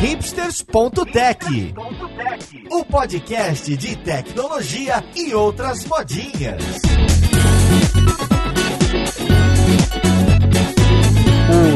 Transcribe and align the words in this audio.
hipsters.tech, 0.00 1.74
o 2.70 2.84
podcast 2.86 3.76
de 3.76 3.96
tecnologia 3.96 5.04
e 5.14 5.34
outras 5.34 5.84
modinhas. 5.84 6.64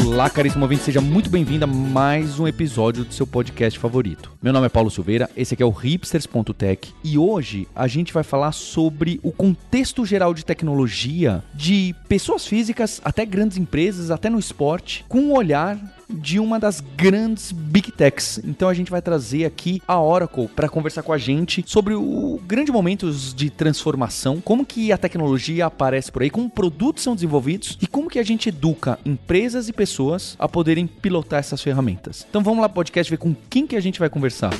Olá, 0.06 0.30
caríssimo 0.30 0.64
ouvinte, 0.64 0.84
seja 0.84 1.02
muito 1.02 1.28
bem-vindo 1.28 1.64
a 1.64 1.66
mais 1.66 2.40
um 2.40 2.48
episódio 2.48 3.04
do 3.04 3.12
seu 3.12 3.26
podcast 3.26 3.78
favorito. 3.78 4.32
Meu 4.42 4.54
nome 4.54 4.66
é 4.66 4.70
Paulo 4.70 4.90
Silveira, 4.90 5.28
esse 5.36 5.52
aqui 5.52 5.62
é 5.62 5.66
o 5.66 5.70
hipsters.tech 5.70 6.94
e 7.04 7.18
hoje 7.18 7.68
a 7.74 7.86
gente 7.86 8.10
vai 8.10 8.22
falar 8.22 8.52
sobre 8.52 9.20
o 9.22 9.32
contexto 9.32 10.06
geral 10.06 10.32
de 10.32 10.46
tecnologia 10.46 11.44
de 11.52 11.94
pessoas 12.08 12.46
físicas 12.46 13.02
até 13.04 13.26
grandes 13.26 13.58
empresas, 13.58 14.10
até 14.10 14.30
no 14.30 14.38
esporte, 14.38 15.04
com 15.10 15.18
um 15.18 15.32
olhar 15.34 15.78
de 16.14 16.38
uma 16.38 16.58
das 16.58 16.80
grandes 16.80 17.52
big 17.52 17.92
techs. 17.92 18.40
Então 18.44 18.68
a 18.68 18.74
gente 18.74 18.90
vai 18.90 19.02
trazer 19.02 19.44
aqui 19.44 19.82
a 19.86 20.00
Oracle 20.00 20.48
para 20.48 20.68
conversar 20.68 21.02
com 21.02 21.12
a 21.12 21.18
gente 21.18 21.64
sobre 21.66 21.94
o 21.94 22.40
grande 22.46 22.72
momentos 22.72 23.34
de 23.34 23.50
transformação, 23.50 24.40
como 24.40 24.64
que 24.64 24.92
a 24.92 24.98
tecnologia 24.98 25.66
aparece 25.66 26.10
por 26.10 26.22
aí, 26.22 26.30
como 26.30 26.48
produtos 26.48 27.02
são 27.02 27.14
desenvolvidos 27.14 27.78
e 27.80 27.86
como 27.86 28.08
que 28.08 28.18
a 28.18 28.22
gente 28.22 28.48
educa 28.48 28.98
empresas 29.04 29.68
e 29.68 29.72
pessoas 29.72 30.36
a 30.38 30.48
poderem 30.48 30.86
pilotar 30.86 31.40
essas 31.40 31.62
ferramentas. 31.62 32.26
Então 32.28 32.42
vamos 32.42 32.60
lá 32.60 32.68
podcast 32.68 33.10
ver 33.10 33.18
com 33.18 33.34
quem 33.48 33.66
que 33.66 33.76
a 33.76 33.80
gente 33.80 33.98
vai 33.98 34.08
conversar. 34.08 34.52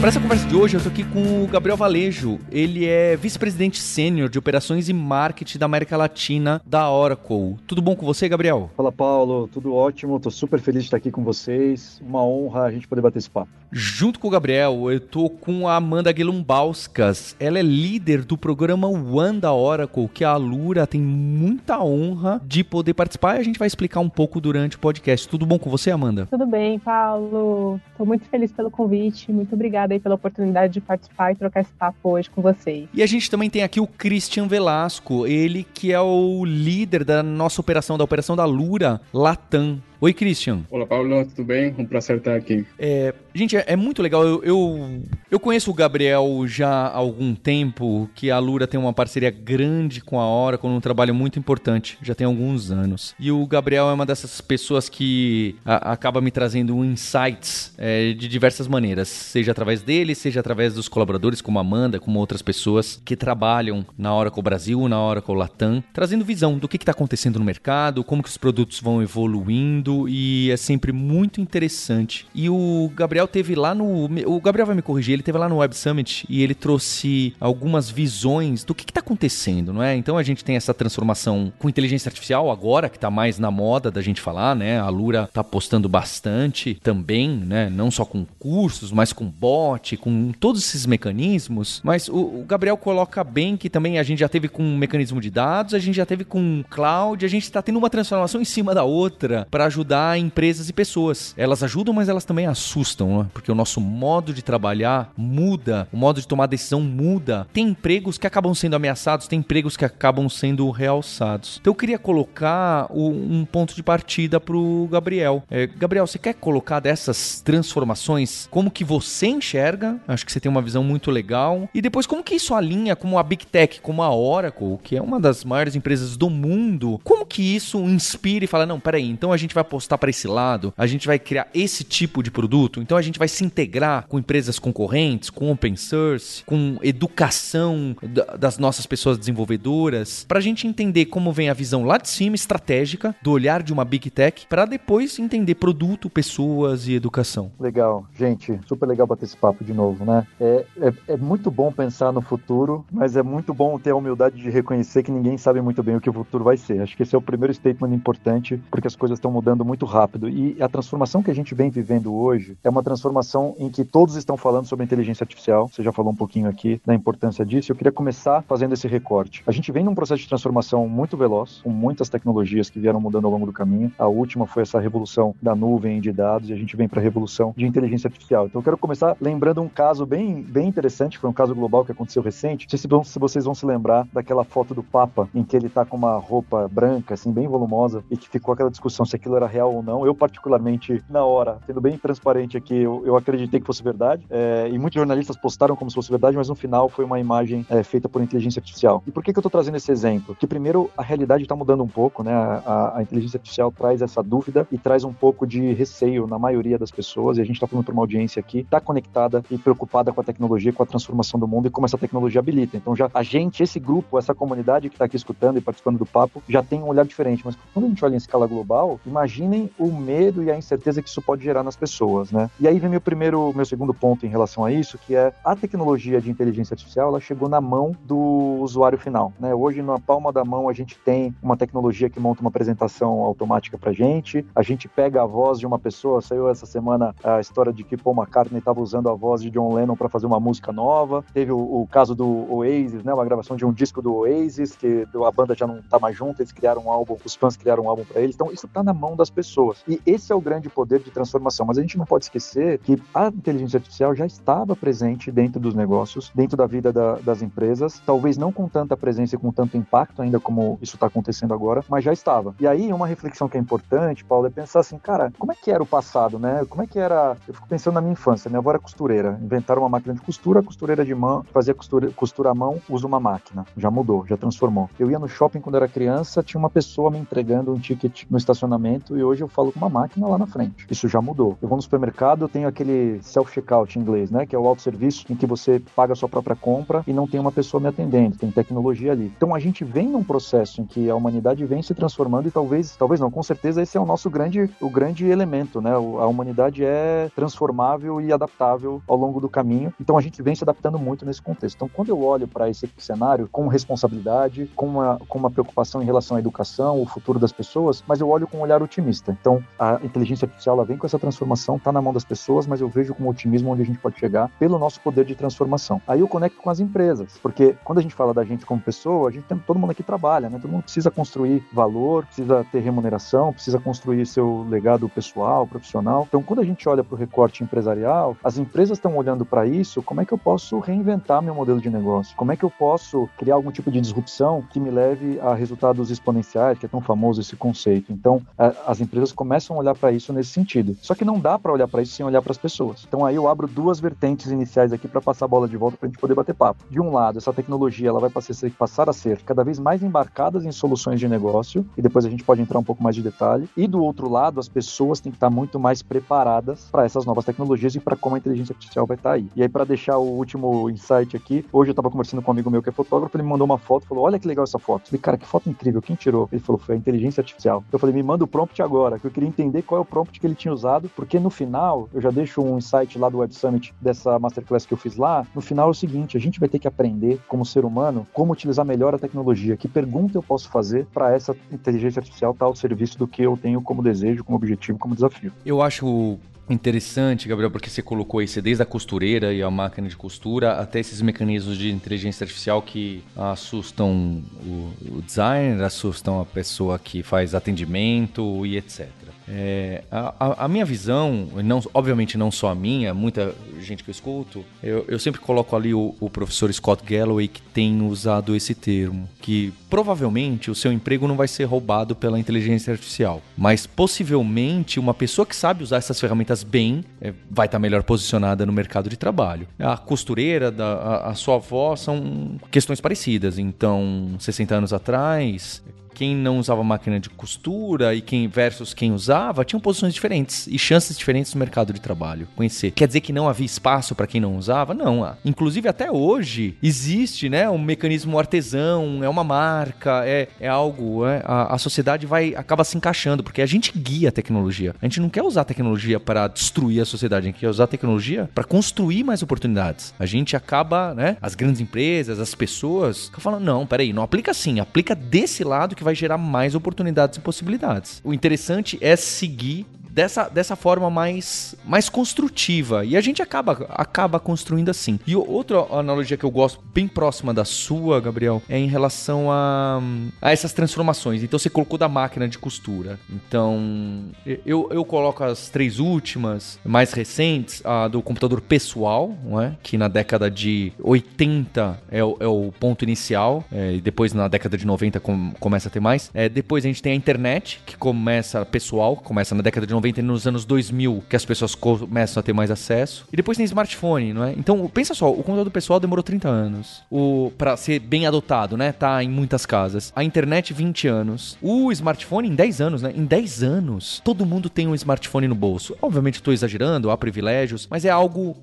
Para 0.00 0.08
essa 0.08 0.18
conversa 0.18 0.48
de 0.48 0.56
hoje, 0.56 0.78
eu 0.78 0.82
tô 0.82 0.88
aqui 0.88 1.04
com 1.04 1.44
o 1.44 1.46
Gabriel 1.46 1.76
Valejo. 1.76 2.38
Ele 2.50 2.86
é 2.86 3.16
vice-presidente 3.16 3.78
sênior 3.78 4.30
de 4.30 4.38
operações 4.38 4.88
e 4.88 4.94
marketing 4.94 5.58
da 5.58 5.66
América 5.66 5.94
Latina 5.94 6.62
da 6.64 6.90
Oracle. 6.90 7.56
Tudo 7.66 7.82
bom 7.82 7.94
com 7.94 8.06
você, 8.06 8.26
Gabriel? 8.26 8.70
Fala, 8.74 8.90
Paulo. 8.90 9.46
Tudo 9.46 9.74
ótimo. 9.74 10.18
Tô 10.18 10.30
super 10.30 10.58
feliz 10.58 10.84
de 10.84 10.86
estar 10.86 10.96
aqui 10.96 11.10
com 11.10 11.22
vocês. 11.22 12.00
Uma 12.02 12.24
honra 12.24 12.62
a 12.62 12.72
gente 12.72 12.88
poder 12.88 13.02
bater 13.02 13.18
esse 13.18 13.28
papo. 13.28 13.50
Junto 13.70 14.18
com 14.18 14.28
o 14.28 14.30
Gabriel, 14.30 14.90
eu 14.90 14.98
tô 14.98 15.28
com 15.28 15.68
a 15.68 15.76
Amanda 15.76 16.10
Guilumbauskas. 16.10 17.36
Ela 17.38 17.58
é 17.58 17.62
líder 17.62 18.24
do 18.24 18.38
programa 18.38 18.88
One 18.88 19.38
da 19.38 19.52
Oracle, 19.52 20.08
que 20.08 20.24
a 20.24 20.30
Alura 20.30 20.86
tem 20.86 21.00
muita 21.00 21.78
honra 21.78 22.40
de 22.44 22.64
poder 22.64 22.94
participar 22.94 23.36
e 23.36 23.40
a 23.40 23.44
gente 23.44 23.58
vai 23.58 23.68
explicar 23.68 24.00
um 24.00 24.08
pouco 24.08 24.40
durante 24.40 24.76
o 24.76 24.80
podcast. 24.80 25.28
Tudo 25.28 25.44
bom 25.44 25.58
com 25.58 25.68
você, 25.68 25.90
Amanda? 25.90 26.26
Tudo 26.30 26.46
bem, 26.46 26.78
Paulo. 26.78 27.78
Tô 27.98 28.06
muito 28.06 28.24
feliz 28.24 28.50
pelo 28.50 28.70
convite. 28.70 29.30
Muito 29.30 29.54
obrigada 29.54 29.89
obrigada 29.90 29.94
aí 29.94 30.00
pela 30.00 30.14
oportunidade 30.14 30.72
de 30.74 30.80
participar 30.80 31.32
e 31.32 31.36
trocar 31.36 31.60
esse 31.60 31.72
papo 31.72 32.10
hoje 32.10 32.30
com 32.30 32.40
vocês. 32.40 32.88
E 32.94 33.02
a 33.02 33.06
gente 33.06 33.30
também 33.30 33.50
tem 33.50 33.62
aqui 33.62 33.80
o 33.80 33.86
Christian 33.86 34.46
Velasco, 34.46 35.26
ele 35.26 35.64
que 35.74 35.92
é 35.92 36.00
o 36.00 36.44
líder 36.44 37.04
da 37.04 37.22
nossa 37.22 37.60
operação, 37.60 37.98
da 37.98 38.04
operação 38.04 38.36
da 38.36 38.44
Lura 38.44 39.00
Latam. 39.12 39.80
Oi, 40.02 40.14
Christian. 40.14 40.62
Olá, 40.70 40.86
Paulo, 40.86 41.26
tudo 41.26 41.44
bem? 41.44 41.74
Um 41.76 41.84
prazer 41.84 42.16
estar 42.16 42.34
aqui. 42.34 42.64
É, 42.78 43.12
gente, 43.34 43.54
é, 43.54 43.64
é 43.66 43.76
muito 43.76 44.00
legal. 44.00 44.24
Eu, 44.24 44.42
eu, 44.42 45.02
eu, 45.30 45.38
conheço 45.38 45.70
o 45.70 45.74
Gabriel 45.74 46.44
já 46.46 46.70
há 46.70 46.96
algum 46.96 47.34
tempo, 47.34 48.08
que 48.14 48.30
a 48.30 48.38
Lura 48.38 48.66
tem 48.66 48.80
uma 48.80 48.94
parceria 48.94 49.30
grande 49.30 50.00
com 50.00 50.18
a 50.18 50.26
Oracle, 50.26 50.70
um 50.70 50.80
trabalho 50.80 51.14
muito 51.14 51.38
importante, 51.38 51.98
já 52.00 52.14
tem 52.14 52.26
alguns 52.26 52.70
anos. 52.70 53.14
E 53.20 53.30
o 53.30 53.46
Gabriel 53.46 53.90
é 53.90 53.92
uma 53.92 54.06
dessas 54.06 54.40
pessoas 54.40 54.88
que 54.88 55.54
a, 55.66 55.92
acaba 55.92 56.22
me 56.22 56.30
trazendo 56.30 56.82
insights 56.82 57.74
é, 57.76 58.14
de 58.14 58.26
diversas 58.26 58.66
maneiras, 58.66 59.06
seja 59.08 59.52
através 59.52 59.82
dele, 59.82 60.14
seja 60.14 60.40
através 60.40 60.72
dos 60.72 60.88
colaboradores, 60.88 61.42
como 61.42 61.58
a 61.58 61.60
Amanda, 61.60 62.00
como 62.00 62.18
outras 62.18 62.40
pessoas 62.40 62.98
que 63.04 63.14
trabalham 63.14 63.84
na 63.98 64.14
Oracle 64.14 64.42
Brasil, 64.42 64.88
na 64.88 64.98
Oracle 64.98 65.34
Latam, 65.34 65.84
trazendo 65.92 66.24
visão 66.24 66.56
do 66.56 66.66
que 66.66 66.78
está 66.78 66.92
acontecendo 66.92 67.38
no 67.38 67.44
mercado, 67.44 68.02
como 68.02 68.22
que 68.22 68.30
os 68.30 68.38
produtos 68.38 68.80
vão 68.80 69.02
evoluindo 69.02 69.89
e 70.08 70.50
é 70.50 70.56
sempre 70.56 70.92
muito 70.92 71.40
interessante. 71.40 72.26
E 72.34 72.48
o 72.48 72.90
Gabriel 72.94 73.26
teve 73.28 73.54
lá 73.54 73.74
no. 73.74 74.04
O 74.26 74.40
Gabriel 74.40 74.66
vai 74.66 74.76
me 74.76 74.82
corrigir, 74.82 75.14
ele 75.14 75.22
teve 75.22 75.38
lá 75.38 75.48
no 75.48 75.58
Web 75.58 75.76
Summit 75.76 76.26
e 76.28 76.42
ele 76.42 76.54
trouxe 76.54 77.34
algumas 77.40 77.90
visões 77.90 78.64
do 78.64 78.74
que 78.74 78.84
está 78.84 79.00
acontecendo, 79.00 79.72
não 79.72 79.82
é? 79.82 79.96
Então 79.96 80.16
a 80.16 80.22
gente 80.22 80.44
tem 80.44 80.56
essa 80.56 80.72
transformação 80.72 81.52
com 81.58 81.68
inteligência 81.68 82.08
artificial 82.08 82.50
agora, 82.50 82.88
que 82.88 82.96
está 82.96 83.10
mais 83.10 83.38
na 83.38 83.50
moda 83.50 83.90
da 83.90 84.02
gente 84.02 84.20
falar, 84.20 84.54
né? 84.54 84.78
A 84.78 84.88
Lura 84.88 85.24
está 85.24 85.40
apostando 85.40 85.88
bastante 85.88 86.74
também, 86.82 87.28
né? 87.28 87.68
Não 87.70 87.90
só 87.90 88.04
com 88.04 88.24
cursos, 88.38 88.92
mas 88.92 89.12
com 89.12 89.26
bot, 89.26 89.96
com 89.96 90.32
todos 90.32 90.62
esses 90.62 90.86
mecanismos. 90.86 91.80
Mas 91.84 92.08
o, 92.08 92.40
o 92.40 92.44
Gabriel 92.46 92.76
coloca 92.76 93.22
bem 93.24 93.56
que 93.56 93.70
também 93.70 93.98
a 93.98 94.02
gente 94.02 94.20
já 94.20 94.28
teve 94.28 94.48
com 94.48 94.62
um 94.62 94.76
mecanismo 94.76 95.20
de 95.20 95.30
dados, 95.30 95.74
a 95.74 95.78
gente 95.78 95.96
já 95.96 96.06
teve 96.06 96.24
com 96.24 96.62
cloud, 96.68 97.24
a 97.24 97.28
gente 97.28 97.44
está 97.44 97.62
tendo 97.62 97.78
uma 97.78 97.90
transformação 97.90 98.40
em 98.40 98.44
cima 98.44 98.74
da 98.74 98.84
outra 98.84 99.46
para 99.50 99.64
ajudar 99.66 99.79
ajudar 99.80 100.18
empresas 100.18 100.68
e 100.68 100.72
pessoas. 100.72 101.34
Elas 101.36 101.62
ajudam, 101.62 101.94
mas 101.94 102.08
elas 102.08 102.24
também 102.24 102.46
assustam, 102.46 103.18
né? 103.18 103.26
porque 103.32 103.50
o 103.50 103.54
nosso 103.54 103.80
modo 103.80 104.32
de 104.32 104.42
trabalhar 104.42 105.12
muda, 105.16 105.88
o 105.92 105.96
modo 105.96 106.20
de 106.20 106.28
tomar 106.28 106.46
decisão 106.46 106.80
muda. 106.80 107.46
Tem 107.52 107.68
empregos 107.68 108.18
que 108.18 108.26
acabam 108.26 108.54
sendo 108.54 108.76
ameaçados, 108.76 109.26
tem 109.26 109.38
empregos 109.38 109.76
que 109.76 109.84
acabam 109.84 110.28
sendo 110.28 110.70
realçados. 110.70 111.58
Então 111.60 111.70
eu 111.70 111.74
queria 111.74 111.98
colocar 111.98 112.86
um 112.90 113.44
ponto 113.44 113.74
de 113.74 113.82
partida 113.82 114.38
para 114.38 114.56
o 114.56 114.88
Gabriel. 114.90 115.42
É, 115.50 115.66
Gabriel, 115.66 116.06
você 116.06 116.18
quer 116.18 116.34
colocar 116.34 116.80
dessas 116.80 117.40
transformações 117.40 118.48
como 118.50 118.70
que 118.70 118.84
você 118.84 119.26
enxerga? 119.26 119.98
Acho 120.06 120.26
que 120.26 120.32
você 120.32 120.40
tem 120.40 120.50
uma 120.50 120.62
visão 120.62 120.84
muito 120.84 121.10
legal. 121.10 121.68
E 121.74 121.80
depois 121.80 122.06
como 122.06 122.22
que 122.22 122.34
isso 122.34 122.54
alinha 122.54 122.94
com 122.94 123.18
a 123.18 123.22
Big 123.22 123.46
Tech, 123.46 123.80
como 123.80 124.02
a 124.02 124.14
Oracle, 124.14 124.78
que 124.82 124.96
é 124.96 125.02
uma 125.02 125.18
das 125.18 125.44
maiores 125.44 125.74
empresas 125.74 126.16
do 126.16 126.28
mundo. 126.28 127.00
Como 127.02 127.24
que 127.24 127.42
isso 127.42 127.78
inspira 127.78 128.44
e 128.44 128.48
fala, 128.48 128.66
não, 128.66 128.80
peraí, 128.80 129.08
então 129.08 129.32
a 129.32 129.36
gente 129.36 129.54
vai 129.54 129.64
apostar 129.70 129.98
para 129.98 130.10
esse 130.10 130.26
lado, 130.26 130.74
a 130.76 130.86
gente 130.86 131.06
vai 131.06 131.18
criar 131.18 131.46
esse 131.54 131.84
tipo 131.84 132.22
de 132.22 132.30
produto, 132.30 132.82
então 132.82 132.98
a 132.98 133.02
gente 133.02 133.18
vai 133.18 133.28
se 133.28 133.44
integrar 133.44 134.06
com 134.08 134.18
empresas 134.18 134.58
concorrentes, 134.58 135.30
com 135.30 135.52
open 135.52 135.76
source, 135.76 136.42
com 136.44 136.76
educação 136.82 137.96
das 138.36 138.58
nossas 138.58 138.84
pessoas 138.84 139.16
desenvolvedoras, 139.16 140.24
para 140.26 140.38
a 140.38 140.42
gente 140.42 140.66
entender 140.66 141.06
como 141.06 141.32
vem 141.32 141.48
a 141.48 141.54
visão 141.54 141.84
lá 141.84 141.96
de 141.98 142.08
cima, 142.08 142.34
estratégica, 142.34 143.14
do 143.22 143.30
olhar 143.30 143.62
de 143.62 143.72
uma 143.72 143.84
big 143.84 144.10
tech, 144.10 144.46
para 144.48 144.64
depois 144.64 145.18
entender 145.18 145.54
produto, 145.54 146.10
pessoas 146.10 146.88
e 146.88 146.94
educação. 146.94 147.52
Legal, 147.60 148.04
gente, 148.18 148.58
super 148.66 148.86
legal 148.86 149.06
bater 149.06 149.26
esse 149.26 149.36
papo 149.36 149.64
de 149.64 149.72
novo, 149.72 150.04
né? 150.04 150.26
É, 150.40 150.66
é, 150.80 150.92
é 151.14 151.16
muito 151.16 151.50
bom 151.50 151.70
pensar 151.70 152.12
no 152.12 152.20
futuro, 152.20 152.84
mas 152.90 153.16
é 153.16 153.22
muito 153.22 153.54
bom 153.54 153.78
ter 153.78 153.90
a 153.90 153.96
humildade 153.96 154.42
de 154.42 154.50
reconhecer 154.50 155.04
que 155.04 155.12
ninguém 155.12 155.38
sabe 155.38 155.60
muito 155.60 155.82
bem 155.82 155.96
o 155.96 156.00
que 156.00 156.10
o 156.10 156.12
futuro 156.12 156.42
vai 156.42 156.56
ser. 156.56 156.80
Acho 156.80 156.96
que 156.96 157.04
esse 157.04 157.14
é 157.14 157.18
o 157.18 157.22
primeiro 157.22 157.54
statement 157.54 157.94
importante, 157.94 158.60
porque 158.70 158.88
as 158.88 158.96
coisas 158.96 159.18
estão 159.18 159.30
mudando 159.30 159.59
muito 159.64 159.86
rápido. 159.86 160.28
E 160.28 160.56
a 160.60 160.68
transformação 160.68 161.22
que 161.22 161.30
a 161.30 161.34
gente 161.34 161.54
vem 161.54 161.70
vivendo 161.70 162.14
hoje 162.14 162.56
é 162.62 162.70
uma 162.70 162.82
transformação 162.82 163.54
em 163.58 163.68
que 163.68 163.84
todos 163.84 164.16
estão 164.16 164.36
falando 164.36 164.66
sobre 164.66 164.84
inteligência 164.84 165.24
artificial. 165.24 165.68
Você 165.68 165.82
já 165.82 165.92
falou 165.92 166.12
um 166.12 166.16
pouquinho 166.16 166.48
aqui 166.48 166.80
da 166.84 166.94
importância 166.94 167.44
disso. 167.44 167.72
Eu 167.72 167.76
queria 167.76 167.92
começar 167.92 168.42
fazendo 168.42 168.74
esse 168.74 168.88
recorte. 168.88 169.42
A 169.46 169.52
gente 169.52 169.70
vem 169.72 169.84
num 169.84 169.94
processo 169.94 170.22
de 170.22 170.28
transformação 170.28 170.88
muito 170.88 171.16
veloz, 171.16 171.60
com 171.62 171.70
muitas 171.70 172.08
tecnologias 172.08 172.70
que 172.70 172.78
vieram 172.78 173.00
mudando 173.00 173.26
ao 173.26 173.30
longo 173.30 173.46
do 173.46 173.52
caminho. 173.52 173.92
A 173.98 174.06
última 174.06 174.46
foi 174.46 174.62
essa 174.62 174.80
revolução 174.80 175.34
da 175.40 175.54
nuvem 175.54 176.00
de 176.00 176.12
dados 176.12 176.50
e 176.50 176.52
a 176.52 176.56
gente 176.56 176.76
vem 176.76 176.88
para 176.88 177.00
a 177.00 177.02
revolução 177.02 177.54
de 177.56 177.66
inteligência 177.66 178.08
artificial. 178.08 178.46
Então 178.46 178.60
eu 178.60 178.64
quero 178.64 178.78
começar 178.78 179.16
lembrando 179.20 179.60
um 179.60 179.68
caso 179.68 180.06
bem, 180.06 180.42
bem 180.42 180.68
interessante, 180.68 181.18
foi 181.18 181.30
um 181.30 181.32
caso 181.32 181.54
global 181.54 181.84
que 181.84 181.92
aconteceu 181.92 182.22
recente. 182.22 182.66
Não 182.66 183.04
sei 183.04 183.12
se 183.12 183.18
vocês 183.18 183.44
vão 183.44 183.54
se 183.54 183.66
lembrar 183.66 184.06
daquela 184.12 184.44
foto 184.44 184.74
do 184.74 184.82
Papa 184.82 185.28
em 185.34 185.42
que 185.42 185.56
ele 185.56 185.66
está 185.66 185.84
com 185.84 185.96
uma 185.96 186.16
roupa 186.16 186.68
branca, 186.68 187.14
assim, 187.14 187.32
bem 187.32 187.46
volumosa, 187.46 188.02
e 188.10 188.16
que 188.16 188.28
ficou 188.28 188.54
aquela 188.54 188.70
discussão 188.70 189.04
se 189.04 189.16
aquilo 189.16 189.36
era 189.36 189.46
real 189.50 189.74
ou 189.74 189.82
não. 189.82 190.06
Eu, 190.06 190.14
particularmente, 190.14 191.02
na 191.08 191.24
hora, 191.24 191.58
sendo 191.66 191.80
bem 191.80 191.98
transparente 191.98 192.56
aqui, 192.56 192.76
eu, 192.76 193.02
eu 193.04 193.16
acreditei 193.16 193.60
que 193.60 193.66
fosse 193.66 193.82
verdade. 193.82 194.24
É, 194.30 194.68
e 194.70 194.78
muitos 194.78 194.94
jornalistas 194.94 195.36
postaram 195.36 195.76
como 195.76 195.90
se 195.90 195.94
fosse 195.94 196.10
verdade, 196.10 196.36
mas 196.36 196.48
no 196.48 196.54
final 196.54 196.88
foi 196.88 197.04
uma 197.04 197.18
imagem 197.18 197.66
é, 197.68 197.82
feita 197.82 198.08
por 198.08 198.22
inteligência 198.22 198.60
artificial. 198.60 199.02
E 199.06 199.10
por 199.10 199.22
que, 199.22 199.32
que 199.32 199.38
eu 199.38 199.40
estou 199.40 199.50
trazendo 199.50 199.76
esse 199.76 199.90
exemplo? 199.90 200.34
Que 200.34 200.46
primeiro 200.46 200.90
a 200.96 201.02
realidade 201.02 201.42
está 201.42 201.56
mudando 201.56 201.82
um 201.82 201.88
pouco, 201.88 202.22
né? 202.22 202.32
A, 202.32 202.98
a, 202.98 203.02
inteligência 203.02 203.38
artificial 203.38 203.72
traz 203.72 204.02
essa 204.02 204.22
dúvida 204.22 204.66
e 204.70 204.78
traz 204.78 205.04
um 205.04 205.12
pouco 205.12 205.46
de 205.46 205.72
receio 205.72 206.26
na 206.26 206.38
maioria 206.38 206.78
das 206.78 206.90
pessoas. 206.90 207.38
E 207.38 207.40
a 207.40 207.44
gente 207.44 207.56
está 207.56 207.66
falando 207.66 207.84
para 207.84 207.92
uma 207.92 208.02
audiência 208.02 208.40
aqui, 208.40 208.60
está 208.60 208.80
conectada 208.80 209.42
e 209.50 209.58
preocupada 209.58 210.12
com 210.12 210.20
a 210.20 210.24
tecnologia, 210.24 210.72
com 210.72 210.82
a 210.82 210.86
transformação 210.86 211.38
do 211.40 211.48
mundo 211.48 211.66
e 211.66 211.70
como 211.70 211.86
essa 211.86 211.98
tecnologia 211.98 212.40
habilita. 212.40 212.76
Então 212.76 212.94
já 212.94 213.10
a 213.12 213.22
gente, 213.22 213.62
esse 213.62 213.80
grupo, 213.80 214.18
essa 214.18 214.34
comunidade 214.34 214.88
que 214.88 214.94
está 214.94 215.04
aqui 215.04 215.16
escutando 215.16 215.58
e 215.58 215.60
participando 215.60 215.98
do 215.98 216.06
papo, 216.06 216.42
já 216.48 216.62
tem 216.62 216.80
um 216.82 216.88
olhar 216.88 217.04
diferente. 217.04 217.42
Mas 217.44 217.56
quando 217.72 217.86
a 217.86 217.88
gente 217.88 218.04
olha 218.04 218.14
em 218.14 218.18
escala 218.18 218.46
global, 218.46 219.00
imagina 219.06 219.39
imaginem 219.40 219.70
o 219.78 219.90
medo 219.90 220.42
e 220.42 220.50
a 220.50 220.56
incerteza 220.56 221.02
que 221.02 221.08
isso 221.08 221.22
pode 221.22 221.42
gerar 221.42 221.62
nas 221.62 221.76
pessoas, 221.76 222.30
né? 222.30 222.50
E 222.60 222.68
aí 222.68 222.78
vem 222.78 222.90
meu 222.90 223.00
primeiro, 223.00 223.52
meu 223.54 223.64
segundo 223.64 223.94
ponto 223.94 224.26
em 224.26 224.28
relação 224.28 224.64
a 224.64 224.70
isso, 224.70 224.98
que 224.98 225.14
é 225.14 225.32
a 225.44 225.56
tecnologia 225.56 226.20
de 226.20 226.30
inteligência 226.30 226.74
artificial, 226.74 227.08
ela 227.08 227.20
chegou 227.20 227.48
na 227.48 227.60
mão 227.60 227.94
do 228.04 228.58
usuário 228.60 228.98
final, 228.98 229.32
né? 229.40 229.54
Hoje 229.54 229.82
na 229.82 229.98
palma 229.98 230.32
da 230.32 230.44
mão 230.44 230.68
a 230.68 230.72
gente 230.72 230.98
tem 230.98 231.34
uma 231.42 231.56
tecnologia 231.56 232.10
que 232.10 232.20
monta 232.20 232.40
uma 232.40 232.50
apresentação 232.50 233.20
automática 233.20 233.78
pra 233.78 233.92
gente, 233.92 234.44
a 234.54 234.62
gente 234.62 234.88
pega 234.88 235.22
a 235.22 235.26
voz 235.26 235.58
de 235.58 235.66
uma 235.66 235.78
pessoa, 235.78 236.20
saiu 236.20 236.48
essa 236.48 236.66
semana 236.66 237.14
a 237.24 237.40
história 237.40 237.72
de 237.72 237.82
que 237.82 237.96
Paul 237.96 238.16
McCartney 238.16 238.58
estava 238.58 238.80
usando 238.80 239.08
a 239.08 239.14
voz 239.14 239.42
de 239.42 239.50
John 239.50 239.74
Lennon 239.74 239.96
para 239.96 240.08
fazer 240.08 240.26
uma 240.26 240.40
música 240.40 240.72
nova, 240.72 241.24
teve 241.32 241.52
o, 241.52 241.58
o, 241.58 241.88
caso 241.90 242.14
do 242.14 242.52
Oasis, 242.52 243.02
né? 243.02 243.12
Uma 243.14 243.24
gravação 243.24 243.56
de 243.56 243.64
um 243.64 243.72
disco 243.72 244.02
do 244.02 244.14
Oasis, 244.14 244.76
que 244.76 245.06
a 245.14 245.30
banda 245.30 245.54
já 245.54 245.66
não 245.66 245.80
tá 245.82 245.98
mais 245.98 246.16
junto, 246.16 246.42
eles 246.42 246.52
criaram 246.52 246.84
um 246.84 246.90
álbum, 246.90 247.16
os 247.24 247.34
fãs 247.34 247.56
criaram 247.56 247.84
um 247.84 247.88
álbum 247.88 248.04
para 248.04 248.20
eles, 248.20 248.34
então 248.34 248.52
isso 248.52 248.68
tá 248.68 248.82
na 248.82 248.92
mão 248.92 249.16
das 249.20 249.30
pessoas. 249.30 249.78
E 249.86 250.00
esse 250.06 250.32
é 250.32 250.34
o 250.34 250.40
grande 250.40 250.68
poder 250.68 251.00
de 251.00 251.10
transformação, 251.10 251.66
mas 251.66 251.78
a 251.78 251.82
gente 251.82 251.98
não 251.98 252.06
pode 252.06 252.24
esquecer 252.24 252.78
que 252.78 253.00
a 253.14 253.28
inteligência 253.28 253.76
artificial 253.76 254.14
já 254.14 254.26
estava 254.26 254.74
presente 254.74 255.30
dentro 255.30 255.60
dos 255.60 255.74
negócios, 255.74 256.30
dentro 256.34 256.56
da 256.56 256.66
vida 256.66 256.92
da, 256.92 257.16
das 257.16 257.42
empresas, 257.42 258.00
talvez 258.04 258.36
não 258.36 258.50
com 258.50 258.68
tanta 258.68 258.96
presença 258.96 259.34
e 259.34 259.38
com 259.38 259.52
tanto 259.52 259.76
impacto 259.76 260.22
ainda 260.22 260.40
como 260.40 260.78
isso 260.80 260.96
está 260.96 261.06
acontecendo 261.06 261.52
agora, 261.52 261.84
mas 261.88 262.02
já 262.02 262.12
estava. 262.12 262.54
E 262.58 262.66
aí, 262.66 262.92
uma 262.92 263.06
reflexão 263.06 263.48
que 263.48 263.56
é 263.56 263.60
importante, 263.60 264.24
Paulo, 264.24 264.46
é 264.46 264.50
pensar 264.50 264.80
assim, 264.80 264.98
cara, 264.98 265.32
como 265.38 265.52
é 265.52 265.54
que 265.54 265.70
era 265.70 265.82
o 265.82 265.86
passado, 265.86 266.38
né? 266.38 266.64
Como 266.68 266.82
é 266.82 266.86
que 266.86 266.98
era. 266.98 267.36
Eu 267.46 267.54
fico 267.54 267.68
pensando 267.68 267.94
na 267.94 268.00
minha 268.00 268.12
infância, 268.12 268.48
minha 268.48 268.58
avó 268.58 268.70
era 268.70 268.78
costureira, 268.78 269.38
inventaram 269.42 269.82
uma 269.82 269.88
máquina 269.88 270.14
de 270.14 270.20
costura, 270.20 270.62
costureira 270.62 271.04
de 271.04 271.14
mão, 271.14 271.44
fazia 271.52 271.74
costura, 271.74 272.10
costura 272.10 272.50
à 272.50 272.54
mão, 272.54 272.80
usa 272.88 273.06
uma 273.06 273.20
máquina. 273.20 273.66
Já 273.76 273.90
mudou, 273.90 274.26
já 274.26 274.36
transformou. 274.36 274.88
Eu 274.98 275.10
ia 275.10 275.18
no 275.18 275.28
shopping 275.28 275.60
quando 275.60 275.76
era 275.76 275.88
criança, 275.88 276.42
tinha 276.42 276.58
uma 276.58 276.70
pessoa 276.70 277.10
me 277.10 277.18
entregando 277.18 277.72
um 277.72 277.78
ticket 277.78 278.24
no 278.30 278.38
estacionamento 278.38 279.09
e 279.16 279.22
hoje 279.22 279.42
eu 279.42 279.48
falo 279.48 279.72
com 279.72 279.78
uma 279.78 279.88
máquina 279.88 280.26
lá 280.26 280.38
na 280.38 280.46
frente. 280.46 280.86
Isso 280.90 281.08
já 281.08 281.20
mudou. 281.20 281.56
Eu 281.60 281.68
vou 281.68 281.76
no 281.76 281.82
supermercado, 281.82 282.42
eu 282.42 282.48
tenho 282.48 282.68
aquele 282.68 283.20
self-checkout 283.22 283.98
em 283.98 284.02
inglês, 284.02 284.30
né? 284.30 284.46
Que 284.46 284.54
é 284.54 284.58
o 284.58 284.66
autosserviço 284.66 285.24
em 285.30 285.36
que 285.36 285.46
você 285.46 285.82
paga 285.94 286.12
a 286.12 286.16
sua 286.16 286.28
própria 286.28 286.56
compra 286.56 287.02
e 287.06 287.12
não 287.12 287.26
tem 287.26 287.40
uma 287.40 287.52
pessoa 287.52 287.80
me 287.80 287.88
atendendo, 287.88 288.36
tem 288.36 288.50
tecnologia 288.50 289.12
ali. 289.12 289.32
Então 289.36 289.54
a 289.54 289.58
gente 289.58 289.84
vem 289.84 290.08
num 290.08 290.24
processo 290.24 290.80
em 290.80 290.84
que 290.84 291.08
a 291.10 291.14
humanidade 291.14 291.64
vem 291.64 291.82
se 291.82 291.94
transformando 291.94 292.48
e 292.48 292.50
talvez, 292.50 292.96
talvez 292.96 293.20
não, 293.20 293.30
com 293.30 293.42
certeza 293.42 293.82
esse 293.82 293.96
é 293.96 294.00
o 294.00 294.06
nosso 294.06 294.30
grande, 294.30 294.70
o 294.80 294.90
grande 294.90 295.26
elemento, 295.26 295.80
né? 295.80 295.92
A 295.92 296.26
humanidade 296.26 296.84
é 296.84 297.30
transformável 297.34 298.20
e 298.20 298.32
adaptável 298.32 299.02
ao 299.06 299.16
longo 299.16 299.40
do 299.40 299.48
caminho. 299.48 299.92
Então 300.00 300.16
a 300.16 300.20
gente 300.20 300.42
vem 300.42 300.54
se 300.54 300.64
adaptando 300.64 300.98
muito 300.98 301.24
nesse 301.24 301.42
contexto. 301.42 301.76
Então 301.76 301.88
quando 301.88 302.08
eu 302.08 302.22
olho 302.22 302.46
para 302.46 302.68
esse 302.68 302.88
cenário 302.98 303.48
com 303.50 303.68
responsabilidade, 303.68 304.70
com 304.74 304.86
uma, 304.86 305.18
com 305.28 305.38
uma 305.38 305.50
preocupação 305.50 306.02
em 306.02 306.06
relação 306.06 306.36
à 306.36 306.40
educação, 306.40 307.00
o 307.00 307.06
futuro 307.06 307.38
das 307.38 307.52
pessoas, 307.52 308.04
mas 308.06 308.20
eu 308.20 308.28
olho 308.28 308.46
com 308.46 308.58
um 308.58 308.62
olhar 308.62 308.82
otimista. 308.82 308.99
Então 309.40 309.62
a 309.78 309.98
inteligência 310.02 310.46
artificial 310.46 310.76
ela 310.76 310.84
vem 310.84 310.96
com 310.96 311.06
essa 311.06 311.18
transformação, 311.18 311.76
está 311.76 311.92
na 311.92 312.02
mão 312.02 312.12
das 312.12 312.24
pessoas, 312.24 312.66
mas 312.66 312.80
eu 312.80 312.88
vejo 312.88 313.14
com 313.14 313.28
otimismo 313.28 313.70
onde 313.70 313.82
a 313.82 313.84
gente 313.84 313.98
pode 313.98 314.18
chegar 314.18 314.50
pelo 314.58 314.78
nosso 314.78 315.00
poder 315.00 315.24
de 315.24 315.34
transformação. 315.34 316.00
Aí 316.06 316.20
eu 316.20 316.28
conecto 316.28 316.60
com 316.60 316.70
as 316.70 316.80
empresas, 316.80 317.38
porque 317.42 317.76
quando 317.84 317.98
a 317.98 318.02
gente 318.02 318.14
fala 318.14 318.34
da 318.34 318.44
gente 318.44 318.66
como 318.66 318.80
pessoa, 318.80 319.28
a 319.28 319.32
gente 319.32 319.44
tem 319.44 319.58
todo 319.58 319.78
mundo 319.78 319.90
aqui 319.90 320.02
trabalha, 320.02 320.48
né? 320.48 320.58
Todo 320.60 320.70
mundo 320.70 320.82
precisa 320.82 321.10
construir 321.10 321.64
valor, 321.72 322.24
precisa 322.26 322.64
ter 322.70 322.80
remuneração, 322.80 323.52
precisa 323.52 323.78
construir 323.78 324.26
seu 324.26 324.66
legado 324.68 325.08
pessoal, 325.08 325.66
profissional. 325.66 326.26
Então, 326.28 326.42
quando 326.42 326.60
a 326.60 326.64
gente 326.64 326.88
olha 326.88 327.04
para 327.04 327.14
o 327.14 327.18
recorte 327.18 327.62
empresarial, 327.62 328.36
as 328.42 328.58
empresas 328.58 328.98
estão 328.98 329.16
olhando 329.16 329.44
para 329.44 329.66
isso, 329.66 330.02
como 330.02 330.20
é 330.20 330.24
que 330.24 330.32
eu 330.32 330.38
posso 330.38 330.78
reinventar 330.78 331.42
meu 331.42 331.54
modelo 331.54 331.80
de 331.80 331.90
negócio? 331.90 332.36
Como 332.36 332.52
é 332.52 332.56
que 332.56 332.64
eu 332.64 332.70
posso 332.70 333.28
criar 333.38 333.54
algum 333.54 333.70
tipo 333.70 333.90
de 333.90 334.00
disrupção 334.00 334.62
que 334.70 334.80
me 334.80 334.90
leve 334.90 335.38
a 335.40 335.54
resultados 335.54 336.10
exponenciais, 336.10 336.78
que 336.78 336.86
é 336.86 336.88
tão 336.88 337.00
famoso 337.00 337.40
esse 337.40 337.56
conceito? 337.56 338.12
Então, 338.12 338.42
as 338.90 339.00
empresas 339.00 339.30
começam 339.30 339.76
a 339.76 339.78
olhar 339.78 339.94
para 339.94 340.10
isso 340.10 340.32
nesse 340.32 340.50
sentido. 340.50 340.96
Só 341.00 341.14
que 341.14 341.24
não 341.24 341.38
dá 341.38 341.58
para 341.58 341.72
olhar 341.72 341.86
para 341.86 342.02
isso 342.02 342.14
sem 342.14 342.26
olhar 342.26 342.42
para 342.42 342.50
as 342.50 342.58
pessoas. 342.58 343.04
Então, 343.06 343.24
aí 343.24 343.36
eu 343.36 343.46
abro 343.46 343.68
duas 343.68 344.00
vertentes 344.00 344.50
iniciais 344.50 344.92
aqui 344.92 345.06
para 345.06 345.20
passar 345.20 345.44
a 345.44 345.48
bola 345.48 345.68
de 345.68 345.76
volta 345.76 345.96
para 345.96 346.08
a 346.08 346.10
gente 346.10 346.20
poder 346.20 346.34
bater 346.34 346.54
papo. 346.54 346.84
De 346.90 347.00
um 347.00 347.12
lado, 347.12 347.38
essa 347.38 347.52
tecnologia 347.52 348.08
ela 348.08 348.18
vai 348.18 348.30
passar 348.30 349.08
a 349.08 349.12
ser 349.12 349.42
cada 349.42 349.62
vez 349.62 349.78
mais 349.78 350.02
embarcadas 350.02 350.64
em 350.64 350.72
soluções 350.72 351.20
de 351.20 351.28
negócio, 351.28 351.86
e 351.96 352.02
depois 352.02 352.24
a 352.24 352.30
gente 352.30 352.42
pode 352.42 352.60
entrar 352.60 352.78
um 352.78 352.82
pouco 352.82 353.02
mais 353.02 353.14
de 353.14 353.22
detalhe. 353.22 353.68
E 353.76 353.86
do 353.86 354.02
outro 354.02 354.28
lado, 354.28 354.58
as 354.58 354.68
pessoas 354.68 355.20
têm 355.20 355.30
que 355.30 355.36
estar 355.36 355.50
muito 355.50 355.78
mais 355.78 356.02
preparadas 356.02 356.88
para 356.90 357.04
essas 357.04 357.24
novas 357.24 357.44
tecnologias 357.44 357.94
e 357.94 358.00
para 358.00 358.16
como 358.16 358.34
a 358.34 358.38
inteligência 358.38 358.72
artificial 358.72 359.06
vai 359.06 359.16
estar 359.16 359.32
aí. 359.32 359.48
E 359.54 359.62
aí, 359.62 359.68
para 359.68 359.84
deixar 359.84 360.18
o 360.18 360.24
último 360.24 360.90
insight 360.90 361.36
aqui, 361.36 361.64
hoje 361.72 361.90
eu 361.90 361.92
estava 361.92 362.10
conversando 362.10 362.42
com 362.42 362.50
um 362.50 362.54
amigo 362.54 362.70
meu 362.70 362.82
que 362.82 362.88
é 362.88 362.92
fotógrafo, 362.92 363.36
ele 363.36 363.44
me 363.44 363.50
mandou 363.50 363.64
uma 363.64 363.78
foto, 363.78 364.06
falou: 364.06 364.24
Olha 364.24 364.38
que 364.38 364.48
legal 364.48 364.64
essa 364.64 364.78
foto. 364.78 365.02
Eu 365.02 365.06
falei, 365.10 365.20
cara, 365.20 365.38
que 365.38 365.46
foto 365.46 365.70
incrível, 365.70 366.02
quem 366.02 366.16
tirou? 366.16 366.48
Ele 366.50 366.60
falou: 366.60 366.78
Foi 366.78 366.96
a 366.96 366.98
inteligência 366.98 367.40
artificial. 367.40 367.84
Eu 367.92 367.98
falei: 367.98 368.14
Me 368.14 368.22
manda 368.22 368.44
o 368.44 368.48
prompt 368.48 368.79
agora, 368.82 369.18
que 369.18 369.26
eu 369.26 369.30
queria 369.30 369.48
entender 369.48 369.82
qual 369.82 369.98
é 369.98 370.02
o 370.02 370.04
prompt 370.04 370.38
que 370.38 370.46
ele 370.46 370.54
tinha 370.54 370.72
usado, 370.72 371.10
porque 371.14 371.38
no 371.38 371.50
final, 371.50 372.08
eu 372.12 372.20
já 372.20 372.30
deixo 372.30 372.62
um 372.62 372.78
insight 372.78 373.18
lá 373.18 373.28
do 373.28 373.38
Web 373.38 373.54
Summit 373.54 373.94
dessa 374.00 374.38
masterclass 374.38 374.86
que 374.86 374.94
eu 374.94 374.98
fiz 374.98 375.16
lá. 375.16 375.46
No 375.54 375.60
final 375.60 375.88
é 375.88 375.90
o 375.90 375.94
seguinte: 375.94 376.36
a 376.36 376.40
gente 376.40 376.60
vai 376.60 376.68
ter 376.68 376.78
que 376.78 376.88
aprender, 376.88 377.40
como 377.48 377.64
ser 377.64 377.84
humano, 377.84 378.26
como 378.32 378.52
utilizar 378.52 378.84
melhor 378.84 379.14
a 379.14 379.18
tecnologia. 379.18 379.76
Que 379.76 379.88
pergunta 379.88 380.38
eu 380.38 380.42
posso 380.42 380.68
fazer 380.70 381.06
para 381.12 381.34
essa 381.34 381.54
inteligência 381.72 382.20
artificial 382.20 382.52
estar 382.52 382.66
ao 382.66 382.74
serviço 382.74 383.18
do 383.18 383.26
que 383.26 383.42
eu 383.42 383.56
tenho 383.56 383.80
como 383.80 384.02
desejo, 384.02 384.44
como 384.44 384.56
objetivo, 384.56 384.98
como 384.98 385.14
desafio? 385.14 385.52
Eu 385.64 385.82
acho 385.82 386.38
interessante, 386.72 387.48
Gabriel, 387.48 387.70
porque 387.70 387.90
você 387.90 388.02
colocou 388.02 388.40
isso 388.40 388.60
desde 388.62 388.82
a 388.82 388.86
costureira 388.86 389.52
e 389.52 389.62
a 389.62 389.70
máquina 389.70 390.08
de 390.08 390.16
costura 390.16 390.74
até 390.74 391.00
esses 391.00 391.20
mecanismos 391.20 391.76
de 391.76 391.90
inteligência 391.90 392.44
artificial 392.44 392.80
que 392.80 393.22
assustam 393.36 394.42
o, 394.64 394.92
o 395.16 395.22
designer, 395.22 395.82
assustam 395.82 396.40
a 396.40 396.46
pessoa 396.46 396.98
que 396.98 397.22
faz 397.22 397.54
atendimento 397.54 398.64
e 398.64 398.76
etc. 398.76 399.08
É, 399.52 400.04
a, 400.10 400.64
a, 400.64 400.68
minha 400.68 400.84
visão, 400.84 401.48
não, 401.64 401.82
obviamente 401.92 402.38
não 402.38 402.52
só 402.52 402.68
a 402.68 402.74
minha, 402.74 403.12
muita 403.12 403.52
gente 403.80 404.04
que 404.04 404.10
eu 404.10 404.12
escuto, 404.12 404.64
eu, 404.80 405.04
eu 405.08 405.18
sempre 405.18 405.40
coloco 405.40 405.74
ali 405.74 405.92
o, 405.92 406.14
o, 406.20 406.30
professor 406.30 406.72
Scott 406.72 407.02
Galloway 407.04 407.48
que 407.48 407.60
tem 407.60 408.00
usado 408.02 408.54
esse 408.54 408.76
termo, 408.76 409.28
que 409.40 409.72
provavelmente 409.88 410.70
o 410.70 410.74
seu 410.74 410.92
emprego 410.92 411.26
não 411.26 411.36
vai 411.36 411.48
ser 411.48 411.64
roubado 411.64 412.14
pela 412.14 412.38
inteligência 412.38 412.92
artificial, 412.92 413.42
mas 413.58 413.88
possivelmente 413.88 415.00
uma 415.00 415.12
pessoa 415.12 415.44
que 415.44 415.56
sabe 415.56 415.82
usar 415.82 415.96
essas 415.96 416.20
ferramentas 416.20 416.62
bem 416.62 417.04
é, 417.20 417.34
vai 417.50 417.66
estar 417.66 417.80
melhor 417.80 418.04
posicionada 418.04 418.64
no 418.64 418.72
mercado 418.72 419.10
de 419.10 419.16
trabalho. 419.16 419.66
A 419.80 419.96
costureira, 419.96 420.70
da, 420.70 420.92
a, 420.92 421.30
a 421.30 421.34
sua 421.34 421.56
avó 421.56 421.96
são 421.96 422.56
questões 422.70 423.00
parecidas, 423.00 423.58
então 423.58 424.36
60 424.38 424.74
anos 424.76 424.92
atrás 424.92 425.82
quem 426.20 426.36
não 426.36 426.58
usava 426.58 426.84
máquina 426.84 427.18
de 427.18 427.30
costura 427.30 428.14
e 428.14 428.20
quem 428.20 428.46
versus 428.46 428.92
quem 428.92 429.10
usava 429.10 429.64
tinham 429.64 429.80
posições 429.80 430.12
diferentes 430.12 430.66
e 430.66 430.78
chances 430.78 431.16
diferentes 431.16 431.54
no 431.54 431.58
mercado 431.58 431.94
de 431.94 432.00
trabalho. 432.00 432.46
Conhecer. 432.54 432.90
Quer 432.90 433.06
dizer 433.06 433.22
que 433.22 433.32
não 433.32 433.48
havia 433.48 433.64
espaço 433.64 434.14
para 434.14 434.26
quem 434.26 434.38
não 434.38 434.54
usava? 434.58 434.92
Não. 434.92 435.34
Inclusive 435.42 435.88
até 435.88 436.12
hoje 436.12 436.76
existe, 436.82 437.48
né, 437.48 437.70
um 437.70 437.78
mecanismo 437.78 438.38
artesão, 438.38 439.24
é 439.24 439.28
uma 439.30 439.42
marca, 439.42 440.22
é, 440.26 440.48
é 440.60 440.68
algo, 440.68 441.24
é, 441.24 441.42
a, 441.42 441.74
a 441.74 441.78
sociedade 441.78 442.26
vai 442.26 442.54
acaba 442.54 442.84
se 442.84 442.98
encaixando 442.98 443.42
porque 443.42 443.62
a 443.62 443.66
gente 443.66 443.90
guia 443.98 444.28
a 444.28 444.32
tecnologia. 444.32 444.94
A 445.00 445.06
gente 445.06 445.20
não 445.20 445.30
quer 445.30 445.42
usar 445.42 445.62
a 445.62 445.64
tecnologia 445.64 446.20
para 446.20 446.48
destruir 446.48 447.00
a 447.00 447.06
sociedade, 447.06 447.46
a 447.46 447.50
gente 447.50 447.60
quer 447.60 447.68
usar 447.70 447.84
a 447.84 447.86
tecnologia 447.86 448.50
para 448.54 448.64
construir 448.64 449.24
mais 449.24 449.42
oportunidades. 449.42 450.12
A 450.18 450.26
gente 450.26 450.54
acaba, 450.54 451.14
né, 451.14 451.38
as 451.40 451.54
grandes 451.54 451.80
empresas, 451.80 452.38
as 452.38 452.54
pessoas, 452.54 453.32
falando, 453.38 453.64
não, 453.64 453.86
peraí, 453.86 454.12
não 454.12 454.22
aplica 454.22 454.50
assim, 454.50 454.80
aplica 454.80 455.14
desse 455.14 455.64
lado 455.64 455.96
que 455.96 456.04
vai 456.04 456.09
vai 456.10 456.14
gerar 456.14 456.38
mais 456.38 456.74
oportunidades 456.74 457.38
e 457.38 457.40
possibilidades. 457.40 458.20
O 458.24 458.34
interessante 458.34 458.98
é 459.00 459.14
seguir 459.14 459.86
dessa, 460.10 460.48
dessa 460.48 460.76
forma 460.76 461.08
mais, 461.08 461.74
mais 461.84 462.08
construtiva. 462.08 463.04
E 463.04 463.16
a 463.16 463.20
gente 463.20 463.40
acaba, 463.40 463.86
acaba 463.90 464.40
construindo 464.40 464.90
assim. 464.90 465.18
E 465.26 465.36
outra 465.36 465.78
analogia 465.92 466.36
que 466.36 466.44
eu 466.44 466.50
gosto, 466.50 466.80
bem 466.92 467.06
próxima 467.06 467.54
da 467.54 467.64
sua, 467.64 468.20
Gabriel, 468.20 468.62
é 468.68 468.78
em 468.78 468.86
relação 468.86 469.50
a, 469.50 470.00
a 470.42 470.52
essas 470.52 470.72
transformações. 470.72 471.42
Então 471.42 471.58
você 471.58 471.70
colocou 471.70 471.98
da 471.98 472.08
máquina 472.08 472.48
de 472.48 472.58
costura. 472.58 473.18
Então 473.30 474.24
eu, 474.66 474.88
eu 474.90 475.04
coloco 475.04 475.44
as 475.44 475.68
três 475.68 475.98
últimas, 475.98 476.78
mais 476.84 477.12
recentes, 477.12 477.82
a 477.84 478.08
do 478.08 478.20
computador 478.20 478.60
pessoal, 478.60 479.36
não 479.44 479.60
é? 479.60 479.76
que 479.82 479.96
na 479.96 480.08
década 480.08 480.50
de 480.50 480.92
80 481.02 482.00
é 482.10 482.24
o, 482.24 482.36
é 482.40 482.46
o 482.46 482.72
ponto 482.78 483.04
inicial, 483.04 483.64
é, 483.70 483.94
e 483.94 484.00
depois 484.00 484.32
na 484.32 484.48
década 484.48 484.76
de 484.76 484.86
90 484.86 485.20
com, 485.20 485.52
começa 485.60 485.88
a 485.88 485.90
ter 485.90 486.00
mais. 486.00 486.30
É, 486.34 486.48
depois 486.48 486.84
a 486.84 486.88
gente 486.88 487.02
tem 487.02 487.12
a 487.12 487.14
internet, 487.14 487.80
que 487.86 487.96
começa 487.96 488.64
pessoal, 488.64 489.16
começa 489.16 489.54
na 489.54 489.62
década 489.62 489.86
de 489.86 489.92
90 489.92 489.99
e 490.06 490.22
nos 490.22 490.46
anos 490.46 490.64
2000 490.64 491.24
que 491.28 491.36
as 491.36 491.44
pessoas 491.44 491.74
começam 491.74 492.40
a 492.40 492.42
ter 492.42 492.52
mais 492.52 492.70
acesso. 492.70 493.26
E 493.32 493.36
depois 493.36 493.56
tem 493.56 493.64
smartphone, 493.64 494.32
não 494.32 494.44
é? 494.44 494.52
Então, 494.52 494.88
pensa 494.88 495.14
só, 495.14 495.30
o 495.30 495.42
computador 495.42 495.70
pessoal 495.70 496.00
demorou 496.00 496.22
30 496.22 496.48
anos 496.48 497.02
o 497.10 497.52
para 497.56 497.76
ser 497.76 497.98
bem 497.98 498.26
adotado, 498.26 498.76
né? 498.76 498.92
Tá 498.92 499.22
em 499.22 499.28
muitas 499.28 499.66
casas. 499.66 500.12
A 500.14 500.24
internet 500.24 500.72
20 500.72 501.08
anos. 501.08 501.58
O 501.60 501.90
smartphone 501.92 502.48
em 502.48 502.54
10 502.54 502.80
anos, 502.80 503.02
né? 503.02 503.12
Em 503.14 503.24
10 503.24 503.62
anos, 503.62 504.20
todo 504.24 504.46
mundo 504.46 504.68
tem 504.68 504.86
um 504.86 504.94
smartphone 504.94 505.48
no 505.48 505.54
bolso. 505.54 505.96
Obviamente 506.00 506.36
estou 506.36 506.52
exagerando, 506.52 507.10
há 507.10 507.16
privilégios, 507.16 507.86
mas 507.90 508.04
é 508.04 508.10
algo 508.10 508.56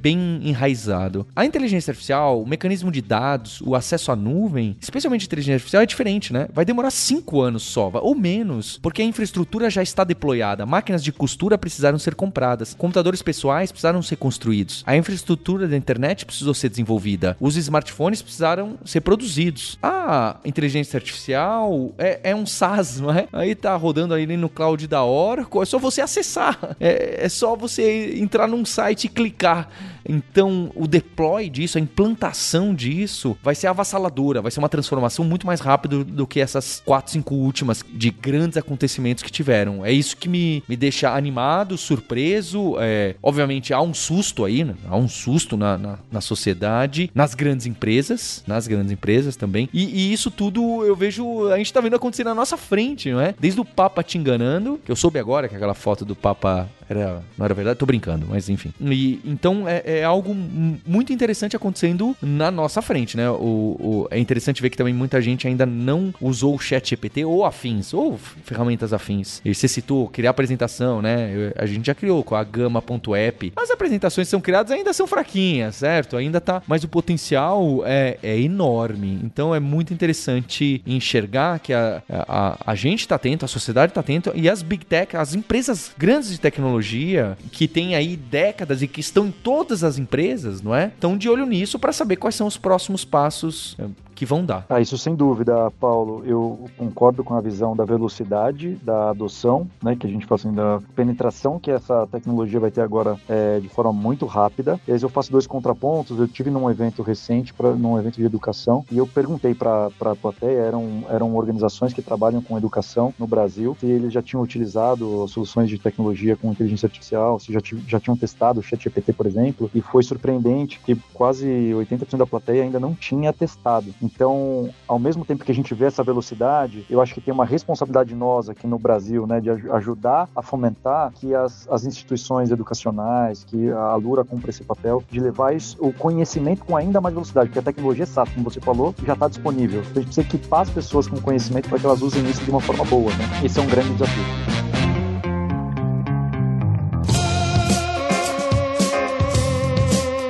bem 0.00 0.40
enraizado. 0.42 1.26
A 1.34 1.44
inteligência 1.44 1.90
artificial, 1.90 2.42
o 2.42 2.46
mecanismo 2.46 2.90
de 2.90 3.00
dados, 3.00 3.60
o 3.62 3.74
acesso 3.74 4.12
à 4.12 4.16
nuvem, 4.16 4.76
especialmente 4.80 5.26
inteligência 5.26 5.54
artificial 5.54 5.82
é 5.82 5.86
diferente, 5.86 6.32
né? 6.32 6.48
Vai 6.52 6.64
demorar 6.64 6.90
5 6.90 7.40
anos 7.40 7.62
só, 7.62 7.90
ou 7.94 8.14
menos, 8.14 8.78
porque 8.82 9.02
a 9.02 9.04
infraestrutura 9.04 9.70
já 9.70 9.82
está 9.82 10.04
deployada. 10.04 10.59
Máquinas 10.66 11.02
de 11.02 11.12
costura 11.12 11.58
precisaram 11.58 11.98
ser 11.98 12.14
compradas, 12.14 12.74
computadores 12.74 13.22
pessoais 13.22 13.70
precisaram 13.70 14.02
ser 14.02 14.16
construídos. 14.16 14.82
A 14.86 14.96
infraestrutura 14.96 15.66
da 15.66 15.76
internet 15.76 16.24
precisou 16.24 16.54
ser 16.54 16.68
desenvolvida. 16.68 17.36
Os 17.40 17.56
smartphones 17.56 18.22
precisaram 18.22 18.78
ser 18.84 19.00
produzidos. 19.00 19.78
A 19.82 20.36
inteligência 20.44 20.96
artificial 20.96 21.92
é, 21.98 22.20
é 22.30 22.34
um 22.34 22.46
SaaS, 22.46 23.00
não 23.00 23.12
é? 23.12 23.28
Aí 23.32 23.54
tá 23.54 23.74
rodando 23.76 24.14
ali 24.14 24.36
no 24.36 24.48
cloud 24.48 24.86
da 24.86 25.04
Oracle, 25.04 25.62
é 25.62 25.64
só 25.64 25.78
você 25.78 26.00
acessar. 26.00 26.58
É, 26.80 27.24
é 27.24 27.28
só 27.28 27.54
você 27.54 28.18
entrar 28.18 28.48
num 28.48 28.64
site 28.64 29.04
e 29.04 29.08
clicar. 29.08 29.68
Então, 30.08 30.70
o 30.74 30.86
deploy 30.86 31.48
disso, 31.48 31.78
a 31.78 31.80
implantação 31.80 32.74
disso, 32.74 33.36
vai 33.42 33.54
ser 33.54 33.66
avassaladora, 33.66 34.42
vai 34.42 34.50
ser 34.50 34.58
uma 34.58 34.68
transformação 34.68 35.24
muito 35.24 35.46
mais 35.46 35.60
rápida 35.60 36.04
do 36.04 36.26
que 36.26 36.40
essas 36.40 36.82
quatro, 36.84 37.12
cinco 37.12 37.34
últimas 37.34 37.84
de 37.88 38.10
grandes 38.10 38.56
acontecimentos 38.56 39.22
que 39.22 39.30
tiveram. 39.30 39.84
É 39.84 39.92
isso 39.92 40.16
que 40.16 40.28
me, 40.28 40.62
me 40.68 40.76
deixa 40.76 41.14
animado, 41.14 41.76
surpreso. 41.76 42.76
É, 42.78 43.14
obviamente, 43.22 43.72
há 43.72 43.80
um 43.80 43.94
susto 43.94 44.44
aí, 44.44 44.64
né? 44.64 44.74
há 44.88 44.96
um 44.96 45.08
susto 45.08 45.56
na, 45.56 45.76
na, 45.76 45.98
na, 46.10 46.20
sociedade, 46.20 47.10
nas 47.14 47.34
grandes 47.34 47.66
empresas, 47.66 48.42
nas 48.46 48.66
grandes 48.66 48.92
empresas 48.92 49.36
também. 49.36 49.68
E, 49.72 49.84
e, 49.84 50.12
isso 50.12 50.30
tudo 50.30 50.84
eu 50.84 50.96
vejo, 50.96 51.48
a 51.48 51.56
gente 51.58 51.72
tá 51.72 51.80
vendo 51.80 51.96
acontecer 51.96 52.24
na 52.24 52.34
nossa 52.34 52.56
frente, 52.56 53.10
não 53.10 53.20
é? 53.20 53.34
Desde 53.38 53.60
o 53.60 53.64
Papa 53.64 54.02
te 54.02 54.18
enganando, 54.18 54.80
que 54.84 54.90
eu 54.90 54.96
soube 54.96 55.18
agora 55.18 55.48
que 55.48 55.56
aquela 55.56 55.74
foto 55.74 56.04
do 56.04 56.14
Papa 56.14 56.68
era, 56.90 57.22
não 57.38 57.44
era 57.44 57.54
verdade, 57.54 57.78
tô 57.78 57.86
brincando, 57.86 58.26
mas 58.28 58.48
enfim. 58.48 58.74
E, 58.80 59.20
então 59.24 59.68
é, 59.68 60.00
é 60.00 60.04
algo 60.04 60.34
muito 60.34 61.12
interessante 61.12 61.54
acontecendo 61.54 62.16
na 62.20 62.50
nossa 62.50 62.82
frente, 62.82 63.16
né? 63.16 63.30
O, 63.30 63.76
o, 63.78 64.08
é 64.10 64.18
interessante 64.18 64.60
ver 64.60 64.70
que 64.70 64.76
também 64.76 64.92
muita 64.92 65.22
gente 65.22 65.46
ainda 65.46 65.64
não 65.64 66.12
usou 66.20 66.56
o 66.56 66.58
chat 66.58 66.90
GPT 66.90 67.24
ou 67.24 67.44
afins, 67.44 67.94
ou 67.94 68.18
ferramentas 68.18 68.92
afins. 68.92 69.40
E 69.44 69.54
você 69.54 69.68
citou 69.68 70.08
criar 70.08 70.30
apresentação, 70.30 71.00
né? 71.00 71.52
A 71.56 71.64
gente 71.64 71.86
já 71.86 71.94
criou 71.94 72.24
com 72.24 72.34
a 72.34 72.42
gama.app. 72.42 73.52
As 73.54 73.70
apresentações 73.70 74.26
que 74.26 74.30
são 74.30 74.40
criadas 74.40 74.72
ainda 74.72 74.92
são 74.92 75.06
fraquinhas, 75.06 75.76
certo? 75.76 76.16
Ainda 76.16 76.40
tá. 76.40 76.60
Mas 76.66 76.82
o 76.82 76.88
potencial 76.88 77.82
é, 77.86 78.18
é 78.20 78.36
enorme. 78.36 79.20
Então 79.22 79.54
é 79.54 79.60
muito 79.60 79.94
interessante 79.94 80.82
enxergar 80.84 81.60
que 81.60 81.72
a, 81.72 82.02
a, 82.08 82.58
a 82.66 82.74
gente 82.74 83.06
tá 83.06 83.14
atento, 83.14 83.44
a 83.44 83.48
sociedade 83.48 83.92
tá 83.92 84.00
atento 84.00 84.32
e 84.34 84.48
as 84.48 84.60
big 84.60 84.84
tech, 84.84 85.16
as 85.16 85.36
empresas 85.36 85.92
grandes 85.96 86.30
de 86.30 86.40
tecnologia 86.40 86.79
tecnologia 86.80 87.38
que 87.52 87.68
tem 87.68 87.94
aí 87.94 88.16
décadas 88.16 88.82
e 88.82 88.88
que 88.88 89.00
estão 89.00 89.26
em 89.26 89.30
todas 89.30 89.84
as 89.84 89.98
empresas, 89.98 90.62
não 90.62 90.74
é? 90.74 90.86
Estão 90.86 91.16
de 91.16 91.28
olho 91.28 91.46
nisso 91.46 91.78
para 91.78 91.92
saber 91.92 92.16
quais 92.16 92.34
são 92.34 92.46
os 92.46 92.56
próximos 92.56 93.04
passos 93.04 93.76
eh, 93.78 93.86
que 94.20 94.26
vão 94.26 94.44
dar. 94.44 94.66
Ah, 94.68 94.82
isso 94.82 94.98
sem 94.98 95.14
dúvida, 95.14 95.70
Paulo. 95.80 96.22
Eu 96.26 96.68
concordo 96.76 97.24
com 97.24 97.34
a 97.34 97.40
visão 97.40 97.74
da 97.74 97.86
velocidade 97.86 98.74
da 98.82 99.08
adoção, 99.08 99.66
né, 99.82 99.96
que 99.96 100.06
a 100.06 100.10
gente 100.10 100.26
fala 100.26 100.38
assim, 100.38 100.52
da 100.52 100.78
penetração 100.94 101.58
que 101.58 101.70
essa 101.70 102.06
tecnologia 102.06 102.60
vai 102.60 102.70
ter 102.70 102.82
agora 102.82 103.16
é, 103.26 103.58
de 103.60 103.70
forma 103.70 103.94
muito 103.94 104.26
rápida. 104.26 104.78
E 104.86 104.92
aí 104.92 105.00
eu 105.00 105.08
faço 105.08 105.32
dois 105.32 105.46
contrapontos. 105.46 106.18
Eu 106.18 106.28
tive 106.28 106.50
num 106.50 106.70
evento 106.70 107.00
recente, 107.02 107.54
pra, 107.54 107.70
num 107.70 107.98
evento 107.98 108.16
de 108.16 108.26
educação, 108.26 108.84
e 108.92 108.98
eu 108.98 109.06
perguntei 109.06 109.54
para 109.54 109.86
a 109.86 110.14
plateia, 110.14 110.58
eram, 110.58 111.02
eram 111.08 111.34
organizações 111.34 111.94
que 111.94 112.02
trabalham 112.02 112.42
com 112.42 112.58
educação 112.58 113.14
no 113.18 113.26
Brasil, 113.26 113.74
se 113.80 113.86
eles 113.86 114.12
já 114.12 114.20
tinham 114.20 114.42
utilizado 114.42 115.26
soluções 115.28 115.70
de 115.70 115.78
tecnologia 115.78 116.36
com 116.36 116.52
inteligência 116.52 116.86
artificial, 116.86 117.40
se 117.40 117.50
já, 117.50 117.60
já 117.88 117.98
tinham 117.98 118.18
testado 118.18 118.60
o 118.60 118.62
ChatGPT, 118.62 119.14
por 119.14 119.24
exemplo, 119.24 119.70
e 119.74 119.80
foi 119.80 120.02
surpreendente 120.02 120.78
que 120.80 120.94
quase 121.14 121.46
80% 121.46 122.18
da 122.18 122.26
plateia 122.26 122.64
ainda 122.64 122.78
não 122.78 122.94
tinha 122.94 123.32
testado. 123.32 123.94
Então, 124.14 124.70
ao 124.86 124.98
mesmo 124.98 125.24
tempo 125.24 125.44
que 125.44 125.52
a 125.52 125.54
gente 125.54 125.74
vê 125.74 125.86
essa 125.86 126.02
velocidade, 126.02 126.84
eu 126.90 127.00
acho 127.00 127.14
que 127.14 127.20
tem 127.20 127.32
uma 127.32 127.44
responsabilidade 127.44 128.14
nós 128.14 128.48
aqui 128.48 128.66
no 128.66 128.78
Brasil, 128.78 129.26
né, 129.26 129.40
de 129.40 129.50
ajudar 129.50 130.28
a 130.34 130.42
fomentar 130.42 131.12
que 131.12 131.34
as, 131.34 131.66
as 131.70 131.84
instituições 131.84 132.50
educacionais, 132.50 133.44
que 133.44 133.70
a 133.70 133.94
Lura 133.94 134.24
cumpra 134.24 134.50
esse 134.50 134.62
papel 134.62 135.02
de 135.10 135.20
levar 135.20 135.54
isso, 135.54 135.76
o 135.80 135.92
conhecimento 135.92 136.64
com 136.64 136.76
ainda 136.76 137.00
mais 137.00 137.14
velocidade, 137.14 137.48
porque 137.48 137.58
a 137.58 137.62
tecnologia 137.62 138.04
é 138.04 138.06
SaaS, 138.06 138.28
como 138.30 138.50
você 138.50 138.60
falou, 138.60 138.94
já 139.04 139.14
está 139.14 139.28
disponível. 139.28 139.80
A 139.80 139.84
gente 139.84 140.04
precisa 140.04 140.20
equipar 140.22 140.60
as 140.60 140.70
pessoas 140.70 141.06
com 141.06 141.20
conhecimento 141.20 141.68
para 141.68 141.78
que 141.78 141.86
elas 141.86 142.02
usem 142.02 142.22
isso 142.28 142.44
de 142.44 142.50
uma 142.50 142.60
forma 142.60 142.84
boa, 142.84 143.10
né? 143.14 143.24
Esse 143.44 143.58
é 143.58 143.62
um 143.62 143.66
grande 143.66 143.92
desafio. 143.94 144.24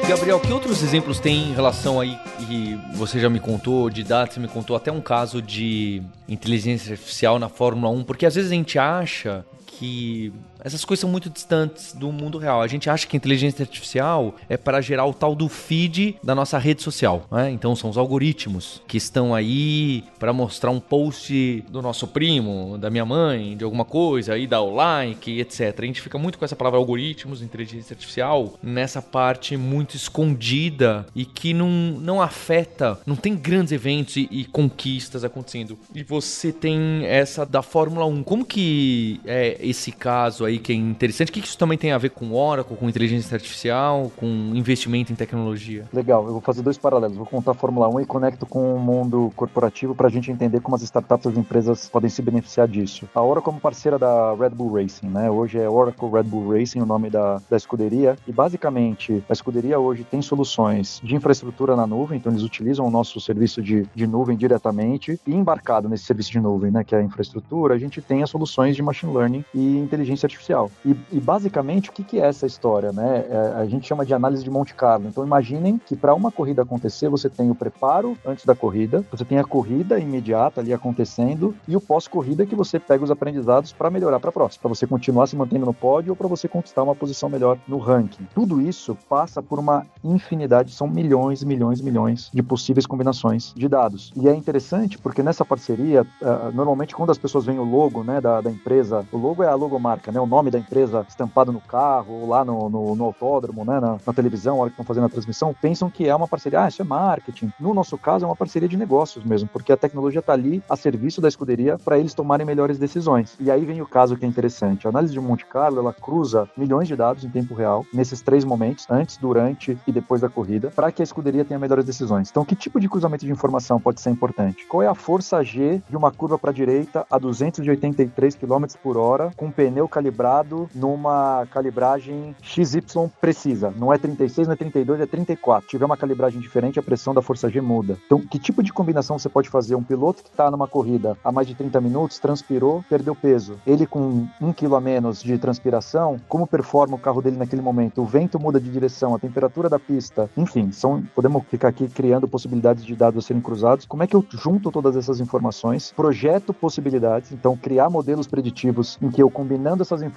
Gabriel, 0.08 0.40
que 0.40 0.52
outros 0.52 0.82
exemplos 0.82 1.20
tem 1.20 1.50
em 1.50 1.54
relação 1.54 2.00
aí, 2.00 2.18
e 2.50 2.76
você 2.94 3.20
já 3.20 3.30
me 3.30 3.38
contou, 3.38 3.88
de 3.88 4.02
dados, 4.02 4.34
você 4.34 4.40
me 4.40 4.48
contou 4.48 4.74
até 4.74 4.90
um 4.90 5.00
caso 5.00 5.40
de 5.40 6.02
inteligência 6.28 6.92
artificial 6.92 7.38
na 7.38 7.48
Fórmula 7.48 7.92
1, 7.92 8.02
porque 8.02 8.26
às 8.26 8.34
vezes 8.34 8.50
a 8.50 8.54
gente 8.54 8.78
acha 8.78 9.44
que 9.66 10.32
essas 10.64 10.84
coisas 10.84 11.00
são 11.00 11.10
muito 11.10 11.30
distantes 11.30 11.92
do 11.92 12.10
mundo 12.12 12.38
real. 12.38 12.60
A 12.60 12.66
gente 12.66 12.88
acha 12.88 13.06
que 13.06 13.16
a 13.16 13.18
inteligência 13.18 13.62
artificial 13.62 14.34
é 14.48 14.56
para 14.56 14.80
gerar 14.80 15.06
o 15.06 15.14
tal 15.14 15.34
do 15.34 15.48
feed 15.48 16.16
da 16.22 16.34
nossa 16.34 16.58
rede 16.58 16.82
social. 16.82 17.24
Né? 17.30 17.50
Então 17.50 17.74
são 17.74 17.90
os 17.90 17.98
algoritmos 17.98 18.82
que 18.86 18.96
estão 18.96 19.34
aí 19.34 20.04
para 20.18 20.32
mostrar 20.32 20.70
um 20.70 20.80
post 20.80 21.64
do 21.68 21.82
nosso 21.82 22.06
primo, 22.06 22.76
da 22.78 22.90
minha 22.90 23.04
mãe, 23.04 23.56
de 23.56 23.64
alguma 23.64 23.84
coisa, 23.84 24.34
aí 24.34 24.46
dá 24.46 24.60
o 24.60 24.74
like, 24.74 25.40
etc. 25.40 25.74
A 25.78 25.86
gente 25.86 26.00
fica 26.00 26.18
muito 26.18 26.38
com 26.38 26.44
essa 26.44 26.56
palavra 26.56 26.78
algoritmos, 26.78 27.42
inteligência 27.42 27.94
artificial, 27.94 28.54
nessa 28.62 29.00
parte 29.00 29.56
muito 29.56 29.96
escondida 29.96 31.06
e 31.14 31.24
que 31.24 31.52
não, 31.52 31.68
não 31.68 32.20
afeta, 32.20 32.98
não 33.06 33.16
tem 33.16 33.36
grandes 33.36 33.72
eventos 33.72 34.16
e, 34.16 34.28
e 34.30 34.44
conquistas 34.44 35.24
acontecendo. 35.24 35.78
E 35.94 36.02
você 36.02 36.52
tem 36.52 37.04
essa 37.06 37.44
da 37.46 37.62
Fórmula 37.62 38.06
1. 38.06 38.22
Como 38.22 38.44
que 38.44 39.20
é 39.24 39.56
esse 39.60 39.92
caso 39.92 40.44
aí? 40.44 40.49
Aí 40.50 40.58
que 40.58 40.72
é 40.72 40.76
interessante. 40.76 41.30
O 41.30 41.32
que 41.32 41.40
isso 41.40 41.58
também 41.58 41.76
tem 41.76 41.92
a 41.92 41.98
ver 41.98 42.10
com 42.10 42.32
Oracle, 42.32 42.76
com 42.76 42.88
inteligência 42.88 43.34
artificial, 43.34 44.10
com 44.16 44.26
investimento 44.54 45.12
em 45.12 45.16
tecnologia? 45.16 45.86
Legal, 45.92 46.26
eu 46.26 46.32
vou 46.32 46.40
fazer 46.40 46.62
dois 46.62 46.78
paralelos. 46.78 47.16
Vou 47.16 47.26
contar 47.26 47.52
a 47.52 47.54
Fórmula 47.54 47.88
1 47.88 48.00
e 48.00 48.06
conecto 48.06 48.46
com 48.46 48.74
o 48.74 48.78
mundo 48.78 49.32
corporativo 49.36 49.94
para 49.94 50.08
a 50.08 50.10
gente 50.10 50.30
entender 50.30 50.60
como 50.60 50.76
as 50.76 50.82
startups 50.82 51.26
e 51.26 51.28
as 51.28 51.36
empresas 51.36 51.88
podem 51.88 52.10
se 52.10 52.22
beneficiar 52.22 52.68
disso. 52.68 53.08
A 53.14 53.22
Oracle 53.22 53.50
como 53.50 53.60
parceira 53.60 53.98
da 53.98 54.32
Red 54.34 54.50
Bull 54.50 54.74
Racing, 54.74 55.08
né? 55.08 55.30
Hoje 55.30 55.58
é 55.58 55.68
Oracle 55.68 56.08
Red 56.08 56.22
Bull 56.24 56.56
Racing 56.56 56.80
o 56.80 56.86
nome 56.86 57.10
da, 57.10 57.40
da 57.50 57.56
escuderia 57.56 58.16
e 58.28 58.32
basicamente 58.32 59.24
a 59.28 59.32
escuderia 59.32 59.78
hoje 59.78 60.04
tem 60.04 60.22
soluções 60.22 61.00
de 61.02 61.16
infraestrutura 61.16 61.74
na 61.74 61.86
nuvem, 61.86 62.18
então 62.18 62.30
eles 62.30 62.44
utilizam 62.44 62.86
o 62.86 62.90
nosso 62.90 63.20
serviço 63.20 63.60
de, 63.60 63.86
de 63.94 64.06
nuvem 64.06 64.36
diretamente 64.36 65.18
e 65.26 65.34
embarcado 65.34 65.88
nesse 65.88 66.04
serviço 66.04 66.30
de 66.30 66.38
nuvem, 66.38 66.70
né, 66.70 66.84
que 66.84 66.94
é 66.94 66.98
a 66.98 67.02
infraestrutura, 67.02 67.74
a 67.74 67.78
gente 67.78 68.00
tem 68.00 68.22
as 68.22 68.30
soluções 68.30 68.76
de 68.76 68.82
machine 68.82 69.12
learning 69.12 69.44
e 69.54 69.78
inteligência 69.78 70.26
artificial 70.26 70.39
artificial. 70.40 70.70
E, 70.84 70.96
e 71.12 71.20
basicamente, 71.20 71.90
o 71.90 71.92
que, 71.92 72.02
que, 72.02 72.18
é 72.18 72.26
essa 72.26 72.46
história? 72.46 72.92
Né? 72.92 73.26
É, 73.28 73.60
a 73.60 73.66
gente 73.66 73.86
chama 73.86 74.04
de 74.04 74.14
análise 74.14 74.42
de 74.42 74.50
Monte 74.50 74.74
Carlo. 74.74 75.06
Então, 75.06 75.24
imaginem 75.24 75.78
que 75.78 75.94
para 75.94 76.14
uma 76.14 76.32
corrida 76.32 76.62
acontecer, 76.62 77.08
você 77.08 77.28
tem 77.28 77.50
o 77.50 77.54
preparo 77.54 78.16
antes 78.24 78.44
da 78.44 78.54
corrida, 78.54 79.04
você 79.10 79.24
tem 79.24 79.38
a 79.38 79.44
corrida 79.44 79.98
imediata 79.98 80.60
ali 80.60 80.72
acontecendo 80.72 81.54
e 81.68 81.76
o 81.76 81.80
pós-corrida 81.80 82.46
que 82.46 82.54
você 82.54 82.78
pega 82.78 83.04
os 83.04 83.10
aprendizados 83.10 83.72
para 83.72 83.90
melhorar 83.90 84.18
para 84.18 84.30
a 84.30 84.32
próxima, 84.32 84.62
para 84.62 84.68
você 84.70 84.86
continuar 84.86 85.26
se 85.26 85.36
mantendo 85.36 85.66
no 85.66 85.74
pódio 85.74 86.12
ou 86.12 86.16
para 86.16 86.28
você 86.28 86.48
conquistar 86.48 86.82
uma 86.82 86.94
posição 86.94 87.28
melhor 87.28 87.58
no 87.68 87.78
ranking. 87.78 88.26
Tudo 88.34 88.60
isso 88.60 88.96
passa 89.08 89.42
por 89.42 89.58
uma 89.58 89.86
infinidade, 90.02 90.72
são 90.72 90.88
milhões, 90.88 91.44
milhões, 91.44 91.80
milhões 91.80 92.30
de 92.32 92.42
possíveis 92.42 92.86
combinações 92.86 93.52
de 93.54 93.68
dados. 93.68 94.12
E 94.16 94.28
é 94.28 94.34
interessante 94.34 94.98
porque 94.98 95.22
nessa 95.22 95.44
parceria, 95.44 96.02
uh, 96.02 96.54
normalmente 96.54 96.94
quando 96.94 97.10
as 97.10 97.18
pessoas 97.18 97.44
veem 97.44 97.58
o 97.58 97.64
logo 97.64 98.02
né, 98.02 98.20
da, 98.20 98.40
da 98.40 98.50
empresa, 98.50 99.04
o 99.12 99.18
logo 99.18 99.42
é 99.42 99.48
a 99.48 99.54
logomarca, 99.54 100.12
né, 100.12 100.20
o 100.20 100.29
nome 100.30 100.50
da 100.50 100.58
empresa 100.58 101.04
estampado 101.08 101.50
no 101.52 101.60
carro, 101.60 102.20
ou 102.20 102.28
lá 102.28 102.44
no, 102.44 102.70
no, 102.70 102.94
no 102.94 103.04
autódromo, 103.04 103.64
né, 103.64 103.80
na, 103.80 103.98
na, 104.06 104.12
televisão, 104.12 104.56
a 104.56 104.60
hora 104.60 104.70
que 104.70 104.74
estão 104.74 104.84
fazendo 104.84 105.06
a 105.06 105.08
transmissão, 105.08 105.54
pensam 105.60 105.90
que 105.90 106.08
é 106.08 106.14
uma 106.14 106.28
parceria, 106.28 106.62
ah, 106.62 106.68
isso 106.68 106.80
é 106.80 106.84
marketing. 106.84 107.52
No 107.58 107.74
nosso 107.74 107.98
caso, 107.98 108.24
é 108.24 108.28
uma 108.28 108.36
parceria 108.36 108.68
de 108.68 108.76
negócios 108.76 109.24
mesmo, 109.24 109.48
porque 109.52 109.72
a 109.72 109.76
tecnologia 109.76 110.20
está 110.20 110.32
ali 110.32 110.62
a 110.70 110.76
serviço 110.76 111.20
da 111.20 111.28
escuderia 111.28 111.76
para 111.78 111.98
eles 111.98 112.14
tomarem 112.14 112.46
melhores 112.46 112.78
decisões. 112.78 113.36
E 113.40 113.50
aí 113.50 113.64
vem 113.64 113.82
o 113.82 113.86
caso 113.86 114.16
que 114.16 114.24
é 114.24 114.28
interessante. 114.28 114.86
A 114.86 114.90
análise 114.90 115.12
de 115.12 115.20
Monte 115.20 115.44
Carlo, 115.44 115.80
ela 115.80 115.92
cruza 115.92 116.48
milhões 116.56 116.86
de 116.86 116.94
dados 116.94 117.24
em 117.24 117.28
tempo 117.28 117.54
real, 117.54 117.84
nesses 117.92 118.20
três 118.20 118.44
momentos, 118.44 118.86
antes, 118.88 119.16
durante 119.16 119.76
e 119.86 119.92
depois 119.92 120.20
da 120.20 120.28
corrida, 120.28 120.70
para 120.70 120.92
que 120.92 121.02
a 121.02 121.04
escuderia 121.04 121.44
tenha 121.44 121.58
melhores 121.58 121.84
decisões. 121.84 122.30
Então, 122.30 122.44
que 122.44 122.54
tipo 122.54 122.78
de 122.78 122.88
cruzamento 122.88 123.26
de 123.26 123.32
informação 123.32 123.80
pode 123.80 124.00
ser 124.00 124.10
importante? 124.10 124.64
Qual 124.68 124.82
é 124.82 124.86
a 124.86 124.94
força 124.94 125.42
G 125.42 125.82
de 125.88 125.96
uma 125.96 126.12
curva 126.12 126.38
para 126.38 126.50
a 126.50 126.54
direita 126.54 127.04
a 127.10 127.18
283 127.18 128.36
km 128.36 128.64
por 128.80 128.96
hora, 128.96 129.32
com 129.36 129.50
pneu 129.50 129.88
calibrado 129.88 130.19
calibrado 130.20 130.68
numa 130.74 131.46
calibragem 131.50 132.34
XY 132.42 133.10
precisa. 133.20 133.72
Não 133.76 133.92
é 133.92 133.96
36, 133.96 134.48
não 134.48 134.52
é 134.52 134.56
32, 134.56 135.00
é 135.00 135.06
34. 135.06 135.64
Se 135.64 135.70
tiver 135.70 135.86
uma 135.86 135.96
calibragem 135.96 136.40
diferente, 136.40 136.78
a 136.78 136.82
pressão 136.82 137.14
da 137.14 137.22
força 137.22 137.48
G 137.48 137.60
muda. 137.60 137.98
Então, 138.04 138.20
que 138.20 138.38
tipo 138.38 138.62
de 138.62 138.72
combinação 138.72 139.18
você 139.18 139.28
pode 139.28 139.48
fazer? 139.48 139.74
Um 139.74 139.82
piloto 139.82 140.22
que 140.22 140.28
está 140.28 140.50
numa 140.50 140.68
corrida 140.68 141.16
há 141.24 141.32
mais 141.32 141.46
de 141.46 141.54
30 141.54 141.80
minutos, 141.80 142.18
transpirou, 142.18 142.84
perdeu 142.88 143.14
peso. 143.14 143.58
Ele 143.66 143.86
com 143.86 144.26
um 144.40 144.52
quilo 144.52 144.76
a 144.76 144.80
menos 144.80 145.22
de 145.22 145.38
transpiração, 145.38 146.20
como 146.28 146.46
performa 146.46 146.96
o 146.96 146.98
carro 146.98 147.22
dele 147.22 147.36
naquele 147.36 147.62
momento? 147.62 148.02
O 148.02 148.06
vento 148.06 148.38
muda 148.38 148.60
de 148.60 148.70
direção, 148.70 149.14
a 149.14 149.18
temperatura 149.18 149.68
da 149.68 149.78
pista, 149.78 150.28
enfim, 150.36 150.70
são, 150.72 151.02
podemos 151.14 151.44
ficar 151.46 151.68
aqui 151.68 151.88
criando 151.88 152.28
possibilidades 152.28 152.84
de 152.84 152.94
dados 152.94 153.24
serem 153.24 153.40
cruzados. 153.40 153.86
Como 153.86 154.02
é 154.02 154.06
que 154.06 154.14
eu 154.14 154.24
junto 154.30 154.70
todas 154.70 154.96
essas 154.96 155.20
informações, 155.20 155.92
projeto 155.96 156.52
possibilidades, 156.52 157.32
então 157.32 157.56
criar 157.56 157.88
modelos 157.88 158.26
preditivos 158.26 158.98
em 159.00 159.10
que 159.10 159.22
eu 159.22 159.30
combinando 159.30 159.82
essas 159.82 160.02
informações, 160.02 160.09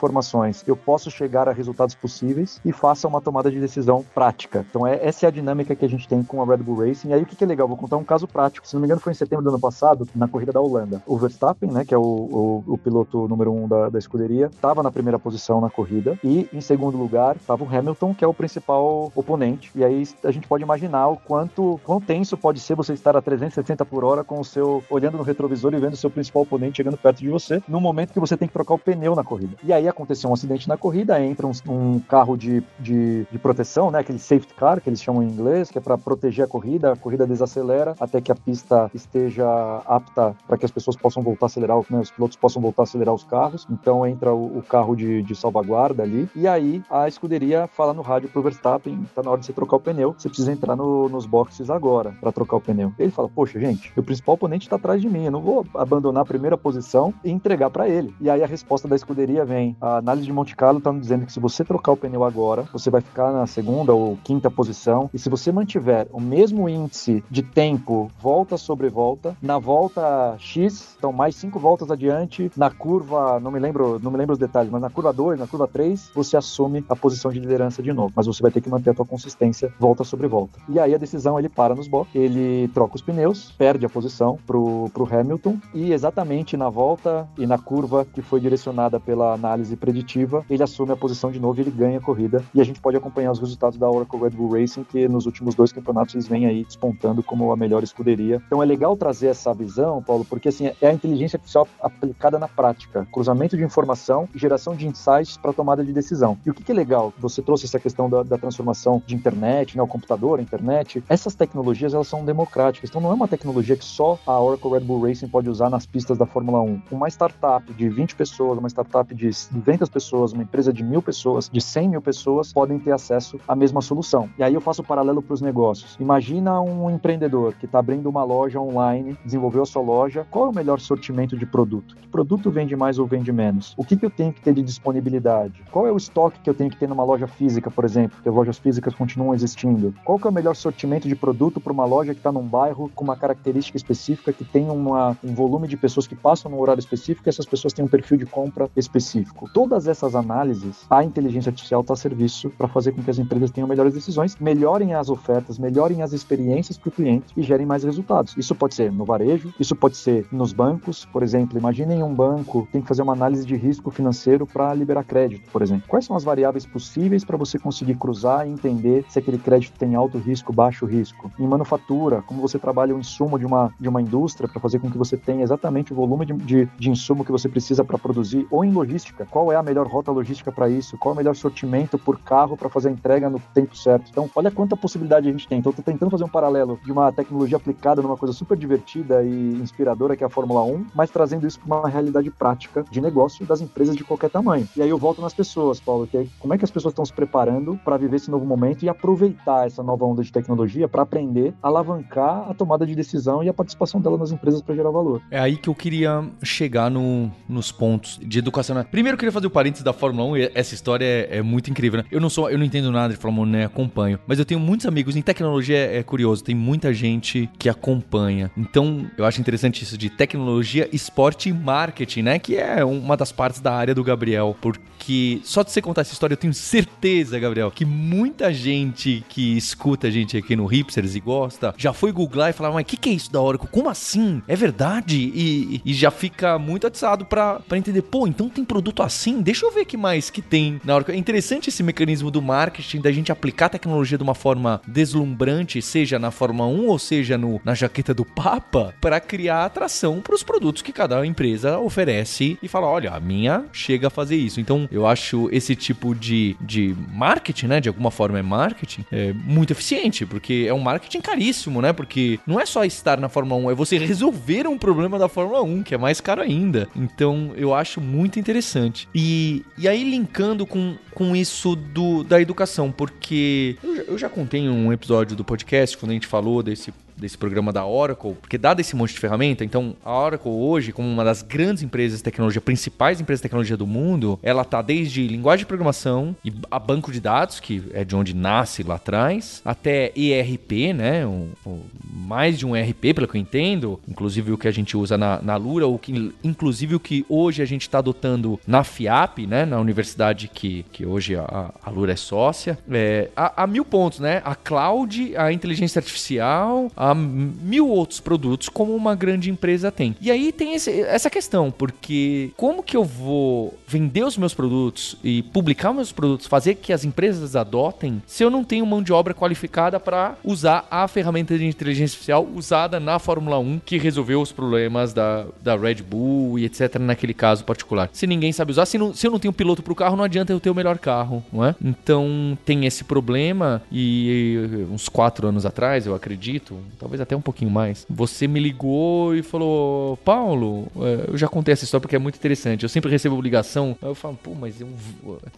eu 0.67 0.75
posso 0.75 1.09
chegar 1.09 1.47
a 1.47 1.51
resultados 1.51 1.95
possíveis 1.95 2.59
e 2.63 2.71
faça 2.71 3.07
uma 3.07 3.21
tomada 3.21 3.51
de 3.51 3.59
decisão 3.59 4.03
prática. 4.13 4.65
Então 4.69 4.85
é, 4.85 4.99
essa 5.05 5.25
é 5.25 5.27
a 5.27 5.31
dinâmica 5.31 5.75
que 5.75 5.85
a 5.85 5.89
gente 5.89 6.07
tem 6.07 6.23
com 6.23 6.41
a 6.41 6.45
Red 6.45 6.57
Bull 6.57 6.85
Racing. 6.85 7.09
E 7.09 7.13
aí 7.13 7.21
o 7.21 7.25
que, 7.25 7.35
que 7.35 7.43
é 7.43 7.47
legal? 7.47 7.67
Vou 7.67 7.77
contar 7.77 7.97
um 7.97 8.03
caso 8.03 8.27
prático. 8.27 8.67
Se 8.67 8.73
não 8.73 8.81
me 8.81 8.87
engano, 8.87 9.01
foi 9.01 9.11
em 9.11 9.15
setembro 9.15 9.43
do 9.43 9.49
ano 9.49 9.59
passado, 9.59 10.07
na 10.15 10.27
corrida 10.27 10.51
da 10.51 10.61
Holanda. 10.61 11.01
O 11.05 11.17
Verstappen, 11.17 11.71
né, 11.71 11.85
que 11.85 11.93
é 11.93 11.97
o, 11.97 12.01
o, 12.01 12.63
o 12.67 12.77
piloto 12.77 13.27
número 13.27 13.51
um 13.53 13.67
da, 13.67 13.89
da 13.89 13.99
escuderia, 13.99 14.47
estava 14.47 14.83
na 14.83 14.91
primeira 14.91 15.19
posição 15.19 15.61
na 15.61 15.69
corrida 15.69 16.17
e 16.23 16.47
em 16.53 16.61
segundo 16.61 16.97
lugar 16.97 17.35
estava 17.35 17.63
o 17.63 17.67
Hamilton, 17.67 18.13
que 18.13 18.23
é 18.23 18.27
o 18.27 18.33
principal 18.33 19.11
oponente. 19.15 19.71
E 19.75 19.83
aí 19.83 20.03
a 20.23 20.31
gente 20.31 20.47
pode 20.47 20.63
imaginar 20.63 21.07
o 21.07 21.17
quanto 21.17 21.79
quão 21.83 21.99
tenso 21.99 22.37
pode 22.37 22.59
ser 22.59 22.75
você 22.75 22.93
estar 22.93 23.15
a 23.15 23.21
360 23.21 23.85
por 23.85 24.03
hora 24.03 24.23
com 24.23 24.39
o 24.39 24.45
seu 24.45 24.83
olhando 24.89 25.17
no 25.17 25.23
retrovisor 25.23 25.73
e 25.73 25.79
vendo 25.79 25.93
o 25.93 25.97
seu 25.97 26.09
principal 26.09 26.43
oponente 26.43 26.77
chegando 26.77 26.97
perto 26.97 27.19
de 27.19 27.29
você, 27.29 27.61
no 27.67 27.79
momento 27.79 28.13
que 28.13 28.19
você 28.19 28.35
tem 28.35 28.47
que 28.47 28.53
trocar 28.53 28.73
o 28.73 28.79
pneu 28.79 29.15
na 29.15 29.23
corrida. 29.23 29.55
E 29.63 29.71
aí 29.71 29.82
aconteceu 29.87 30.29
um 30.29 30.33
acidente 30.33 30.67
na 30.67 30.77
corrida, 30.77 31.21
entra 31.23 31.47
um, 31.47 31.51
um 31.67 31.99
carro 31.99 32.37
de, 32.37 32.63
de, 32.79 33.25
de, 33.31 33.39
proteção, 33.39 33.91
né, 33.91 33.99
aquele 33.99 34.19
safety 34.19 34.53
car 34.53 34.81
que 34.81 34.89
eles 34.89 35.01
chamam 35.01 35.23
em 35.23 35.27
inglês, 35.27 35.69
que 35.69 35.77
é 35.77 35.81
para 35.81 35.97
proteger 35.97 36.45
a 36.45 36.47
corrida, 36.47 36.93
a 36.93 36.95
corrida 36.95 37.25
desacelera 37.25 37.95
até 37.99 38.21
que 38.21 38.31
a 38.31 38.35
pista 38.35 38.89
esteja 38.93 39.45
apta 39.85 40.35
para 40.47 40.57
que 40.57 40.65
as 40.65 40.71
pessoas 40.71 40.95
possam 40.95 41.23
voltar 41.23 41.45
a 41.45 41.47
acelerar, 41.47 41.77
né, 41.89 41.99
os 41.99 42.11
pilotos 42.11 42.37
possam 42.37 42.61
voltar 42.61 42.83
a 42.83 42.85
acelerar 42.85 43.13
os 43.13 43.23
carros. 43.23 43.67
Então 43.69 44.05
entra 44.05 44.33
o, 44.33 44.59
o 44.59 44.63
carro 44.63 44.95
de, 44.95 45.21
de, 45.21 45.35
salvaguarda 45.35 46.03
ali, 46.03 46.29
e 46.35 46.47
aí 46.47 46.83
a 46.89 47.07
escuderia 47.07 47.67
fala 47.67 47.93
no 47.93 48.01
rádio 48.01 48.29
pro 48.29 48.41
Verstappen, 48.41 49.05
tá 49.13 49.21
na 49.21 49.31
hora 49.31 49.39
de 49.39 49.45
você 49.45 49.53
trocar 49.53 49.77
o 49.77 49.79
pneu, 49.79 50.15
você 50.17 50.29
precisa 50.29 50.51
entrar 50.51 50.75
no, 50.75 51.09
nos 51.09 51.25
boxes 51.25 51.69
agora 51.69 52.15
para 52.19 52.31
trocar 52.31 52.57
o 52.57 52.61
pneu. 52.61 52.93
Ele 52.97 53.11
fala, 53.11 53.29
poxa, 53.29 53.59
gente, 53.59 53.91
o 53.97 54.03
principal 54.03 54.35
oponente 54.35 54.65
está 54.65 54.75
atrás 54.75 55.01
de 55.01 55.09
mim, 55.09 55.25
eu 55.25 55.31
não 55.31 55.41
vou 55.41 55.65
abandonar 55.73 56.23
a 56.23 56.25
primeira 56.25 56.57
posição 56.57 57.13
e 57.23 57.31
entregar 57.31 57.69
para 57.69 57.87
ele. 57.89 58.13
E 58.19 58.29
aí 58.29 58.43
a 58.43 58.47
resposta 58.47 58.87
da 58.87 58.95
escuderia 58.95 59.45
vem, 59.45 59.62
a 59.79 59.97
análise 59.97 60.25
de 60.25 60.33
Monte 60.33 60.55
Carlo 60.55 60.79
está 60.79 60.91
dizendo 60.91 61.25
que 61.25 61.33
se 61.33 61.39
você 61.39 61.63
trocar 61.63 61.91
o 61.91 61.97
pneu 61.97 62.23
agora, 62.23 62.65
você 62.71 62.89
vai 62.89 63.01
ficar 63.01 63.31
na 63.31 63.47
segunda 63.47 63.93
ou 63.93 64.17
quinta 64.23 64.49
posição, 64.49 65.09
e 65.13 65.19
se 65.19 65.29
você 65.29 65.51
mantiver 65.51 66.07
o 66.11 66.19
mesmo 66.19 66.67
índice 66.67 67.23
de 67.29 67.41
tempo, 67.41 68.09
volta 68.19 68.57
sobre 68.57 68.89
volta, 68.89 69.35
na 69.41 69.57
volta 69.57 70.35
X, 70.39 70.95
então 70.97 71.11
mais 71.11 71.35
cinco 71.35 71.59
voltas 71.59 71.89
adiante, 71.91 72.51
na 72.57 72.69
curva, 72.69 73.39
não 73.39 73.51
me 73.51 73.59
lembro, 73.59 73.99
não 74.01 74.11
me 74.11 74.17
lembro 74.17 74.33
os 74.33 74.39
detalhes, 74.39 74.71
mas 74.71 74.81
na 74.81 74.89
curva 74.89 75.13
2, 75.13 75.39
na 75.39 75.47
curva 75.47 75.67
3, 75.67 76.11
você 76.13 76.37
assume 76.37 76.83
a 76.89 76.95
posição 76.95 77.31
de 77.31 77.39
liderança 77.39 77.81
de 77.81 77.93
novo, 77.93 78.11
mas 78.15 78.25
você 78.25 78.41
vai 78.41 78.51
ter 78.51 78.61
que 78.61 78.69
manter 78.69 78.89
a 78.89 78.93
tua 78.93 79.05
consistência 79.05 79.73
volta 79.79 80.03
sobre 80.03 80.27
volta. 80.27 80.59
E 80.67 80.79
aí 80.79 80.93
a 80.93 80.97
decisão 80.97 81.37
ele 81.37 81.49
para 81.49 81.75
nos 81.75 81.87
boxes, 81.87 82.15
ele 82.15 82.67
troca 82.69 82.95
os 82.95 83.01
pneus, 83.01 83.51
perde 83.51 83.85
a 83.85 83.89
posição 83.89 84.37
pro, 84.45 84.89
pro 84.93 85.07
Hamilton. 85.11 85.57
E 85.73 85.93
exatamente 85.93 86.57
na 86.57 86.69
volta 86.69 87.27
e 87.37 87.45
na 87.45 87.57
curva 87.57 88.05
que 88.05 88.21
foi 88.21 88.39
direcionada 88.39 88.99
pela 88.99 89.33
análise 89.33 89.52
preditiva, 89.77 90.45
ele 90.49 90.63
assume 90.63 90.91
a 90.91 90.95
posição 90.95 91.31
de 91.31 91.39
novo 91.39 91.59
e 91.59 91.63
ele 91.63 91.71
ganha 91.71 91.97
a 91.97 92.01
corrida. 92.01 92.43
E 92.53 92.61
a 92.61 92.63
gente 92.63 92.79
pode 92.79 92.97
acompanhar 92.97 93.31
os 93.31 93.39
resultados 93.39 93.77
da 93.77 93.89
Oracle 93.89 94.19
Red 94.19 94.31
Bull 94.31 94.59
Racing, 94.59 94.83
que 94.83 95.07
nos 95.07 95.25
últimos 95.25 95.55
dois 95.55 95.71
campeonatos 95.71 96.15
eles 96.15 96.27
vêm 96.27 96.45
aí 96.45 96.63
despontando 96.63 97.21
como 97.23 97.51
a 97.51 97.57
melhor 97.57 97.83
escuderia. 97.83 98.41
Então 98.45 98.61
é 98.61 98.65
legal 98.65 98.95
trazer 98.95 99.27
essa 99.27 99.53
visão, 99.53 100.01
Paulo, 100.01 100.25
porque 100.25 100.49
assim 100.49 100.71
é 100.81 100.87
a 100.87 100.93
inteligência 100.93 101.37
artificial 101.37 101.67
aplicada 101.81 102.39
na 102.39 102.47
prática, 102.47 103.07
cruzamento 103.11 103.57
de 103.57 103.63
informação 103.63 104.27
e 104.33 104.39
geração 104.39 104.75
de 104.75 104.87
insights 104.87 105.37
para 105.37 105.53
tomada 105.53 105.83
de 105.83 105.91
decisão. 105.91 106.37
E 106.45 106.49
o 106.49 106.53
que, 106.53 106.63
que 106.63 106.71
é 106.71 106.75
legal? 106.75 107.13
Você 107.19 107.41
trouxe 107.41 107.65
essa 107.65 107.79
questão 107.79 108.09
da, 108.09 108.23
da 108.23 108.37
transformação 108.37 109.01
de 109.05 109.15
internet, 109.15 109.75
né, 109.75 109.83
o 109.83 109.87
computador, 109.87 110.39
a 110.39 110.41
internet. 110.41 111.03
Essas 111.09 111.35
tecnologias 111.35 111.93
elas 111.93 112.07
são 112.07 112.23
democráticas. 112.23 112.89
Então 112.89 113.01
não 113.01 113.11
é 113.11 113.13
uma 113.13 113.27
tecnologia 113.27 113.75
que 113.75 113.85
só 113.85 114.19
a 114.25 114.39
Oracle 114.39 114.71
Red 114.71 114.81
Bull 114.81 115.07
Racing 115.07 115.27
pode 115.27 115.49
usar 115.49 115.69
nas 115.69 115.85
pistas 115.85 116.17
da 116.17 116.25
Fórmula 116.25 116.61
1. 116.61 116.81
Uma 116.91 117.07
startup 117.07 117.71
de 117.73 117.89
20 117.89 118.15
pessoas, 118.15 118.57
uma 118.57 118.69
startup 118.69 119.13
de 119.13 119.27
200 119.51 119.89
pessoas, 119.89 120.33
uma 120.33 120.43
empresa 120.43 120.71
de 120.71 120.83
mil 120.83 121.01
pessoas, 121.01 121.49
de 121.49 121.61
100 121.61 121.89
mil 121.89 122.01
pessoas 122.01 122.53
podem 122.53 122.79
ter 122.79 122.91
acesso 122.91 123.39
à 123.47 123.55
mesma 123.55 123.81
solução. 123.81 124.29
E 124.37 124.43
aí 124.43 124.53
eu 124.53 124.61
faço 124.61 124.81
o 124.81 124.83
um 124.83 124.87
paralelo 124.87 125.21
para 125.21 125.33
os 125.33 125.41
negócios. 125.41 125.97
Imagina 125.99 126.61
um 126.61 126.89
empreendedor 126.89 127.53
que 127.53 127.65
está 127.65 127.79
abrindo 127.79 128.09
uma 128.09 128.23
loja 128.23 128.59
online, 128.59 129.17
desenvolveu 129.23 129.63
a 129.63 129.65
sua 129.65 129.81
loja. 129.81 130.25
Qual 130.29 130.45
é 130.45 130.49
o 130.49 130.55
melhor 130.55 130.79
sortimento 130.79 131.37
de 131.37 131.45
produto? 131.45 131.95
Que 131.95 132.07
produto 132.07 132.51
vende 132.51 132.75
mais 132.75 132.99
ou 132.99 133.05
vende 133.05 133.31
menos? 133.31 133.73
O 133.77 133.83
que, 133.83 133.97
que 133.97 134.05
eu 134.05 134.09
tenho 134.09 134.33
que 134.33 134.41
ter 134.41 134.53
de 134.53 134.61
disponibilidade? 134.61 135.63
Qual 135.71 135.87
é 135.87 135.91
o 135.91 135.97
estoque 135.97 136.39
que 136.39 136.49
eu 136.49 136.53
tenho 136.53 136.69
que 136.69 136.77
ter 136.77 136.87
numa 136.87 137.03
loja 137.03 137.27
física, 137.27 137.71
por 137.71 137.85
exemplo? 137.85 138.15
Porque 138.15 138.29
as 138.29 138.35
lojas 138.35 138.57
físicas 138.57 138.93
continuam 138.93 139.33
existindo. 139.33 139.93
Qual 140.03 140.19
que 140.19 140.27
é 140.27 140.29
o 140.29 140.33
melhor 140.33 140.55
sortimento 140.55 141.07
de 141.07 141.15
produto 141.15 141.59
para 141.59 141.73
uma 141.73 141.85
loja 141.85 142.13
que 142.13 142.19
está 142.19 142.31
num 142.31 142.47
bairro 142.47 142.89
com 142.93 143.03
uma 143.03 143.15
característica 143.15 143.77
específica 143.77 144.33
que 144.33 144.43
tem 144.43 144.69
uma, 144.69 145.17
um 145.23 145.33
volume 145.33 145.67
de 145.67 145.77
pessoas 145.77 146.07
que 146.07 146.15
passam 146.15 146.51
no 146.51 146.59
horário 146.59 146.79
específico 146.79 147.27
e 147.27 147.29
essas 147.29 147.45
pessoas 147.45 147.73
têm 147.73 147.83
um 147.85 147.87
perfil 147.87 148.17
de 148.17 148.25
compra 148.25 148.69
específico. 148.75 149.32
Todas 149.53 149.87
essas 149.87 150.15
análises, 150.15 150.85
a 150.89 151.03
inteligência 151.03 151.49
artificial 151.49 151.81
está 151.81 151.93
a 151.93 151.97
serviço 151.97 152.49
para 152.51 152.67
fazer 152.67 152.91
com 152.91 153.03
que 153.03 153.09
as 153.09 153.19
empresas 153.19 153.51
tenham 153.51 153.67
melhores 153.67 153.93
decisões, 153.93 154.37
melhorem 154.39 154.93
as 154.93 155.09
ofertas, 155.09 155.59
melhorem 155.59 156.01
as 156.01 156.13
experiências 156.13 156.77
para 156.77 156.89
o 156.89 156.91
cliente 156.91 157.33
e 157.35 157.43
gerem 157.43 157.65
mais 157.65 157.83
resultados. 157.83 158.35
Isso 158.37 158.55
pode 158.55 158.75
ser 158.75 158.91
no 158.91 159.05
varejo, 159.05 159.53
isso 159.59 159.75
pode 159.75 159.97
ser 159.97 160.25
nos 160.31 160.53
bancos, 160.53 161.05
por 161.05 161.23
exemplo. 161.23 161.57
Imaginem 161.57 162.03
um 162.03 162.13
banco 162.13 162.67
tem 162.71 162.81
que 162.81 162.87
fazer 162.87 163.01
uma 163.01 163.13
análise 163.13 163.45
de 163.45 163.55
risco 163.55 163.91
financeiro 163.91 164.45
para 164.45 164.73
liberar 164.73 165.03
crédito, 165.03 165.49
por 165.51 165.61
exemplo. 165.61 165.87
Quais 165.87 166.05
são 166.05 166.15
as 166.15 166.23
variáveis 166.23 166.65
possíveis 166.65 167.23
para 167.23 167.37
você 167.37 167.59
conseguir 167.59 167.95
cruzar 167.95 168.47
e 168.47 168.51
entender 168.51 169.05
se 169.09 169.19
aquele 169.19 169.37
crédito 169.37 169.77
tem 169.77 169.95
alto 169.95 170.17
risco, 170.17 170.53
baixo 170.53 170.85
risco? 170.85 171.31
Em 171.39 171.47
manufatura, 171.47 172.21
como 172.21 172.41
você 172.41 172.57
trabalha 172.57 172.95
o 172.95 172.99
insumo 172.99 173.37
de 173.37 173.45
uma, 173.45 173.73
de 173.79 173.89
uma 173.89 174.01
indústria 174.01 174.47
para 174.47 174.59
fazer 174.59 174.79
com 174.79 174.89
que 174.89 174.97
você 174.97 175.17
tenha 175.17 175.43
exatamente 175.43 175.93
o 175.93 175.95
volume 175.95 176.25
de, 176.25 176.33
de, 176.33 176.65
de 176.77 176.89
insumo 176.89 177.25
que 177.25 177.31
você 177.31 177.49
precisa 177.49 177.83
para 177.83 177.97
produzir, 177.97 178.47
ou 178.49 178.63
em 178.63 178.71
logística, 178.71 179.22
qual 179.29 179.51
é 179.51 179.55
a 179.55 179.63
melhor 179.63 179.87
rota 179.87 180.11
logística 180.11 180.51
para 180.51 180.69
isso? 180.69 180.97
Qual 180.97 181.11
é 181.11 181.13
o 181.13 181.17
melhor 181.17 181.35
sortimento 181.35 181.97
por 181.97 182.19
carro 182.19 182.57
para 182.57 182.69
fazer 182.69 182.89
a 182.89 182.91
entrega 182.91 183.29
no 183.29 183.39
tempo 183.53 183.75
certo? 183.75 184.09
Então, 184.09 184.29
olha 184.35 184.51
quanta 184.51 184.75
possibilidade 184.75 185.27
a 185.27 185.31
gente 185.31 185.47
tem. 185.47 185.59
Então, 185.59 185.71
eu 185.71 185.75
tô 185.75 185.81
tentando 185.81 186.09
fazer 186.09 186.23
um 186.23 186.29
paralelo 186.29 186.79
de 186.83 186.91
uma 186.91 187.11
tecnologia 187.11 187.57
aplicada 187.57 188.01
numa 188.01 188.17
coisa 188.17 188.33
super 188.33 188.57
divertida 188.57 189.23
e 189.23 189.53
inspiradora 189.55 190.15
que 190.15 190.23
é 190.23 190.27
a 190.27 190.29
Fórmula 190.29 190.63
1, 190.63 190.87
mas 190.95 191.09
trazendo 191.09 191.47
isso 191.47 191.59
para 191.59 191.79
uma 191.79 191.89
realidade 191.89 192.29
prática 192.31 192.83
de 192.89 193.01
negócio 193.01 193.45
das 193.45 193.61
empresas 193.61 193.95
de 193.95 194.03
qualquer 194.03 194.29
tamanho. 194.29 194.67
E 194.75 194.81
aí 194.81 194.89
eu 194.89 194.97
volto 194.97 195.21
nas 195.21 195.33
pessoas, 195.33 195.79
Paulo, 195.79 196.07
que 196.07 196.17
é 196.17 196.25
como 196.39 196.53
é 196.53 196.57
que 196.57 196.65
as 196.65 196.71
pessoas 196.71 196.91
estão 196.91 197.05
se 197.05 197.13
preparando 197.13 197.79
para 197.83 197.97
viver 197.97 198.17
esse 198.17 198.29
novo 198.29 198.45
momento 198.45 198.83
e 198.83 198.89
aproveitar 198.89 199.67
essa 199.67 199.83
nova 199.83 200.05
onda 200.05 200.23
de 200.23 200.31
tecnologia 200.31 200.87
para 200.87 201.03
aprender, 201.03 201.53
alavancar 201.61 202.49
a 202.49 202.53
tomada 202.53 202.85
de 202.85 202.95
decisão 202.95 203.43
e 203.43 203.49
a 203.49 203.53
participação 203.53 203.99
dela 204.01 204.17
nas 204.17 204.31
empresas 204.31 204.61
para 204.61 204.75
gerar 204.75 204.91
valor. 204.91 205.21
É 205.29 205.39
aí 205.39 205.57
que 205.57 205.69
eu 205.69 205.75
queria 205.75 206.23
chegar 206.41 206.89
no, 206.89 207.31
nos 207.47 207.71
pontos 207.71 208.19
de 208.21 208.39
educação. 208.39 208.83
Primeiro 208.89 209.12
eu 209.13 209.17
queria 209.17 209.31
fazer 209.31 209.47
o 209.47 209.49
parênteses 209.49 209.83
da 209.83 209.93
Fórmula 209.93 210.31
1, 210.31 210.49
essa 210.53 210.73
história 210.73 211.05
é, 211.05 211.37
é, 211.37 211.41
muito 211.41 211.69
incrível, 211.69 211.99
né? 211.99 212.05
Eu 212.11 212.19
não 212.19 212.29
sou, 212.29 212.49
eu 212.49 212.57
não 212.57 212.65
entendo 212.65 212.91
nada 212.91 213.13
de 213.13 213.19
Fórmula 213.19 213.47
1, 213.47 213.51
nem 213.51 213.63
acompanho, 213.63 214.19
mas 214.27 214.39
eu 214.39 214.45
tenho 214.45 214.59
muitos 214.59 214.85
amigos 214.85 215.15
em 215.15 215.21
tecnologia 215.21 215.77
é, 215.77 215.97
é 215.97 216.03
curioso, 216.03 216.43
tem 216.43 216.55
muita 216.55 216.93
gente 216.93 217.49
que 217.57 217.69
acompanha. 217.69 218.51
Então, 218.57 219.05
eu 219.17 219.25
acho 219.25 219.39
interessante 219.39 219.83
isso 219.83 219.97
de 219.97 220.09
tecnologia, 220.09 220.89
esporte 220.91 221.49
e 221.49 221.53
marketing, 221.53 222.23
né? 222.23 222.39
Que 222.39 222.57
é 222.57 222.83
uma 222.83 223.15
das 223.15 223.31
partes 223.31 223.61
da 223.61 223.73
área 223.73 223.93
do 223.93 224.03
Gabriel, 224.03 224.55
porque 224.59 225.39
só 225.43 225.63
de 225.63 225.71
você 225.71 225.81
contar 225.81 226.01
essa 226.01 226.13
história, 226.13 226.33
eu 226.33 226.37
tenho 226.37 226.53
certeza, 226.53 227.39
Gabriel, 227.39 227.71
que 227.71 227.85
muita 227.85 228.53
gente 228.53 229.23
que 229.29 229.55
escuta 229.57 230.07
a 230.07 230.11
gente 230.11 230.37
aqui 230.37 230.55
no 230.55 230.65
Hipsters 230.65 231.15
e 231.15 231.19
gosta, 231.19 231.73
já 231.77 231.93
foi 231.93 232.11
googlar 232.11 232.49
e 232.49 232.53
falar, 232.53 232.71
mas 232.71 232.83
o 232.83 232.85
que, 232.85 232.97
que 232.97 233.09
é 233.09 233.13
isso 233.13 233.31
da 233.31 233.41
Oracle? 233.41 233.69
Como 233.71 233.89
assim? 233.89 234.41
É 234.47 234.55
verdade? 234.55 235.17
E, 235.17 235.81
e 235.85 235.93
já 235.93 236.09
fica 236.09 236.57
muito 236.57 236.87
atiçado 236.87 237.25
para 237.25 237.61
entender, 237.73 238.01
pô, 238.01 238.27
então 238.27 238.49
tem 238.49 238.63
produto 238.63 239.02
assim? 239.03 239.41
Deixa 239.41 239.65
eu 239.65 239.71
ver 239.71 239.85
que 239.85 239.97
mais 239.97 240.29
que 240.29 240.41
tem 240.41 240.79
na 240.83 240.95
Oracle. 240.95 241.15
É 241.15 241.17
interessante 241.17 241.69
esse 241.69 241.83
mecanismo 241.83 242.31
do 242.31 242.41
marketing, 242.41 243.01
da 243.01 243.11
gente 243.11 243.31
aplicar 243.31 243.67
a 243.67 243.69
tecnologia 243.69 244.17
de 244.17 244.23
uma 244.23 244.35
forma 244.35 244.81
deslumbrante, 244.87 245.81
seja 245.81 246.17
na 246.19 246.31
Fórmula 246.31 246.69
1 246.69 246.87
ou 246.87 246.99
seja 246.99 247.37
no, 247.37 247.61
na 247.63 247.73
jaqueta 247.73 248.13
do 248.13 248.25
Papa, 248.25 248.93
para 248.99 249.19
criar 249.19 249.65
atração 249.65 250.21
para 250.21 250.35
os 250.35 250.43
produtos 250.43 250.81
que 250.81 250.91
cada 250.91 251.25
empresa 251.25 251.79
oferece 251.79 252.57
e 252.61 252.67
falar, 252.67 252.87
olha, 252.87 253.11
a 253.11 253.19
minha 253.19 253.65
chega 253.71 254.07
a 254.07 254.09
fazer 254.09 254.35
isso. 254.35 254.59
Então, 254.59 254.87
eu 254.91 255.05
acho 255.05 255.49
esse 255.51 255.75
tipo 255.75 256.13
de, 256.15 256.55
de 256.59 256.95
marketing, 257.11 257.67
né, 257.67 257.81
de 257.81 257.89
alguma 257.89 258.11
forma 258.11 258.39
é 258.39 258.41
marketing, 258.41 259.05
é 259.11 259.33
muito 259.33 259.71
eficiente, 259.71 260.25
porque 260.25 260.65
é 260.67 260.73
um 260.73 260.79
marketing 260.79 261.21
caríssimo, 261.21 261.81
né? 261.81 261.93
Porque 261.93 262.39
não 262.45 262.59
é 262.59 262.65
só 262.65 262.83
estar 262.83 263.19
na 263.19 263.29
Fórmula 263.29 263.61
1, 263.67 263.71
é 263.71 263.75
você 263.75 263.97
resolver 263.97 264.67
um 264.67 264.77
problema 264.77 265.17
da 265.17 265.27
Fórmula 265.27 265.61
1, 265.61 265.83
que 265.83 265.95
é 265.95 265.97
mais 265.97 266.19
caro 266.21 266.41
ainda. 266.41 266.87
Então, 266.95 267.51
eu 267.55 267.73
acho 267.73 268.01
muito 268.01 268.39
interessante 268.39 268.92
interessante. 268.93 269.09
E, 269.13 269.65
e 269.77 269.87
aí, 269.87 270.03
linkando 270.03 270.65
com, 270.65 270.95
com 271.11 271.35
isso 271.35 271.75
do, 271.75 272.23
da 272.23 272.39
educação, 272.39 272.91
porque 272.91 273.75
eu, 273.83 273.95
eu 273.95 274.17
já 274.17 274.29
contei 274.29 274.69
um 274.69 274.93
episódio 274.93 275.35
do 275.35 275.43
podcast, 275.43 275.97
quando 275.97 276.11
a 276.11 276.13
gente 276.13 276.27
falou 276.27 276.61
desse 276.61 276.93
desse 277.17 277.37
programa 277.37 277.71
da 277.71 277.85
Oracle, 277.85 278.35
porque 278.41 278.57
dado 278.57 278.79
esse 278.79 278.95
monte 278.95 279.13
de 279.13 279.19
ferramenta, 279.19 279.63
então 279.63 279.95
a 280.03 280.11
Oracle 280.17 280.51
hoje, 280.51 280.91
como 280.91 281.07
uma 281.07 281.23
das 281.23 281.41
grandes 281.41 281.83
empresas 281.83 282.19
de 282.19 282.23
tecnologia, 282.23 282.61
principais 282.61 283.19
empresas 283.19 283.39
de 283.39 283.43
tecnologia 283.43 283.77
do 283.77 283.87
mundo, 283.87 284.39
ela 284.41 284.63
tá 284.63 284.81
desde 284.81 285.27
linguagem 285.27 285.63
de 285.63 285.67
programação 285.67 286.35
e 286.43 286.53
a 286.69 286.79
banco 286.79 287.11
de 287.11 287.19
dados, 287.19 287.59
que 287.59 287.83
é 287.93 288.03
de 288.03 288.15
onde 288.15 288.33
nasce 288.33 288.83
lá 288.83 288.95
atrás, 288.95 289.61
até 289.63 290.11
ERP, 290.15 290.93
né? 290.93 291.25
Um, 291.25 291.49
um, 291.65 291.79
mais 292.11 292.57
de 292.57 292.65
um 292.65 292.75
ERP, 292.75 293.13
pelo 293.13 293.27
que 293.27 293.37
eu 293.37 293.41
entendo, 293.41 293.99
inclusive 294.07 294.51
o 294.51 294.57
que 294.57 294.67
a 294.67 294.71
gente 294.71 294.95
usa 294.95 295.17
na, 295.17 295.41
na 295.41 295.55
Lura, 295.55 295.87
ou 295.87 295.97
que, 295.97 296.33
inclusive 296.43 296.95
o 296.95 296.99
que 296.99 297.25
hoje 297.29 297.61
a 297.61 297.65
gente 297.65 297.81
está 297.81 297.99
adotando 297.99 298.59
na 298.65 298.83
FIAP, 298.83 299.47
né? 299.47 299.65
Na 299.65 299.79
universidade 299.79 300.47
que, 300.47 300.85
que 300.91 301.05
hoje 301.05 301.35
a, 301.35 301.71
a 301.83 301.89
Lura 301.89 302.13
é 302.13 302.15
sócia. 302.15 302.77
É, 302.89 303.29
a, 303.35 303.65
mil 303.67 303.85
pontos, 303.85 304.19
né? 304.19 304.41
A 304.45 304.55
cloud, 304.55 305.35
a 305.35 305.51
inteligência 305.51 305.99
artificial, 305.99 306.91
mil 307.15 307.87
outros 307.89 308.19
produtos 308.19 308.69
como 308.69 308.95
uma 308.95 309.15
grande 309.15 309.49
empresa 309.49 309.91
tem. 309.91 310.15
E 310.21 310.29
aí 310.29 310.51
tem 310.51 310.75
esse, 310.75 311.01
essa 311.01 311.29
questão, 311.29 311.71
porque 311.71 312.51
como 312.55 312.83
que 312.83 312.95
eu 312.95 313.03
vou 313.03 313.73
vender 313.87 314.23
os 314.23 314.37
meus 314.37 314.53
produtos 314.53 315.15
e 315.23 315.41
publicar 315.41 315.93
meus 315.93 316.11
produtos, 316.11 316.45
fazer 316.45 316.75
que 316.75 316.93
as 316.93 317.03
empresas 317.03 317.55
adotem, 317.55 318.21
se 318.27 318.43
eu 318.43 318.49
não 318.49 318.63
tenho 318.63 318.85
mão 318.85 319.01
de 319.01 319.11
obra 319.11 319.33
qualificada 319.33 319.99
para 319.99 320.35
usar 320.43 320.85
a 320.91 321.07
ferramenta 321.07 321.57
de 321.57 321.65
inteligência 321.65 322.13
artificial 322.13 322.47
usada 322.55 322.99
na 322.99 323.17
Fórmula 323.19 323.57
1 323.57 323.81
que 323.85 323.97
resolveu 323.97 324.41
os 324.41 324.51
problemas 324.51 325.13
da, 325.13 325.45
da 325.61 325.75
Red 325.75 325.95
Bull 325.95 326.59
e 326.59 326.65
etc. 326.65 326.95
naquele 326.99 327.33
caso 327.33 327.63
particular. 327.63 328.09
Se 328.13 328.27
ninguém 328.27 328.51
sabe 328.51 328.71
usar, 328.71 328.85
se, 328.85 328.97
não, 328.97 329.13
se 329.13 329.25
eu 329.25 329.31
não 329.31 329.39
tenho 329.39 329.53
piloto 329.53 329.81
para 329.81 329.93
o 329.93 329.95
carro, 329.95 330.15
não 330.15 330.23
adianta 330.23 330.51
eu 330.51 330.59
ter 330.59 330.69
o 330.69 330.75
melhor 330.75 330.97
carro, 330.97 331.43
não 331.51 331.65
é? 331.65 331.75
Então 331.83 332.57
tem 332.65 332.85
esse 332.85 333.03
problema 333.03 333.81
e 333.91 334.87
uns 334.91 335.09
quatro 335.09 335.47
anos 335.47 335.65
atrás, 335.65 336.05
eu 336.05 336.15
acredito, 336.15 336.77
talvez 336.99 337.21
até 337.21 337.35
um 337.35 337.41
pouquinho 337.41 337.71
mais, 337.71 338.05
você 338.09 338.47
me 338.47 338.59
ligou 338.59 339.35
e 339.35 339.41
falou: 339.41 340.17
Paulo, 340.17 340.87
é, 340.97 341.31
eu 341.31 341.37
já 341.37 341.47
contei 341.47 341.73
essa 341.73 341.83
história 341.83 342.01
porque 342.01 342.15
é 342.15 342.19
muito 342.19 342.35
interessante. 342.35 342.83
Eu 342.83 342.89
sempre 342.89 343.11
recebo 343.11 343.39
ligação. 343.41 343.97
Eu 344.01 344.15
falo, 344.15 344.37
pô, 344.41 344.53
mas 344.53 344.79
eu, 344.81 344.89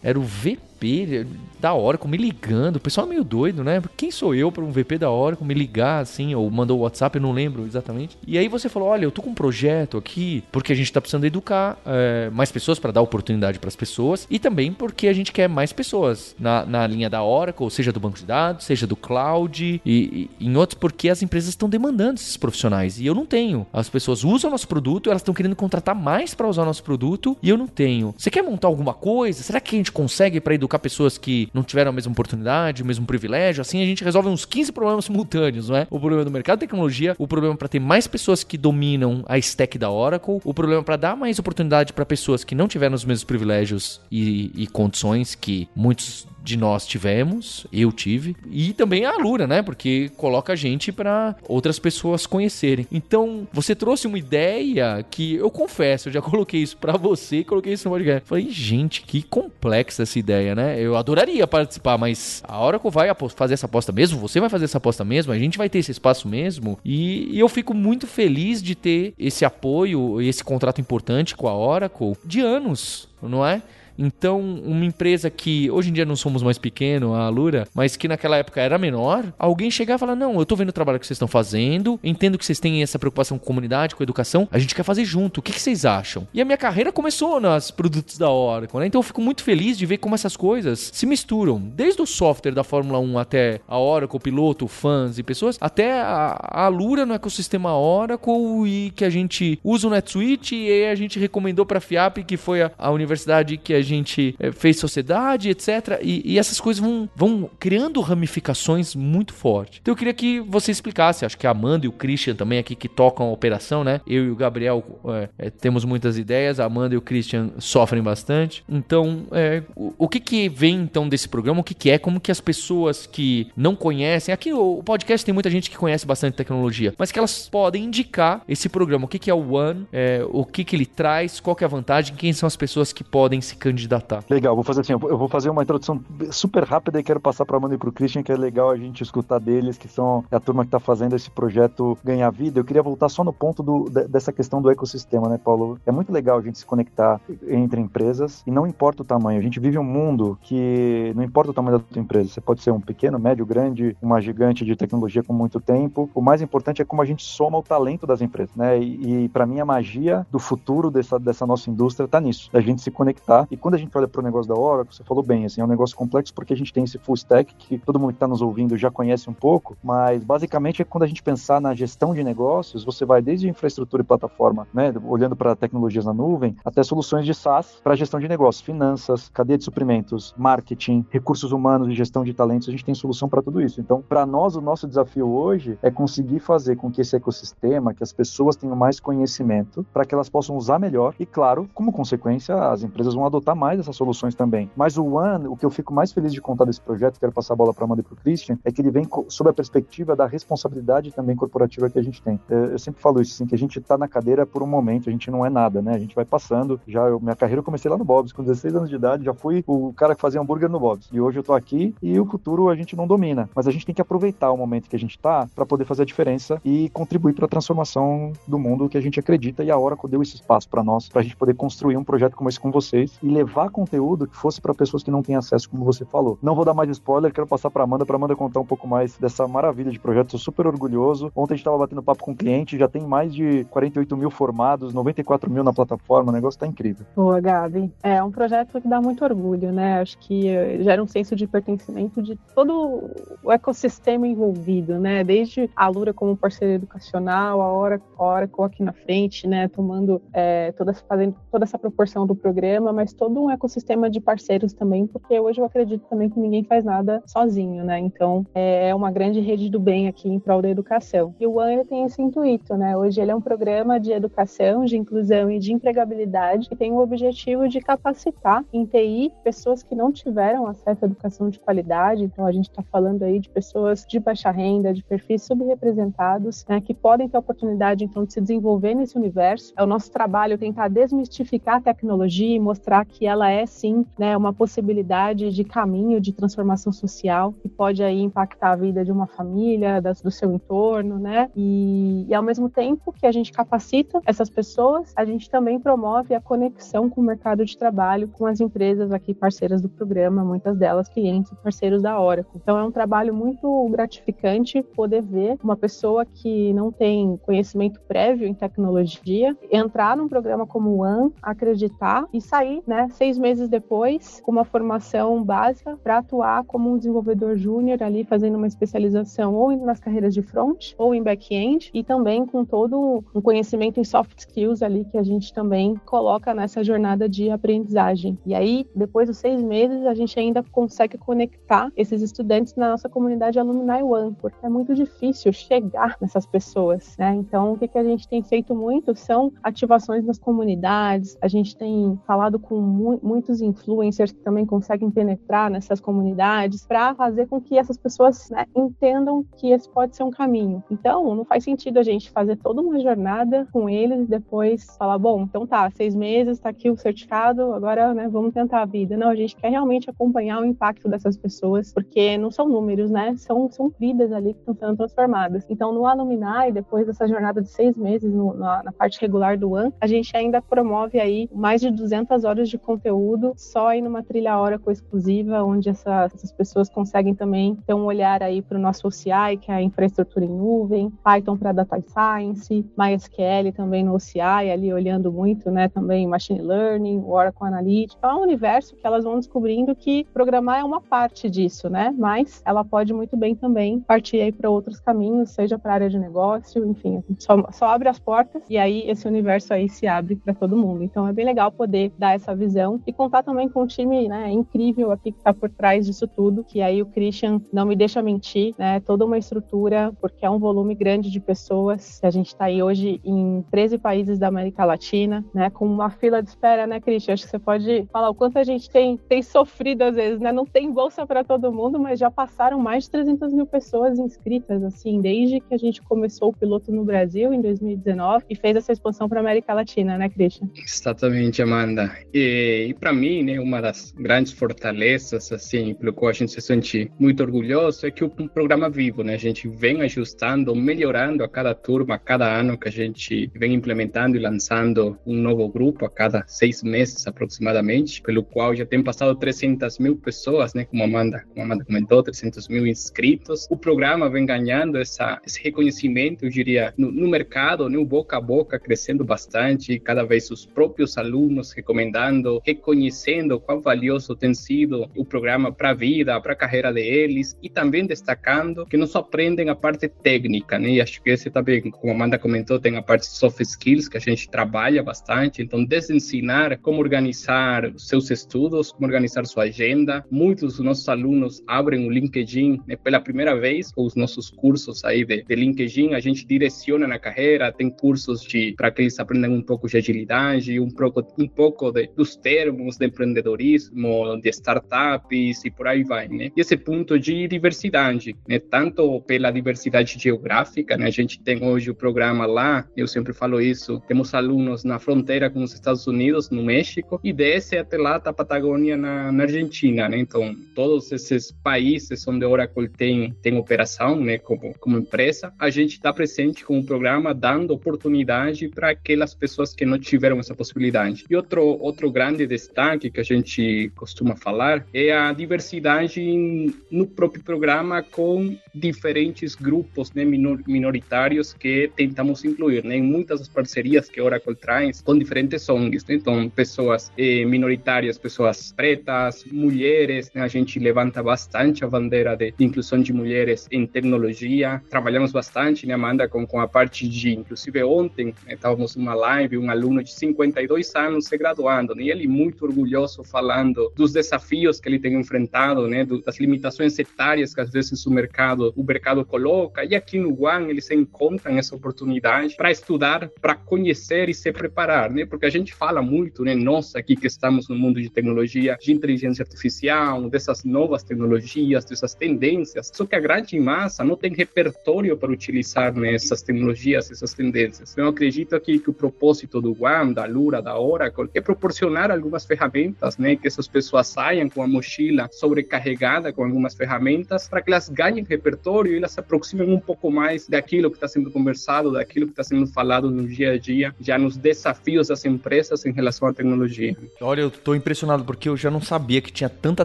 era 0.02 0.18
o 0.18 0.22
VP 0.22 1.26
da 1.60 1.74
Oracle 1.74 2.08
me 2.08 2.16
ligando. 2.16 2.76
O 2.76 2.80
pessoal 2.80 3.06
é 3.06 3.10
meio 3.10 3.24
doido, 3.24 3.64
né? 3.64 3.82
Quem 3.96 4.10
sou 4.10 4.34
eu 4.34 4.50
para 4.52 4.64
um 4.64 4.70
VP 4.70 4.98
da 4.98 5.10
Oracle 5.10 5.46
me 5.46 5.54
ligar 5.54 6.00
assim? 6.00 6.34
Ou 6.34 6.50
mandou 6.50 6.78
o 6.78 6.82
WhatsApp, 6.82 7.16
eu 7.16 7.22
não 7.22 7.32
lembro 7.32 7.66
exatamente. 7.66 8.16
E 8.26 8.38
aí 8.38 8.48
você 8.48 8.68
falou: 8.68 8.88
olha, 8.88 9.04
eu 9.04 9.10
tô 9.10 9.22
com 9.22 9.30
um 9.30 9.34
projeto 9.34 9.96
aqui 9.96 10.44
porque 10.52 10.72
a 10.72 10.76
gente 10.76 10.92
tá 10.92 11.00
precisando 11.00 11.24
educar 11.24 11.78
é, 11.86 12.30
mais 12.30 12.50
pessoas 12.50 12.78
para 12.78 12.92
dar 12.92 13.00
oportunidade 13.00 13.58
para 13.58 13.68
as 13.68 13.76
pessoas 13.76 14.26
e 14.30 14.38
também 14.38 14.72
porque 14.72 15.08
a 15.08 15.12
gente 15.12 15.32
quer 15.32 15.48
mais 15.48 15.72
pessoas 15.72 16.34
na, 16.38 16.64
na 16.64 16.86
linha 16.86 17.08
da 17.08 17.22
Oracle, 17.22 17.70
seja 17.70 17.92
do 17.92 18.00
banco 18.00 18.18
de 18.18 18.24
dados, 18.24 18.64
seja 18.64 18.86
do 18.86 18.96
cloud 18.96 19.80
e, 19.84 20.28
e 20.40 20.46
em 20.46 20.56
outros, 20.56 20.78
porque 20.78 21.08
as 21.08 21.22
empresas 21.26 21.50
estão 21.50 21.68
demandando 21.68 22.14
esses 22.14 22.36
profissionais 22.36 22.98
e 22.98 23.06
eu 23.06 23.14
não 23.14 23.26
tenho. 23.26 23.66
As 23.72 23.88
pessoas 23.88 24.24
usam 24.24 24.50
nosso 24.50 24.68
produto, 24.68 25.10
elas 25.10 25.20
estão 25.20 25.34
querendo 25.34 25.54
contratar 25.54 25.94
mais 25.94 26.34
para 26.34 26.48
usar 26.48 26.64
nosso 26.64 26.82
produto 26.82 27.36
e 27.42 27.48
eu 27.48 27.58
não 27.58 27.66
tenho. 27.66 28.14
Você 28.16 28.30
quer 28.30 28.42
montar 28.42 28.68
alguma 28.68 28.94
coisa? 28.94 29.42
Será 29.42 29.60
que 29.60 29.76
a 29.76 29.78
gente 29.78 29.92
consegue 29.92 30.40
para 30.40 30.54
educar 30.54 30.78
pessoas 30.78 31.18
que 31.18 31.48
não 31.52 31.62
tiveram 31.62 31.90
a 31.90 31.92
mesma 31.92 32.12
oportunidade, 32.12 32.82
o 32.82 32.86
mesmo 32.86 33.04
privilégio? 33.04 33.60
Assim 33.60 33.82
a 33.82 33.86
gente 33.86 34.02
resolve 34.02 34.28
uns 34.28 34.44
15 34.44 34.72
problemas 34.72 35.04
simultâneos, 35.06 35.68
não 35.68 35.76
é? 35.76 35.86
O 35.90 35.98
problema 35.98 36.24
do 36.24 36.30
mercado 36.30 36.58
de 36.58 36.66
tecnologia, 36.66 37.14
o 37.18 37.26
problema 37.26 37.56
para 37.56 37.68
ter 37.68 37.80
mais 37.80 38.06
pessoas 38.06 38.42
que 38.42 38.56
dominam 38.56 39.24
a 39.28 39.36
stack 39.38 39.76
da 39.78 39.90
Oracle, 39.90 40.40
o 40.44 40.54
problema 40.54 40.82
para 40.82 40.96
dar 40.96 41.16
mais 41.16 41.38
oportunidade 41.38 41.92
para 41.92 42.06
pessoas 42.06 42.44
que 42.44 42.54
não 42.54 42.68
tiveram 42.68 42.94
os 42.94 43.04
mesmos 43.04 43.24
privilégios 43.24 44.00
e, 44.10 44.52
e 44.54 44.66
condições 44.66 45.34
que 45.34 45.68
muitos 45.74 46.26
de 46.46 46.56
nós 46.56 46.86
tivemos, 46.86 47.66
eu 47.72 47.90
tive, 47.90 48.36
e 48.48 48.72
também 48.72 49.04
a 49.04 49.10
Alura, 49.10 49.48
né? 49.48 49.62
Porque 49.62 50.10
coloca 50.16 50.52
a 50.52 50.56
gente 50.56 50.92
para 50.92 51.34
outras 51.48 51.78
pessoas 51.80 52.24
conhecerem. 52.24 52.86
Então, 52.92 53.48
você 53.52 53.74
trouxe 53.74 54.06
uma 54.06 54.16
ideia 54.16 55.04
que 55.10 55.34
eu 55.34 55.50
confesso, 55.50 56.08
eu 56.08 56.12
já 56.12 56.22
coloquei 56.22 56.62
isso 56.62 56.76
para 56.76 56.96
você, 56.96 57.42
coloquei 57.42 57.72
isso 57.72 57.88
no 57.88 57.94
podcast. 57.94 58.28
Falei, 58.28 58.48
gente, 58.48 59.02
que 59.02 59.22
complexa 59.22 60.04
essa 60.04 60.18
ideia, 60.20 60.54
né? 60.54 60.80
Eu 60.80 60.96
adoraria 60.96 61.44
participar, 61.48 61.98
mas 61.98 62.42
a 62.46 62.56
eu 62.56 62.90
vai 62.90 63.08
fazer 63.34 63.54
essa 63.54 63.66
aposta 63.66 63.90
mesmo, 63.90 64.20
você 64.20 64.38
vai 64.38 64.48
fazer 64.48 64.66
essa 64.66 64.78
aposta 64.78 65.04
mesmo, 65.04 65.32
a 65.32 65.38
gente 65.38 65.58
vai 65.58 65.68
ter 65.68 65.80
esse 65.80 65.90
espaço 65.90 66.28
mesmo, 66.28 66.78
e, 66.84 67.34
e 67.34 67.40
eu 67.40 67.48
fico 67.48 67.74
muito 67.74 68.06
feliz 68.06 68.62
de 68.62 68.76
ter 68.76 69.12
esse 69.18 69.44
apoio 69.44 70.20
esse 70.20 70.44
contrato 70.44 70.80
importante 70.80 71.34
com 71.34 71.48
a 71.48 71.56
Oracle 71.56 72.16
de 72.24 72.40
anos, 72.40 73.08
não 73.20 73.44
é? 73.44 73.62
Então, 73.98 74.40
uma 74.40 74.84
empresa 74.84 75.30
que 75.30 75.70
hoje 75.70 75.90
em 75.90 75.92
dia 75.92 76.04
não 76.04 76.16
somos 76.16 76.42
mais 76.42 76.58
pequeno, 76.58 77.14
a 77.14 77.26
Alura, 77.26 77.66
mas 77.74 77.96
que 77.96 78.08
naquela 78.08 78.36
época 78.36 78.60
era 78.60 78.78
menor, 78.78 79.24
alguém 79.38 79.70
chegar 79.70 79.96
e 79.96 79.98
falar: 79.98 80.14
Não, 80.14 80.38
eu 80.38 80.46
tô 80.46 80.56
vendo 80.56 80.70
o 80.70 80.72
trabalho 80.72 80.98
que 80.98 81.06
vocês 81.06 81.16
estão 81.16 81.28
fazendo, 81.28 81.98
entendo 82.02 82.38
que 82.38 82.44
vocês 82.44 82.60
têm 82.60 82.82
essa 82.82 82.98
preocupação 82.98 83.38
com 83.38 83.46
comunidade, 83.46 83.94
com 83.94 84.02
educação, 84.02 84.48
a 84.50 84.58
gente 84.58 84.74
quer 84.74 84.82
fazer 84.82 85.04
junto, 85.04 85.38
o 85.38 85.42
que, 85.42 85.52
que 85.52 85.60
vocês 85.60 85.84
acham? 85.84 86.26
E 86.34 86.40
a 86.40 86.44
minha 86.44 86.56
carreira 86.56 86.92
começou 86.92 87.40
nos 87.40 87.70
produtos 87.70 88.18
da 88.18 88.30
Oracle, 88.30 88.80
né? 88.80 88.86
Então 88.86 88.98
eu 88.98 89.02
fico 89.02 89.20
muito 89.20 89.42
feliz 89.42 89.78
de 89.78 89.86
ver 89.86 89.98
como 89.98 90.14
essas 90.14 90.36
coisas 90.36 90.90
se 90.92 91.06
misturam, 91.06 91.60
desde 91.60 92.02
o 92.02 92.06
software 92.06 92.52
da 92.52 92.64
Fórmula 92.64 92.98
1 92.98 93.18
até 93.18 93.60
a 93.66 93.78
Oracle, 93.78 94.20
piloto, 94.20 94.68
fãs 94.68 95.18
e 95.18 95.22
pessoas, 95.22 95.56
até 95.60 96.00
a, 96.00 96.38
a 96.40 96.64
Alura 96.66 97.06
no 97.06 97.14
ecossistema 97.14 97.76
Oracle 97.76 98.66
e 98.66 98.90
que 98.90 99.04
a 99.04 99.10
gente 99.10 99.58
usa 99.64 99.86
o 99.86 99.90
NetSuite 99.90 100.54
e 100.54 100.86
a 100.86 100.94
gente 100.94 101.18
recomendou 101.18 101.64
para 101.64 101.78
a 101.78 101.80
FIAP, 101.80 102.24
que 102.24 102.36
foi 102.36 102.62
a, 102.62 102.70
a 102.76 102.90
universidade 102.90 103.56
que 103.56 103.72
a 103.72 103.82
gente 103.86 104.34
é, 104.38 104.52
fez 104.52 104.78
sociedade, 104.78 105.48
etc. 105.50 106.00
E, 106.02 106.22
e, 106.24 106.38
essas 106.38 106.60
coisas 106.60 106.82
vão, 106.82 107.08
vão 107.14 107.50
criando 107.58 108.00
ramificações 108.00 108.94
muito 108.94 109.32
fortes. 109.32 109.80
Então 109.80 109.92
eu 109.92 109.96
queria 109.96 110.14
que 110.14 110.40
você 110.40 110.70
explicasse, 110.70 111.24
acho 111.24 111.38
que 111.38 111.46
a 111.46 111.50
Amanda 111.50 111.86
e 111.86 111.88
o 111.88 111.92
Christian 111.92 112.34
também 112.34 112.58
aqui 112.58 112.74
que 112.74 112.88
tocam 112.88 113.26
a 113.26 113.32
operação, 113.32 113.84
né? 113.84 114.00
Eu 114.06 114.24
e 114.24 114.30
o 114.30 114.36
Gabriel 114.36 114.84
é, 115.06 115.28
é, 115.46 115.50
temos 115.50 115.84
muitas 115.84 116.18
ideias, 116.18 116.60
a 116.60 116.64
Amanda 116.64 116.94
e 116.94 116.98
o 116.98 117.02
Christian 117.02 117.50
sofrem 117.58 118.02
bastante. 118.02 118.64
Então, 118.68 119.26
o, 119.74 119.94
o, 119.98 120.08
que 120.08 120.20
que 120.20 120.48
vem 120.48 120.76
então 120.76 121.08
desse 121.08 121.28
programa? 121.28 121.60
O 121.60 121.64
que 121.64 121.74
que 121.74 121.90
é? 121.90 121.98
Como 121.98 122.20
que 122.20 122.30
as 122.30 122.40
pessoas 122.40 123.06
que 123.06 123.48
não 123.56 123.74
conhecem... 123.74 124.32
Aqui 124.32 124.52
o, 124.52 124.78
o 124.78 124.82
podcast 124.82 125.24
tem 125.24 125.32
muita 125.32 125.50
gente 125.50 125.70
que 125.70 125.76
conhece 125.76 126.06
bastante 126.06 126.34
tecnologia, 126.34 126.94
mas 126.98 127.12
que 127.12 127.18
elas 127.18 127.48
podem 127.48 127.84
indicar 127.84 128.42
esse 128.48 128.68
programa. 128.68 129.04
O 129.04 129.08
que 129.08 129.18
que 129.18 129.30
é 129.30 129.34
o 129.34 129.52
One? 129.52 129.86
o 130.30 130.44
que 130.44 130.64
que 130.64 130.76
ele 130.76 130.86
traz? 130.86 131.40
Qual 131.40 131.54
que 131.54 131.64
é 131.64 131.66
a 131.66 131.68
vantagem? 131.68 132.14
Quem 132.14 132.32
são 132.32 132.46
as 132.46 132.56
pessoas 132.56 132.92
que 132.92 133.04
podem 133.04 133.40
se 133.40 133.56
candidatar 133.56 133.75
candidatar. 133.76 134.24
Legal, 134.30 134.54
vou 134.54 134.64
fazer 134.64 134.80
assim, 134.80 134.92
eu 134.92 135.18
vou 135.18 135.28
fazer 135.28 135.50
uma 135.50 135.62
introdução 135.62 136.00
super 136.30 136.64
rápida 136.64 136.98
e 136.98 137.02
quero 137.02 137.20
passar 137.20 137.44
para 137.44 137.56
a 137.56 137.58
Amanda 137.58 137.74
e 137.74 137.78
para 137.78 137.90
o 137.90 137.92
Christian, 137.92 138.22
que 138.22 138.32
é 138.32 138.36
legal 138.36 138.70
a 138.70 138.76
gente 138.76 139.02
escutar 139.02 139.38
deles, 139.38 139.76
que 139.76 139.86
são 139.86 140.24
a 140.30 140.40
turma 140.40 140.62
que 140.62 140.68
está 140.68 140.80
fazendo 140.80 141.14
esse 141.14 141.30
projeto 141.30 141.96
ganhar 142.02 142.30
vida. 142.30 142.58
Eu 142.58 142.64
queria 142.64 142.82
voltar 142.82 143.08
só 143.10 143.22
no 143.22 143.32
ponto 143.32 143.62
do, 143.62 143.90
dessa 144.08 144.32
questão 144.32 144.62
do 144.62 144.70
ecossistema, 144.70 145.28
né, 145.28 145.38
Paulo? 145.42 145.78
É 145.84 145.92
muito 145.92 146.10
legal 146.10 146.38
a 146.38 146.42
gente 146.42 146.58
se 146.58 146.64
conectar 146.64 147.20
entre 147.46 147.80
empresas 147.80 148.42
e 148.46 148.50
não 148.50 148.66
importa 148.66 149.02
o 149.02 149.04
tamanho. 149.04 149.38
A 149.38 149.42
gente 149.42 149.60
vive 149.60 149.78
um 149.78 149.84
mundo 149.84 150.38
que 150.42 151.12
não 151.14 151.22
importa 151.22 151.50
o 151.50 151.54
tamanho 151.54 151.78
da 151.78 151.84
tua 151.84 152.00
empresa. 152.00 152.30
Você 152.30 152.40
pode 152.40 152.62
ser 152.62 152.70
um 152.70 152.80
pequeno, 152.80 153.18
médio, 153.18 153.44
grande, 153.44 153.96
uma 154.00 154.20
gigante 154.20 154.64
de 154.64 154.74
tecnologia 154.74 155.22
com 155.22 155.34
muito 155.34 155.60
tempo. 155.60 156.08
O 156.14 156.22
mais 156.22 156.40
importante 156.40 156.80
é 156.80 156.84
como 156.84 157.02
a 157.02 157.04
gente 157.04 157.22
soma 157.24 157.58
o 157.58 157.62
talento 157.62 158.06
das 158.06 158.22
empresas, 158.22 158.54
né? 158.56 158.78
E, 158.78 159.24
e 159.24 159.28
para 159.28 159.44
mim 159.44 159.60
a 159.60 159.64
magia 159.64 160.26
do 160.30 160.38
futuro 160.38 160.90
dessa, 160.90 161.18
dessa 161.18 161.46
nossa 161.46 161.70
indústria 161.70 162.06
está 162.06 162.20
nisso, 162.20 162.50
da 162.52 162.60
gente 162.60 162.80
se 162.80 162.90
conectar. 162.90 163.46
E 163.50 163.56
quando 163.66 163.74
a 163.74 163.78
gente 163.78 163.98
olha 163.98 164.06
para 164.06 164.20
o 164.20 164.22
negócio 164.22 164.48
da 164.48 164.56
Oracle, 164.56 164.94
você 164.94 165.02
falou 165.02 165.24
bem, 165.24 165.44
assim, 165.44 165.60
é 165.60 165.64
um 165.64 165.66
negócio 165.66 165.96
complexo 165.96 166.32
porque 166.32 166.52
a 166.52 166.56
gente 166.56 166.72
tem 166.72 166.84
esse 166.84 166.98
full 166.98 167.16
stack 167.16 167.52
que 167.56 167.78
todo 167.78 167.98
mundo 167.98 168.10
que 168.10 168.14
está 168.14 168.28
nos 168.28 168.40
ouvindo 168.40 168.76
já 168.76 168.92
conhece 168.92 169.28
um 169.28 169.32
pouco, 169.32 169.76
mas 169.82 170.22
basicamente 170.22 170.82
é 170.82 170.84
quando 170.84 171.02
a 171.02 171.06
gente 171.08 171.20
pensar 171.20 171.60
na 171.60 171.74
gestão 171.74 172.14
de 172.14 172.22
negócios, 172.22 172.84
você 172.84 173.04
vai 173.04 173.20
desde 173.20 173.48
infraestrutura 173.48 174.04
e 174.04 174.06
plataforma, 174.06 174.68
né, 174.72 174.94
olhando 175.04 175.34
para 175.34 175.56
tecnologias 175.56 176.04
na 176.04 176.14
nuvem, 176.14 176.54
até 176.64 176.80
soluções 176.84 177.26
de 177.26 177.34
SaaS 177.34 177.80
para 177.82 177.96
gestão 177.96 178.20
de 178.20 178.28
negócios, 178.28 178.64
finanças, 178.64 179.28
cadeia 179.30 179.58
de 179.58 179.64
suprimentos, 179.64 180.32
marketing, 180.38 181.04
recursos 181.10 181.50
humanos 181.50 181.88
e 181.88 181.92
gestão 181.92 182.22
de 182.22 182.32
talentos, 182.32 182.68
a 182.68 182.70
gente 182.70 182.84
tem 182.84 182.94
solução 182.94 183.28
para 183.28 183.42
tudo 183.42 183.60
isso. 183.60 183.80
Então, 183.80 184.00
para 184.00 184.24
nós, 184.24 184.54
o 184.54 184.60
nosso 184.60 184.86
desafio 184.86 185.26
hoje 185.26 185.76
é 185.82 185.90
conseguir 185.90 186.38
fazer 186.38 186.76
com 186.76 186.88
que 186.88 187.00
esse 187.00 187.16
ecossistema, 187.16 187.92
que 187.92 188.04
as 188.04 188.12
pessoas 188.12 188.54
tenham 188.54 188.76
mais 188.76 189.00
conhecimento, 189.00 189.84
para 189.92 190.04
que 190.04 190.14
elas 190.14 190.28
possam 190.28 190.56
usar 190.56 190.78
melhor 190.78 191.16
e, 191.18 191.26
claro, 191.26 191.68
como 191.74 191.92
consequência, 191.92 192.54
as 192.54 192.84
empresas 192.84 193.12
vão 193.12 193.26
adotar 193.26 193.55
mais 193.56 193.80
essas 193.80 193.96
soluções 193.96 194.34
também. 194.34 194.70
Mas 194.76 194.96
o 194.96 195.04
One, 195.04 195.48
o 195.48 195.56
que 195.56 195.66
eu 195.66 195.70
fico 195.70 195.92
mais 195.92 196.12
feliz 196.12 196.32
de 196.32 196.40
contar 196.40 196.64
desse 196.64 196.80
projeto, 196.80 197.18
quero 197.18 197.32
passar 197.32 197.54
a 197.54 197.56
bola 197.56 197.74
para 197.74 197.84
Amanda 197.84 198.00
e 198.02 198.04
para 198.04 198.14
o 198.14 198.16
Christian, 198.16 198.58
é 198.64 198.70
que 198.70 198.80
ele 198.80 198.90
vem 198.90 199.08
sob 199.28 199.50
a 199.50 199.52
perspectiva 199.52 200.14
da 200.14 200.26
responsabilidade 200.26 201.12
também 201.12 201.34
corporativa 201.34 201.90
que 201.90 201.98
a 201.98 202.02
gente 202.02 202.22
tem. 202.22 202.38
Eu 202.48 202.78
sempre 202.78 203.00
falo 203.00 203.20
isso, 203.20 203.34
assim, 203.34 203.46
que 203.46 203.54
a 203.54 203.58
gente 203.58 203.78
está 203.78 203.96
na 203.96 204.06
cadeira 204.06 204.46
por 204.46 204.62
um 204.62 204.66
momento, 204.66 205.08
a 205.08 205.12
gente 205.12 205.30
não 205.30 205.44
é 205.44 205.50
nada, 205.50 205.80
né? 205.80 205.94
A 205.94 205.98
gente 205.98 206.14
vai 206.14 206.24
passando. 206.24 206.80
Já 206.86 207.02
eu, 207.06 207.18
minha 207.20 207.36
carreira 207.36 207.60
eu 207.60 207.64
comecei 207.64 207.90
lá 207.90 207.96
no 207.96 208.04
Bob's, 208.04 208.32
com 208.32 208.42
16 208.42 208.76
anos 208.76 208.90
de 208.90 208.96
idade, 208.96 209.24
já 209.24 209.34
fui 209.34 209.64
o 209.66 209.92
cara 209.94 210.14
que 210.14 210.20
fazia 210.20 210.40
hambúrguer 210.40 210.68
no 210.68 210.78
Bob's. 210.78 211.08
E 211.12 211.20
hoje 211.20 211.38
eu 211.38 211.42
tô 211.42 211.52
aqui 211.52 211.94
e 212.02 212.18
o 212.18 212.26
futuro 212.26 212.68
a 212.68 212.76
gente 212.76 212.94
não 212.96 213.06
domina. 213.06 213.48
Mas 213.54 213.66
a 213.66 213.70
gente 213.70 213.86
tem 213.86 213.94
que 213.94 214.02
aproveitar 214.02 214.50
o 214.50 214.56
momento 214.56 214.88
que 214.88 214.96
a 214.96 214.98
gente 214.98 215.16
está 215.16 215.48
para 215.54 215.64
poder 215.64 215.84
fazer 215.84 216.02
a 216.02 216.06
diferença 216.06 216.60
e 216.64 216.88
contribuir 216.90 217.34
para 217.34 217.46
a 217.46 217.48
transformação 217.48 218.32
do 218.46 218.58
mundo 218.58 218.88
que 218.88 218.98
a 218.98 219.00
gente 219.00 219.18
acredita. 219.18 219.64
E 219.64 219.70
a 219.70 219.78
Oracle 219.78 220.10
deu 220.10 220.22
esse 220.22 220.34
espaço 220.36 220.68
para 220.68 220.82
nós, 220.82 221.08
para 221.08 221.20
a 221.20 221.24
gente 221.24 221.36
poder 221.36 221.54
construir 221.54 221.96
um 221.96 222.04
projeto 222.04 222.36
como 222.36 222.48
esse 222.48 222.60
com 222.60 222.70
vocês 222.70 223.18
e 223.22 223.28
levar 223.28 223.45
conteúdo 223.70 224.26
que 224.26 224.36
fosse 224.36 224.60
para 224.60 224.74
pessoas 224.74 225.02
que 225.02 225.10
não 225.10 225.22
têm 225.22 225.36
acesso, 225.36 225.68
como 225.68 225.84
você 225.84 226.04
falou. 226.04 226.38
Não 226.42 226.54
vou 226.54 226.64
dar 226.64 226.74
mais 226.74 226.90
spoiler, 226.90 227.32
quero 227.32 227.46
passar 227.46 227.70
para 227.70 227.84
Amanda, 227.84 228.06
para 228.06 228.16
Amanda 228.16 228.36
contar 228.36 228.60
um 228.60 228.66
pouco 228.66 228.86
mais 228.86 229.16
dessa 229.18 229.46
maravilha 229.46 229.90
de 229.90 229.98
projeto. 229.98 230.30
Sou 230.30 230.40
super 230.40 230.66
orgulhoso. 230.66 231.30
Ontem 231.34 231.54
a 231.54 231.56
gente 231.56 231.62
estava 231.62 231.78
batendo 231.78 232.02
papo 232.02 232.24
com 232.24 232.32
o 232.32 232.36
cliente, 232.36 232.78
já 232.78 232.88
tem 232.88 233.02
mais 233.02 233.34
de 233.34 233.64
48 233.64 234.16
mil 234.16 234.30
formados, 234.30 234.92
94 234.92 235.50
mil 235.50 235.64
na 235.64 235.72
plataforma, 235.72 236.30
o 236.30 236.34
negócio 236.34 236.56
está 236.56 236.66
incrível. 236.66 237.06
Boa, 237.14 237.40
Gabi. 237.40 237.92
É 238.02 238.22
um 238.22 238.30
projeto 238.30 238.80
que 238.80 238.88
dá 238.88 239.00
muito 239.00 239.24
orgulho, 239.24 239.72
né? 239.72 240.00
Acho 240.00 240.18
que 240.18 240.48
eh, 240.48 240.78
gera 240.82 241.02
um 241.02 241.06
senso 241.06 241.34
de 241.34 241.46
pertencimento 241.46 242.22
de 242.22 242.36
todo 242.54 243.10
o 243.42 243.52
ecossistema 243.52 244.26
envolvido, 244.26 244.98
né? 244.98 245.24
Desde 245.24 245.70
a 245.74 245.88
Lura 245.88 246.12
como 246.12 246.36
parceiro 246.36 246.74
educacional, 246.74 247.60
a 247.60 247.72
Oracle, 247.72 248.08
a 248.18 248.24
Oracle 248.24 248.64
aqui 248.64 248.82
na 248.82 248.92
frente, 248.92 249.46
né? 249.46 249.68
Tomando 249.68 250.20
é, 250.32 250.72
toda, 250.72 250.92
fazendo 250.94 251.34
toda 251.50 251.64
essa 251.64 251.78
proporção 251.78 252.26
do 252.26 252.34
programa, 252.34 252.92
mas 252.92 253.12
todo 253.12 253.25
um 253.28 253.50
ecossistema 253.50 254.10
de 254.10 254.20
parceiros 254.20 254.72
também, 254.72 255.06
porque 255.06 255.38
hoje 255.38 255.60
eu 255.60 255.64
acredito 255.64 256.06
também 256.08 256.28
que 256.28 256.38
ninguém 256.38 256.64
faz 256.64 256.84
nada 256.84 257.22
sozinho, 257.26 257.84
né? 257.84 257.98
Então 257.98 258.46
é 258.54 258.94
uma 258.94 259.10
grande 259.10 259.40
rede 259.40 259.70
do 259.70 259.80
bem 259.80 260.08
aqui 260.08 260.28
em 260.28 260.38
prol 260.38 260.62
da 260.62 260.68
educação. 260.68 261.34
E 261.40 261.46
o 261.46 261.60
AN 261.60 261.84
tem 261.84 262.04
esse 262.04 262.20
intuito, 262.20 262.76
né? 262.76 262.96
Hoje 262.96 263.20
ele 263.20 263.30
é 263.30 263.34
um 263.34 263.40
programa 263.40 263.98
de 263.98 264.12
educação, 264.12 264.84
de 264.84 264.96
inclusão 264.96 265.50
e 265.50 265.58
de 265.58 265.72
empregabilidade 265.72 266.68
que 266.68 266.76
tem 266.76 266.92
o 266.92 266.98
objetivo 266.98 267.68
de 267.68 267.80
capacitar 267.80 268.64
em 268.72 268.84
TI 268.84 269.32
pessoas 269.42 269.82
que 269.82 269.94
não 269.94 270.12
tiveram 270.12 270.66
acesso 270.66 271.04
à 271.04 271.06
educação 271.06 271.48
de 271.48 271.58
qualidade. 271.58 272.24
Então 272.24 272.44
a 272.44 272.52
gente 272.52 272.68
está 272.68 272.82
falando 272.82 273.22
aí 273.22 273.38
de 273.38 273.48
pessoas 273.48 274.04
de 274.06 274.18
baixa 274.18 274.50
renda, 274.50 274.92
de 274.92 275.02
perfis 275.02 275.42
subrepresentados, 275.42 276.64
né? 276.68 276.80
Que 276.80 276.94
podem 276.94 277.28
ter 277.28 277.36
a 277.36 277.40
oportunidade 277.40 278.04
então 278.04 278.24
de 278.24 278.32
se 278.32 278.40
desenvolver 278.40 278.94
nesse 278.94 279.16
universo. 279.16 279.72
É 279.76 279.82
o 279.82 279.86
nosso 279.86 280.10
trabalho 280.10 280.58
tentar 280.58 280.88
desmistificar 280.88 281.76
a 281.76 281.80
tecnologia 281.80 282.56
e 282.56 282.58
mostrar 282.58 283.04
que 283.04 283.15
ela 283.24 283.48
é 283.50 283.64
sim, 283.64 284.04
né? 284.18 284.36
Uma 284.36 284.52
possibilidade 284.52 285.50
de 285.50 285.64
caminho 285.64 286.20
de 286.20 286.32
transformação 286.32 286.92
social 286.92 287.52
que 287.62 287.68
pode 287.68 288.02
aí 288.02 288.20
impactar 288.20 288.72
a 288.72 288.76
vida 288.76 289.04
de 289.04 289.12
uma 289.12 289.26
família, 289.26 290.00
das, 290.00 290.20
do 290.20 290.30
seu 290.30 290.52
entorno, 290.52 291.18
né? 291.18 291.48
E, 291.54 292.26
e 292.28 292.34
ao 292.34 292.42
mesmo 292.42 292.68
tempo 292.68 293.12
que 293.12 293.26
a 293.26 293.32
gente 293.32 293.52
capacita 293.52 294.20
essas 294.26 294.50
pessoas, 294.50 295.12
a 295.16 295.24
gente 295.24 295.48
também 295.48 295.78
promove 295.78 296.34
a 296.34 296.40
conexão 296.40 297.08
com 297.08 297.20
o 297.20 297.24
mercado 297.24 297.64
de 297.64 297.78
trabalho, 297.78 298.28
com 298.28 298.44
as 298.44 298.60
empresas 298.60 299.12
aqui 299.12 299.32
parceiras 299.32 299.80
do 299.80 299.88
programa, 299.88 300.44
muitas 300.44 300.76
delas 300.76 301.08
clientes 301.08 301.52
e 301.52 301.56
parceiros 301.56 302.02
da 302.02 302.20
Oracle. 302.20 302.60
Então 302.60 302.76
é 302.78 302.84
um 302.84 302.90
trabalho 302.90 303.32
muito 303.32 303.88
gratificante 303.88 304.82
poder 304.82 305.22
ver 305.22 305.56
uma 305.62 305.76
pessoa 305.76 306.24
que 306.24 306.72
não 306.72 306.90
tem 306.90 307.36
conhecimento 307.38 308.00
prévio 308.02 308.46
em 308.46 308.54
tecnologia 308.54 309.56
entrar 309.70 310.16
num 310.16 310.28
programa 310.28 310.66
como 310.66 310.90
o 310.90 311.02
One, 311.02 311.32
acreditar 311.42 312.26
e 312.32 312.40
sair, 312.40 312.82
né, 312.86 313.05
seis 313.10 313.38
meses 313.38 313.68
depois 313.68 314.40
com 314.40 314.52
uma 314.52 314.64
formação 314.64 315.42
básica 315.42 315.96
para 316.02 316.18
atuar 316.18 316.64
como 316.64 316.92
um 316.92 316.98
desenvolvedor 316.98 317.56
júnior 317.56 318.02
ali 318.02 318.24
fazendo 318.24 318.56
uma 318.56 318.66
especialização 318.66 319.54
ou 319.54 319.76
nas 319.76 320.00
carreiras 320.00 320.34
de 320.34 320.42
front 320.42 320.94
ou 320.98 321.14
em 321.14 321.22
back-end 321.22 321.90
e 321.92 322.02
também 322.02 322.46
com 322.46 322.64
todo 322.64 323.24
um 323.34 323.40
conhecimento 323.40 324.00
em 324.00 324.04
soft 324.04 324.38
skills 324.38 324.82
ali 324.82 325.04
que 325.04 325.18
a 325.18 325.22
gente 325.22 325.52
também 325.52 325.96
coloca 326.04 326.54
nessa 326.54 326.82
jornada 326.82 327.28
de 327.28 327.50
aprendizagem. 327.50 328.38
E 328.44 328.54
aí, 328.54 328.86
depois 328.94 329.28
dos 329.28 329.38
seis 329.38 329.62
meses, 329.62 330.06
a 330.06 330.14
gente 330.14 330.38
ainda 330.38 330.62
consegue 330.62 331.18
conectar 331.18 331.90
esses 331.96 332.22
estudantes 332.22 332.74
na 332.74 332.90
nossa 332.90 333.08
comunidade 333.08 333.58
Alumni 333.58 334.02
One, 334.02 334.36
porque 334.40 334.64
é 334.64 334.68
muito 334.68 334.94
difícil 334.94 335.52
chegar 335.52 336.16
nessas 336.20 336.46
pessoas, 336.46 337.16
né? 337.18 337.34
Então, 337.34 337.72
o 337.72 337.78
que, 337.78 337.88
que 337.88 337.98
a 337.98 338.04
gente 338.04 338.28
tem 338.28 338.42
feito 338.42 338.74
muito 338.74 339.14
são 339.14 339.52
ativações 339.62 340.24
nas 340.24 340.38
comunidades, 340.38 341.36
a 341.40 341.48
gente 341.48 341.76
tem 341.76 342.18
falado 342.26 342.58
com 342.58 342.80
mu 342.96 343.20
muitos 343.22 343.60
influencers 343.60 344.32
que 344.32 344.40
também 344.40 344.64
conseguem 344.64 345.10
penetrar 345.10 345.70
nessas 345.70 346.00
comunidades 346.00 346.86
para 346.86 347.14
fazer 347.14 347.46
com 347.46 347.60
que 347.60 347.78
essas 347.78 347.96
pessoas 347.96 348.50
né, 348.50 348.66
entendam 348.74 349.44
que 349.56 349.70
esse 349.70 349.88
pode 349.88 350.16
ser 350.16 350.22
um 350.22 350.30
caminho. 350.30 350.82
Então, 350.90 351.34
não 351.34 351.44
faz 351.44 351.64
sentido 351.64 351.98
a 351.98 352.02
gente 352.02 352.30
fazer 352.30 352.56
toda 352.56 352.80
uma 352.80 352.98
jornada 353.00 353.66
com 353.72 353.88
eles 353.88 354.20
e 354.20 354.26
depois 354.26 354.96
falar, 354.96 355.18
bom, 355.18 355.42
então 355.42 355.66
tá, 355.66 355.90
seis 355.90 356.14
meses, 356.14 356.58
tá 356.58 356.70
aqui 356.70 356.90
o 356.90 356.96
certificado, 356.96 357.72
agora, 357.74 358.14
né, 358.14 358.28
vamos 358.28 358.52
tentar 358.52 358.82
a 358.82 358.86
vida. 358.86 359.16
Não, 359.16 359.28
a 359.28 359.36
gente 359.36 359.56
quer 359.56 359.70
realmente 359.70 360.08
acompanhar 360.08 360.60
o 360.60 360.64
impacto 360.64 361.08
dessas 361.08 361.36
pessoas, 361.36 361.92
porque 361.92 362.38
não 362.38 362.50
são 362.50 362.68
números, 362.68 363.10
né, 363.10 363.34
são, 363.36 363.70
são 363.70 363.92
vidas 363.98 364.32
ali 364.32 364.54
que 364.54 364.60
estão 364.60 364.74
sendo 364.74 364.96
transformadas. 364.96 365.66
Então, 365.68 365.92
no 365.92 366.06
Alumni, 366.06 366.72
depois 366.72 367.06
dessa 367.06 367.26
jornada 367.26 367.60
de 367.60 367.68
seis 367.68 367.96
meses 367.96 368.32
no, 368.32 368.54
na, 368.54 368.82
na, 368.82 368.92
parte 368.92 369.20
regular 369.20 369.58
do 369.58 369.74
AN, 369.74 369.92
a 370.00 370.06
gente 370.06 370.36
ainda 370.36 370.62
promove 370.62 371.20
aí 371.20 371.48
mais 371.52 371.80
de 371.80 371.90
200 371.90 372.44
horas 372.44 372.68
de 372.68 372.78
conteúdo 372.86 373.52
só 373.56 373.88
aí 373.88 374.00
numa 374.00 374.22
trilha 374.22 374.56
Oracle 374.56 374.92
exclusiva, 374.92 375.64
onde 375.64 375.88
essa, 375.88 376.30
essas 376.32 376.52
pessoas 376.52 376.88
conseguem 376.88 377.34
também 377.34 377.74
ter 377.84 377.94
um 377.94 378.04
olhar 378.04 378.42
aí 378.44 378.62
para 378.62 378.78
o 378.78 378.80
nosso 378.80 379.08
OCI, 379.08 379.56
que 379.60 379.72
é 379.72 379.74
a 379.74 379.82
infraestrutura 379.82 380.44
em 380.44 380.48
nuvem, 380.48 381.10
Python 381.24 381.56
para 381.56 381.72
Data 381.72 382.00
Science, 382.00 382.86
MySQL 382.96 383.72
também 383.74 384.04
no 384.04 384.14
OCI, 384.14 384.40
ali 384.40 384.92
olhando 384.92 385.32
muito, 385.32 385.68
né, 385.70 385.88
também 385.88 386.26
Machine 386.28 386.62
Learning, 386.62 387.24
Oracle 387.26 387.66
Analytics. 387.66 388.16
É 388.22 388.28
um 388.28 388.42
universo 388.42 388.94
que 388.94 389.06
elas 389.06 389.24
vão 389.24 389.36
descobrindo 389.36 389.94
que 389.96 390.24
programar 390.32 390.78
é 390.78 390.84
uma 390.84 391.00
parte 391.00 391.50
disso, 391.50 391.90
né, 391.90 392.14
mas 392.16 392.62
ela 392.64 392.84
pode 392.84 393.12
muito 393.12 393.36
bem 393.36 393.56
também 393.56 393.98
partir 394.00 394.40
aí 394.40 394.52
para 394.52 394.70
outros 394.70 395.00
caminhos, 395.00 395.50
seja 395.50 395.76
para 395.76 395.94
área 395.94 396.08
de 396.08 396.18
negócio, 396.18 396.86
enfim, 396.86 397.24
só, 397.38 397.66
só 397.72 397.86
abre 397.86 398.08
as 398.08 398.20
portas 398.20 398.62
e 398.70 398.78
aí 398.78 399.10
esse 399.10 399.26
universo 399.26 399.74
aí 399.74 399.88
se 399.88 400.06
abre 400.06 400.36
para 400.36 400.54
todo 400.54 400.76
mundo. 400.76 401.02
Então 401.02 401.26
é 401.26 401.32
bem 401.32 401.44
legal 401.44 401.72
poder 401.72 402.12
dar 402.16 402.34
essa 402.34 402.54
visão 402.54 402.75
e 403.06 403.12
contar 403.12 403.42
também 403.42 403.68
com 403.68 403.82
um 403.82 403.86
time, 403.86 404.28
né, 404.28 404.50
incrível 404.50 405.10
aqui 405.10 405.32
que 405.32 405.38
está 405.38 405.52
por 405.52 405.70
trás 405.70 406.06
disso 406.06 406.26
tudo, 406.26 406.64
que 406.64 406.80
aí 406.80 407.02
o 407.02 407.06
Christian 407.06 407.60
não 407.72 407.86
me 407.86 407.96
deixa 407.96 408.22
mentir, 408.22 408.74
né, 408.78 409.00
toda 409.00 409.24
uma 409.24 409.38
estrutura, 409.38 410.12
porque 410.20 410.44
é 410.44 410.50
um 410.50 410.58
volume 410.58 410.94
grande 410.94 411.30
de 411.30 411.40
pessoas. 411.40 412.20
A 412.22 412.30
gente 412.30 412.48
está 412.48 412.66
aí 412.66 412.82
hoje 412.82 413.20
em 413.24 413.64
13 413.70 413.98
países 413.98 414.38
da 414.38 414.48
América 414.48 414.84
Latina, 414.84 415.44
né, 415.54 415.70
com 415.70 415.86
uma 415.86 416.10
fila 416.10 416.42
de 416.42 416.48
espera, 416.48 416.86
né, 416.86 417.00
Christian? 417.00 417.34
Acho 417.34 417.44
que 417.44 417.50
você 417.50 417.58
pode 417.58 418.06
falar 418.12 418.30
o 418.30 418.34
quanto 418.34 418.58
a 418.58 418.64
gente 418.64 418.90
tem, 418.90 419.16
tem 419.28 419.42
sofrido 419.42 420.02
às 420.02 420.14
vezes, 420.14 420.40
né? 420.40 420.52
Não 420.52 420.64
tem 420.64 420.90
bolsa 420.90 421.26
para 421.26 421.44
todo 421.44 421.72
mundo, 421.72 421.98
mas 421.98 422.18
já 422.18 422.30
passaram 422.30 422.78
mais 422.78 423.04
de 423.04 423.10
300 423.10 423.52
mil 423.52 423.66
pessoas 423.66 424.18
inscritas, 424.18 424.82
assim, 424.82 425.20
desde 425.20 425.60
que 425.60 425.74
a 425.74 425.78
gente 425.78 426.02
começou 426.02 426.50
o 426.50 426.52
piloto 426.52 426.92
no 426.92 427.04
Brasil 427.04 427.52
em 427.52 427.60
2019 427.60 428.44
e 428.48 428.54
fez 428.54 428.76
essa 428.76 428.92
expansão 428.92 429.28
para 429.28 429.40
América 429.40 429.72
Latina, 429.74 430.18
né, 430.18 430.28
Christian? 430.28 430.68
Exatamente, 430.76 431.62
Amanda. 431.62 432.12
E, 432.32 432.65
e 432.88 432.94
para 432.94 433.12
mim, 433.12 433.42
né, 433.42 433.60
uma 433.60 433.80
das 433.80 434.12
grandes 434.12 434.52
fortalezas, 434.52 435.52
assim, 435.52 435.94
pelo 435.94 436.12
qual 436.12 436.30
a 436.30 436.32
gente 436.32 436.52
se 436.52 436.60
sente 436.60 437.10
muito 437.18 437.42
orgulhoso, 437.42 438.06
é 438.06 438.10
que 438.10 438.24
o 438.24 438.28
programa 438.28 438.88
vivo, 438.88 439.22
né? 439.22 439.34
A 439.34 439.38
gente 439.38 439.68
vem 439.68 440.02
ajustando, 440.02 440.74
melhorando 440.74 441.44
a 441.44 441.48
cada 441.48 441.74
turma, 441.74 442.14
a 442.14 442.18
cada 442.18 442.46
ano 442.46 442.78
que 442.78 442.88
a 442.88 442.92
gente 442.92 443.50
vem 443.54 443.74
implementando 443.74 444.36
e 444.36 444.40
lançando 444.40 445.18
um 445.26 445.34
novo 445.34 445.68
grupo 445.68 446.04
a 446.04 446.10
cada 446.10 446.44
seis 446.46 446.82
meses 446.82 447.26
aproximadamente, 447.26 448.22
pelo 448.22 448.42
qual 448.42 448.74
já 448.74 448.86
tem 448.86 449.02
passado 449.02 449.34
300 449.34 449.98
mil 449.98 450.16
pessoas, 450.16 450.74
né? 450.74 450.84
Como 450.84 451.02
a 451.02 451.06
Amanda, 451.06 451.44
como 451.48 451.60
a 451.60 451.64
Amanda 451.64 451.84
comentou, 451.84 452.22
300 452.22 452.68
mil 452.68 452.86
inscritos. 452.86 453.66
O 453.70 453.76
programa 453.76 454.28
vem 454.28 454.46
ganhando 454.46 454.98
essa, 454.98 455.40
esse 455.46 455.62
reconhecimento, 455.62 456.44
eu 456.44 456.50
diria, 456.50 456.94
no, 456.96 457.10
no 457.10 457.28
mercado, 457.28 457.88
né? 457.88 457.98
O 457.98 458.04
boca 458.04 458.36
a 458.36 458.40
boca 458.40 458.78
crescendo 458.78 459.24
bastante, 459.24 459.98
cada 459.98 460.24
vez 460.24 460.50
os 460.50 460.66
próprios 460.66 461.16
alunos 461.18 461.72
recomendando, 461.72 462.55
reconhecendo 462.64 463.60
quão 463.60 463.80
valioso 463.80 464.34
tem 464.34 464.54
sido 464.54 465.10
o 465.16 465.24
programa 465.24 465.72
para 465.72 465.90
a 465.90 465.94
vida, 465.94 466.40
para 466.40 466.52
a 466.52 466.56
carreira 466.56 466.92
deles 466.92 467.56
e 467.62 467.68
também 467.68 468.06
destacando 468.06 468.86
que 468.86 468.96
não 468.96 469.06
só 469.06 469.18
aprendem 469.18 469.68
a 469.68 469.74
parte 469.74 470.08
técnica, 470.08 470.78
né? 470.78 470.90
E 470.90 471.00
acho 471.00 471.22
que 471.22 471.30
esse 471.30 471.50
também, 471.50 471.90
como 471.90 472.12
a 472.12 472.16
Amanda 472.16 472.38
comentou, 472.38 472.78
tem 472.78 472.96
a 472.96 473.02
parte 473.02 473.26
soft 473.26 473.60
skills 473.60 474.08
que 474.08 474.16
a 474.16 474.20
gente 474.20 474.48
trabalha 474.48 475.02
bastante. 475.02 475.62
Então, 475.62 475.84
desde 475.84 476.14
ensinar 476.14 476.78
como 476.78 477.00
organizar 477.00 477.92
seus 477.96 478.30
estudos, 478.30 478.92
como 478.92 479.06
organizar 479.06 479.44
sua 479.46 479.64
agenda, 479.64 480.24
muitos 480.30 480.76
dos 480.76 480.84
nossos 480.84 481.08
alunos 481.08 481.62
abrem 481.66 482.06
o 482.06 482.10
LinkedIn 482.10 482.80
né, 482.86 482.96
pela 482.96 483.20
primeira 483.20 483.58
vez, 483.58 483.92
com 483.92 484.04
os 484.04 484.14
nossos 484.14 484.50
cursos 484.50 485.04
aí 485.04 485.24
de, 485.24 485.42
de 485.42 485.54
LinkedIn, 485.54 486.14
a 486.14 486.20
gente 486.20 486.46
direciona 486.46 487.06
na 487.06 487.18
carreira, 487.18 487.72
tem 487.72 487.90
cursos 487.90 488.42
de 488.42 488.74
para 488.76 488.90
que 488.90 489.02
eles 489.02 489.18
aprendam 489.18 489.52
um 489.52 489.62
pouco 489.62 489.88
de 489.88 489.96
agilidade, 489.96 490.78
um 490.80 490.90
pouco, 490.90 491.26
um 491.38 491.48
pouco 491.48 491.90
de, 491.90 492.08
dos 492.16 492.36
termos 492.46 492.96
de 492.96 493.06
empreendedorismo, 493.06 494.40
de 494.40 494.48
startups 494.50 495.64
e 495.64 495.68
por 495.68 495.88
aí 495.88 496.04
vai, 496.04 496.28
né? 496.28 496.52
E 496.56 496.60
esse 496.60 496.76
ponto 496.76 497.18
de 497.18 497.48
diversidade, 497.48 498.36
né? 498.46 498.60
Tanto 498.60 499.20
pela 499.22 499.50
diversidade 499.50 500.16
geográfica, 500.16 500.96
né? 500.96 501.06
A 501.06 501.10
gente 501.10 501.40
tem 501.40 501.64
hoje 501.64 501.90
o 501.90 501.94
programa 501.94 502.46
lá, 502.46 502.86
eu 502.96 503.08
sempre 503.08 503.32
falo 503.32 503.60
isso, 503.60 504.00
temos 504.06 504.32
alunos 504.32 504.84
na 504.84 505.00
fronteira 505.00 505.50
com 505.50 505.60
os 505.60 505.74
Estados 505.74 506.06
Unidos, 506.06 506.48
no 506.48 506.62
México, 506.62 507.20
e 507.24 507.32
desce 507.32 507.76
até 507.76 507.98
lá 507.98 508.18
da 508.18 508.32
Patagônia 508.32 508.96
na, 508.96 509.32
na 509.32 509.42
Argentina, 509.42 510.08
né? 510.08 510.16
Então, 510.16 510.54
todos 510.72 511.10
esses 511.10 511.50
países 511.50 512.28
onde 512.28 512.44
a 512.44 512.48
Oracle 512.48 512.88
tem, 512.88 513.32
tem 513.42 513.58
operação, 513.58 514.20
né? 514.20 514.38
Como, 514.38 514.72
como 514.78 514.98
empresa, 514.98 515.52
a 515.58 515.68
gente 515.68 515.94
está 515.94 516.12
presente 516.12 516.64
com 516.64 516.78
o 516.78 516.86
programa, 516.86 517.34
dando 517.34 517.74
oportunidade 517.74 518.68
para 518.68 518.90
aquelas 518.90 519.34
pessoas 519.34 519.74
que 519.74 519.84
não 519.84 519.98
tiveram 519.98 520.38
essa 520.38 520.54
possibilidade. 520.54 521.24
E 521.28 521.34
outro, 521.34 521.64
outro 521.80 522.08
grande 522.08 522.25
destaque 522.32 523.10
que 523.10 523.20
a 523.20 523.24
gente 523.24 523.90
costuma 523.94 524.36
falar 524.36 524.86
é 524.92 525.12
a 525.12 525.32
diversidade 525.32 526.74
no 526.90 527.06
próprio 527.06 527.42
programa 527.42 528.02
com 528.02 528.56
diferentes 528.74 529.54
grupos 529.54 530.12
né, 530.12 530.24
minoritários 530.24 531.52
que 531.52 531.90
tentamos 531.96 532.44
incluir 532.44 532.84
né, 532.84 532.96
em 532.96 533.02
muitas 533.02 533.40
das 533.40 533.48
parcerias 533.48 534.08
que 534.08 534.20
Oracle 534.20 534.54
traz 534.54 535.00
com 535.02 535.18
diferentes 535.18 535.68
ONGs. 535.68 536.04
Né? 536.06 536.14
Então, 536.16 536.48
pessoas 536.50 537.12
eh, 537.16 537.44
minoritárias, 537.44 538.18
pessoas 538.18 538.72
pretas, 538.72 539.44
mulheres, 539.50 540.30
né? 540.34 540.42
a 540.42 540.48
gente 540.48 540.78
levanta 540.78 541.22
bastante 541.22 541.84
a 541.84 541.88
bandeira 541.88 542.36
de, 542.36 542.52
de 542.52 542.64
inclusão 542.64 543.00
de 543.00 543.12
mulheres 543.12 543.66
em 543.70 543.86
tecnologia. 543.86 544.82
Trabalhamos 544.90 545.32
bastante, 545.32 545.86
né, 545.86 545.94
Amanda, 545.94 546.28
com, 546.28 546.46
com 546.46 546.60
a 546.60 546.68
parte 546.68 547.08
de, 547.08 547.30
inclusive 547.30 547.82
ontem, 547.82 548.26
né, 548.46 548.54
estávamos 548.54 548.96
numa 548.96 549.14
live, 549.14 549.58
um 549.58 549.70
aluno 549.70 550.02
de 550.02 550.12
52 550.12 550.94
anos 550.94 551.26
se 551.26 551.36
graduando, 551.36 551.94
né, 551.94 552.04
e 552.04 552.12
ele 552.16 552.26
muito 552.26 552.64
orgulhoso 552.64 553.22
falando 553.22 553.92
dos 553.94 554.12
desafios 554.12 554.80
que 554.80 554.88
ele 554.88 554.98
tem 554.98 555.14
enfrentado, 555.14 555.86
né, 555.88 556.04
das 556.04 556.38
limitações 556.40 556.98
etárias 556.98 557.54
que 557.54 557.60
às 557.60 557.70
vezes 557.70 558.04
o 558.06 558.10
mercado, 558.10 558.72
o 558.76 558.82
mercado 558.82 559.24
coloca, 559.24 559.84
e 559.84 559.94
aqui 559.94 560.18
no 560.18 560.44
One 560.44 560.70
eles 560.70 560.90
encontram 560.90 561.56
essa 561.56 561.74
oportunidade 561.74 562.56
para 562.56 562.70
estudar, 562.70 563.30
para 563.40 563.54
conhecer 563.54 564.28
e 564.28 564.34
se 564.34 564.52
preparar, 564.52 565.10
né, 565.10 565.26
porque 565.26 565.46
a 565.46 565.50
gente 565.50 565.74
fala 565.74 566.02
muito, 566.02 566.44
né, 566.44 566.54
nós 566.54 566.94
aqui 566.96 567.16
que 567.16 567.26
estamos 567.26 567.68
no 567.68 567.76
mundo 567.76 568.00
de 568.00 568.10
tecnologia, 568.10 568.76
de 568.80 568.92
inteligência 568.92 569.42
artificial, 569.42 570.28
dessas 570.28 570.64
novas 570.64 571.02
tecnologias, 571.02 571.84
dessas 571.84 572.14
tendências, 572.14 572.90
só 572.92 573.04
que 573.04 573.14
a 573.14 573.20
grande 573.20 573.58
massa 573.60 574.02
não 574.02 574.16
tem 574.16 574.32
repertório 574.32 575.16
para 575.16 575.30
utilizar 575.30 575.94
né, 575.94 576.14
essas 576.14 576.42
tecnologias, 576.42 577.10
essas 577.10 577.34
tendências. 577.34 577.92
Então, 577.92 578.04
eu 578.04 578.10
acredito 578.10 578.54
aqui 578.54 578.78
que 578.78 578.90
o 578.90 578.92
propósito 578.92 579.60
do 579.60 579.76
WAM, 579.78 580.12
da 580.12 580.24
Lura, 580.26 580.62
da 580.62 580.78
Oracle, 580.78 581.28
é 581.34 581.40
proporcionar 581.40 582.05
algumas 582.10 582.44
ferramentas, 582.44 583.18
né, 583.18 583.36
que 583.36 583.46
essas 583.46 583.66
pessoas 583.68 584.06
saiam 584.06 584.48
com 584.48 584.62
a 584.62 584.66
mochila 584.66 585.28
sobrecarregada 585.32 586.32
com 586.32 586.44
algumas 586.44 586.74
ferramentas 586.74 587.48
para 587.48 587.62
que 587.62 587.70
elas 587.70 587.88
ganhem 587.88 588.24
repertório 588.28 588.92
e 588.92 588.96
elas 588.96 589.12
se 589.12 589.20
aproximem 589.20 589.72
um 589.72 589.80
pouco 589.80 590.10
mais 590.10 590.48
daquilo 590.48 590.90
que 590.90 590.96
está 590.96 591.08
sendo 591.08 591.30
conversado, 591.30 591.92
daquilo 591.92 592.26
que 592.26 592.32
está 592.32 592.44
sendo 592.44 592.66
falado 592.66 593.10
no 593.10 593.26
dia 593.26 593.52
a 593.52 593.58
dia, 593.58 593.94
já 594.00 594.18
nos 594.18 594.36
desafios 594.36 595.08
das 595.08 595.24
empresas 595.24 595.84
em 595.84 595.92
relação 595.92 596.28
à 596.28 596.32
tecnologia. 596.32 596.96
Olha, 597.20 597.40
eu 597.42 597.48
estou 597.48 597.74
impressionado 597.74 598.24
porque 598.24 598.48
eu 598.48 598.56
já 598.56 598.70
não 598.70 598.80
sabia 598.80 599.20
que 599.20 599.32
tinha 599.32 599.48
tanta 599.48 599.84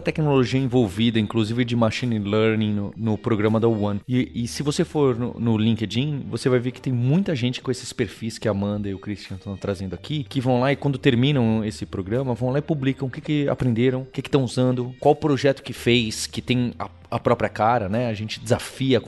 tecnologia 0.00 0.60
envolvida, 0.60 1.18
inclusive 1.18 1.64
de 1.64 1.76
machine 1.76 2.18
learning 2.18 2.72
no, 2.72 2.94
no 2.96 3.18
programa 3.18 3.58
da 3.58 3.68
One. 3.68 4.00
E, 4.08 4.44
e 4.44 4.48
se 4.48 4.62
você 4.62 4.84
for 4.84 5.18
no, 5.18 5.34
no 5.38 5.56
LinkedIn, 5.56 6.26
você 6.28 6.48
vai 6.48 6.58
ver 6.58 6.72
que 6.72 6.80
tem 6.80 6.92
muita 6.92 7.34
gente 7.34 7.60
com 7.60 7.70
esses 7.70 7.92
perfis 7.92 8.38
que 8.38 8.48
a 8.48 8.50
Amanda 8.50 8.88
e 8.88 8.94
o 8.94 8.98
Christian 8.98 9.36
estão 9.36 9.56
trazendo 9.56 9.94
aqui, 9.94 10.24
que 10.24 10.40
vão 10.40 10.60
lá 10.60 10.72
e 10.72 10.76
quando 10.76 10.98
terminam 10.98 11.64
esse 11.64 11.84
programa, 11.86 12.11
vão 12.18 12.50
lá 12.50 12.58
e 12.58 12.62
publicam 12.62 13.08
o 13.08 13.10
que, 13.10 13.20
que 13.20 13.48
aprenderam, 13.48 14.02
o 14.02 14.06
que 14.06 14.20
estão 14.20 14.44
usando, 14.44 14.94
qual 14.98 15.14
projeto 15.14 15.62
que 15.62 15.72
fez, 15.72 16.26
que 16.26 16.42
tem 16.42 16.74
a 16.78 16.88
a 17.12 17.18
própria 17.18 17.50
cara, 17.50 17.90
né? 17.90 18.08
A 18.08 18.14
gente 18.14 18.40
desafia 18.40 19.00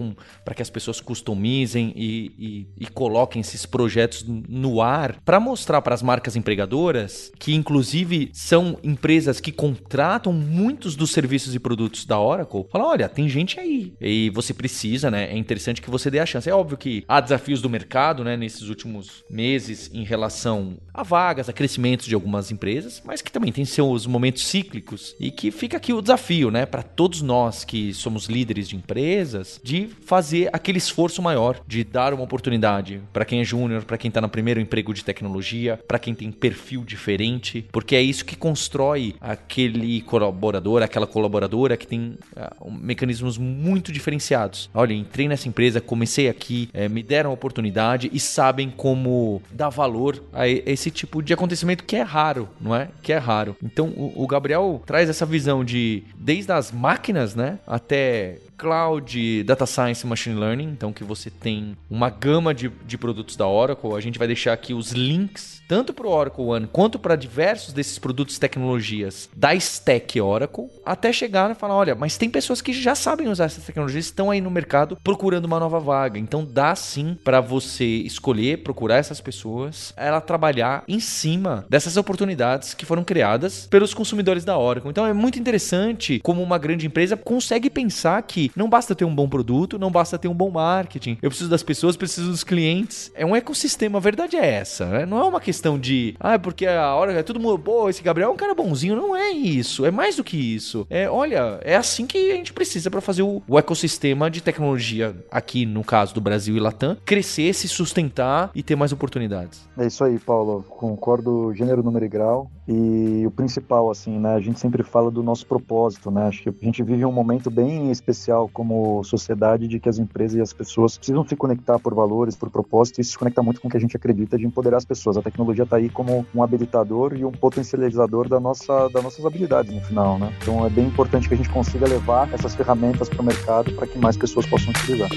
para 0.45 0.55
que 0.55 0.61
as 0.61 0.69
pessoas 0.69 1.01
customizem 1.01 1.93
e, 1.97 2.67
e, 2.79 2.85
e 2.85 2.87
coloquem 2.87 3.41
esses 3.41 3.65
projetos 3.65 4.25
no 4.27 4.83
ar 4.83 5.17
para 5.25 5.41
mostrar 5.41 5.81
para 5.81 5.95
as 5.95 6.03
marcas 6.03 6.37
empregadoras, 6.37 7.33
que 7.39 7.55
inclusive 7.55 8.31
são 8.35 8.79
empresas 8.83 9.41
que 9.41 9.51
contratam 9.51 10.33
muitos 10.33 10.95
dos 10.95 11.13
serviços 11.13 11.55
e 11.55 11.59
produtos 11.59 12.05
da 12.05 12.21
Oracle, 12.21 12.67
falar, 12.71 12.89
olha, 12.89 13.09
tem 13.09 13.27
gente 13.27 13.59
aí 13.59 13.95
e 13.99 14.29
você 14.31 14.53
precisa, 14.53 15.11
né? 15.11 15.33
É 15.33 15.37
interessante 15.37 15.81
que 15.81 15.91
você 15.91 16.11
dê 16.11 16.19
a 16.19 16.27
chance. 16.27 16.49
É 16.49 16.55
óbvio 16.55 16.77
que 16.77 17.05
há 17.09 17.21
desafios 17.21 17.63
do 17.63 17.71
mercado, 17.71 18.23
né? 18.23 18.37
Nesses 18.37 18.69
últimos 18.69 19.25
meses 19.31 19.91
em 19.95 20.05
relação 20.05 20.77
a 20.93 21.03
vagas, 21.03 21.49
a 21.49 21.55
crescimentos 21.55 22.07
de 22.07 22.15
algumas 22.15 22.51
empresas, 22.51 23.03
mas 23.03 23.23
que 23.23 23.33
também 23.33 23.51
tem 23.51 23.65
seus 23.65 24.07
momentos 24.07 24.47
cíclicos 24.47 25.17
e 25.19 25.31
que 25.31 25.51
fica 25.51 25.79
aqui 25.79 25.93
o 25.95 26.03
desafio, 26.03 26.51
né? 26.51 26.67
Para 26.67 26.83
todos 26.83 27.23
nós 27.23 27.65
que 27.65 27.94
somos 27.97 28.27
líderes 28.27 28.69
de 28.69 28.77
empresas, 28.77 29.61
de 29.63 29.89
fazer 30.05 30.49
aquele 30.53 30.79
esforço 30.79 31.23
maior, 31.23 31.61
de 31.67 31.85
dar 31.85 32.13
uma 32.15 32.23
oportunidade 32.23 33.01
para 33.13 33.25
quem 33.25 33.41
é 33.41 33.45
júnior, 33.45 33.85
para 33.85 33.99
quem 33.99 34.09
está 34.09 34.21
no 34.21 34.29
primeiro 34.29 34.61
emprego 34.61 34.93
de 34.93 35.05
tecnologia, 35.05 35.81
para 35.87 35.99
quem 35.99 36.15
tem 36.15 36.31
perfil 36.31 36.85
diferente, 36.85 37.67
porque 37.73 37.97
é 37.97 38.03
isso 38.03 38.25
que 38.25 38.37
constrói 38.37 39.15
aquele 39.21 40.01
colaborador, 40.03 40.83
aquela 40.83 41.07
colaboradora 41.07 41.77
que 41.77 41.87
tem 41.87 42.19
uh, 42.37 42.71
mecanismos 42.71 43.39
muito 43.39 43.93
diferenciados. 43.93 44.71
Olha, 44.75 44.93
entrei 44.93 45.29
nessa 45.29 45.49
empresa, 45.49 45.81
comecei 45.81 46.29
aqui, 46.29 46.69
é, 46.73 46.89
me 46.89 47.03
deram 47.03 47.31
a 47.31 47.33
oportunidade 47.33 48.11
e 48.13 48.21
sabem 48.21 48.71
como 48.71 49.43
dar 49.51 49.69
valor 49.69 50.23
a 50.33 50.49
esse 50.49 50.91
tipo 50.91 51.23
de 51.23 51.33
acontecimento 51.33 51.85
que 51.85 51.97
é 51.97 52.03
raro, 52.03 52.49
não 52.61 52.75
é? 52.75 52.89
Que 53.03 53.13
é 53.13 53.19
raro. 53.19 53.57
Então 53.63 53.89
o, 53.89 54.25
o 54.25 54.27
Gabriel 54.27 54.83
traz 54.87 55.09
essa 55.09 55.27
visão 55.27 55.65
de 55.65 56.05
desde 56.17 56.53
as 56.53 56.73
máquinas, 56.73 57.35
né, 57.35 57.59
até 57.85 58.39
cloud, 58.57 59.45
data 59.45 59.67
science, 59.67 60.07
machine 60.07 60.35
learning, 60.39 60.71
então 60.71 60.93
que 60.93 61.05
você 61.05 61.31
tem 61.31 61.77
uma 61.91 62.09
gama 62.09 62.55
de, 62.55 62.71
de 62.87 62.97
produtos 62.97 63.37
da 63.37 63.47
Oracle. 63.47 63.95
A 63.95 64.01
gente 64.01 64.19
vai 64.19 64.27
deixar 64.27 64.55
aqui 64.55 64.73
os 64.73 64.93
links 64.93 65.54
tanto 65.69 65.93
para 65.93 66.07
o 66.07 66.11
Oracle 66.11 66.45
One 66.45 66.69
quanto 66.71 66.99
para 66.99 67.17
diversos 67.17 67.73
desses 67.73 67.99
produtos 67.99 68.37
e 68.37 68.41
tecnologias 68.41 69.29
da 69.35 69.55
Stack 69.55 70.21
Oracle, 70.21 70.69
até 70.85 71.13
chegar 71.13 71.51
e 71.51 71.55
falar, 71.55 71.75
olha, 71.75 71.95
mas 71.95 72.17
tem 72.17 72.31
pessoas 72.31 72.61
que 72.61 72.73
já 72.73 72.95
sabem 72.95 73.29
usar 73.29 73.45
essas 73.45 73.65
tecnologias, 73.65 74.07
estão 74.07 74.31
aí 74.31 74.41
no 74.41 74.51
mercado 74.51 74.99
procurando 75.03 75.45
uma 75.47 75.61
nova 75.61 75.81
vaga. 75.81 76.19
Então 76.19 76.45
dá 76.45 76.75
sim 76.75 77.17
para 77.25 77.41
você 77.41 77.85
escolher, 77.85 78.63
procurar 78.63 78.97
essas 78.97 79.21
pessoas, 79.21 79.93
ela 79.97 80.21
trabalhar 80.21 80.85
em 80.87 81.01
cima 81.01 81.65
dessas 81.69 81.97
oportunidades 81.97 82.75
que 82.75 82.87
foram 82.87 83.05
criadas 83.05 83.67
pelos 83.67 83.95
consumidores 83.95 84.45
da 84.45 84.59
Oracle. 84.59 84.91
Então 84.91 85.07
é 85.07 85.13
muito 85.13 85.39
interessante 85.39 86.21
como 86.23 86.43
uma 86.43 86.59
grande 86.59 86.87
empresa 86.87 87.17
consegue 87.17 87.71
pensar 87.71 88.23
que 88.23 88.51
não 88.55 88.69
basta 88.69 88.95
ter 88.95 89.05
um 89.05 89.15
bom 89.15 89.29
produto, 89.29 89.79
não 89.79 89.91
basta 89.91 90.19
ter 90.19 90.29
um 90.29 90.35
bom 90.35 90.51
marketing. 90.51 91.19
Eu 91.23 91.31
preciso 91.31 91.51
das 91.51 91.63
pessoas, 91.63 91.97
preciso 91.97 92.31
dos 92.31 92.45
clientes. 92.45 93.11
É 93.15 93.25
um 93.25 93.35
ecossistema, 93.35 93.99
a 93.99 94.01
verdade 94.01 94.37
é 94.37 94.47
essa, 94.47 94.87
né? 94.87 95.07
Não 95.07 95.19
é 95.19 95.25
uma 95.25 95.41
questão 95.41 95.54
de, 95.81 96.15
ah, 96.21 96.39
porque 96.39 96.67
a 96.67 96.95
hora 96.95 97.13
é 97.13 97.23
todo 97.23 97.41
mundo, 97.41 97.59
pô, 97.59 97.89
esse 97.89 98.03
Gabriel 98.03 98.31
é 98.31 98.33
um 98.33 98.37
cara 98.37 98.55
bonzinho. 98.55 98.97
Não 98.97 99.15
é 99.15 99.31
isso, 99.31 99.85
é 99.85 99.91
mais 99.91 100.17
do 100.17 100.25
que 100.25 100.37
isso. 100.37 100.87
É, 100.91 101.09
olha, 101.09 101.59
é 101.63 101.77
assim 101.77 102.07
que 102.07 102.33
a 102.33 102.37
gente 102.37 102.53
precisa 102.53 102.91
para 102.91 103.01
fazer 103.01 103.23
o, 103.23 103.43
o 103.47 103.59
ecossistema 103.59 104.31
de 104.31 104.43
tecnologia 104.43 105.15
aqui, 105.31 105.65
no 105.67 105.83
caso 105.85 106.15
do 106.15 106.21
Brasil 106.21 106.57
e 106.57 106.61
Latam, 106.61 106.97
crescer, 107.05 107.53
se 107.55 107.69
sustentar 107.69 108.51
e 108.55 108.63
ter 108.63 108.77
mais 108.77 108.93
oportunidades. 108.93 109.69
É 109.77 109.87
isso 109.87 110.05
aí, 110.05 110.19
Paulo. 110.19 110.65
Concordo 110.69 111.53
gênero, 111.55 111.83
número 111.83 112.05
e 112.05 112.09
grau. 112.09 112.51
E 112.67 113.25
o 113.27 113.31
principal, 113.31 113.91
assim, 113.91 114.19
né? 114.19 114.35
A 114.35 114.41
gente 114.41 114.59
sempre 114.59 114.83
fala 114.83 115.11
do 115.11 115.23
nosso 115.23 115.47
propósito, 115.47 116.11
né? 116.11 116.29
Acho 116.29 116.43
que 116.43 116.49
a 116.49 116.65
gente 116.65 116.83
vive 116.83 117.05
um 117.05 117.13
momento 117.13 117.51
bem 117.51 117.91
especial 117.91 118.49
como 118.51 119.05
sociedade 119.05 119.69
de 119.69 119.79
que 119.79 119.89
as 119.89 119.99
empresas 119.99 120.39
e 120.39 120.41
as 120.41 120.53
pessoas 120.53 120.97
precisam 120.97 121.27
se 121.27 121.37
conectar 121.37 121.79
por 121.79 121.95
valores, 121.95 122.35
por 122.35 122.49
propósito 122.49 123.01
e 123.01 123.05
se 123.05 123.19
conectar 123.19 123.43
muito 123.43 123.61
com 123.61 123.69
o 123.69 123.71
que 123.71 123.77
a 123.77 123.81
gente 123.81 123.97
acredita 123.97 124.39
de 124.39 124.47
empoderar 124.47 124.79
as 124.79 124.85
pessoas. 124.85 125.17
A 125.19 125.23
tecnologia 125.23 125.44
está 125.53 125.77
aí 125.77 125.89
como 125.89 126.27
um 126.35 126.43
habilitador 126.43 127.15
e 127.17 127.25
um 127.25 127.33
potencializador 127.33 128.29
da 128.29 128.41
nossa, 128.41 128.89
das 128.89 129.03
nossas 129.03 129.25
habilidades 129.25 129.73
no 129.73 129.81
final, 129.81 130.19
né? 130.19 130.33
Então 130.41 130.65
é 130.65 130.71
bem 130.71 130.87
importante 130.87 131.29
que 131.29 131.35
a 131.35 131.37
gente 131.37 131.51
consiga 131.51 131.87
levar 131.87 132.33
essas 132.33 132.55
ferramentas 132.55 133.09
para 133.09 133.21
o 133.21 133.25
mercado 133.25 133.73
para 133.73 133.87
que 133.87 133.99
mais 133.99 134.17
pessoas 134.17 134.47
possam 134.47 134.71
utilizar. 134.71 135.11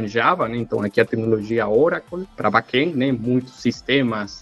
em 0.00 0.08
Java, 0.08 0.48
né? 0.48 0.56
então 0.56 0.82
aqui 0.82 1.00
a 1.00 1.04
tecnologia 1.04 1.68
Oracle 1.68 2.26
para 2.36 2.50
back-end, 2.50 2.96
né? 2.96 3.12
muitos 3.12 3.54
sistemas 3.60 3.95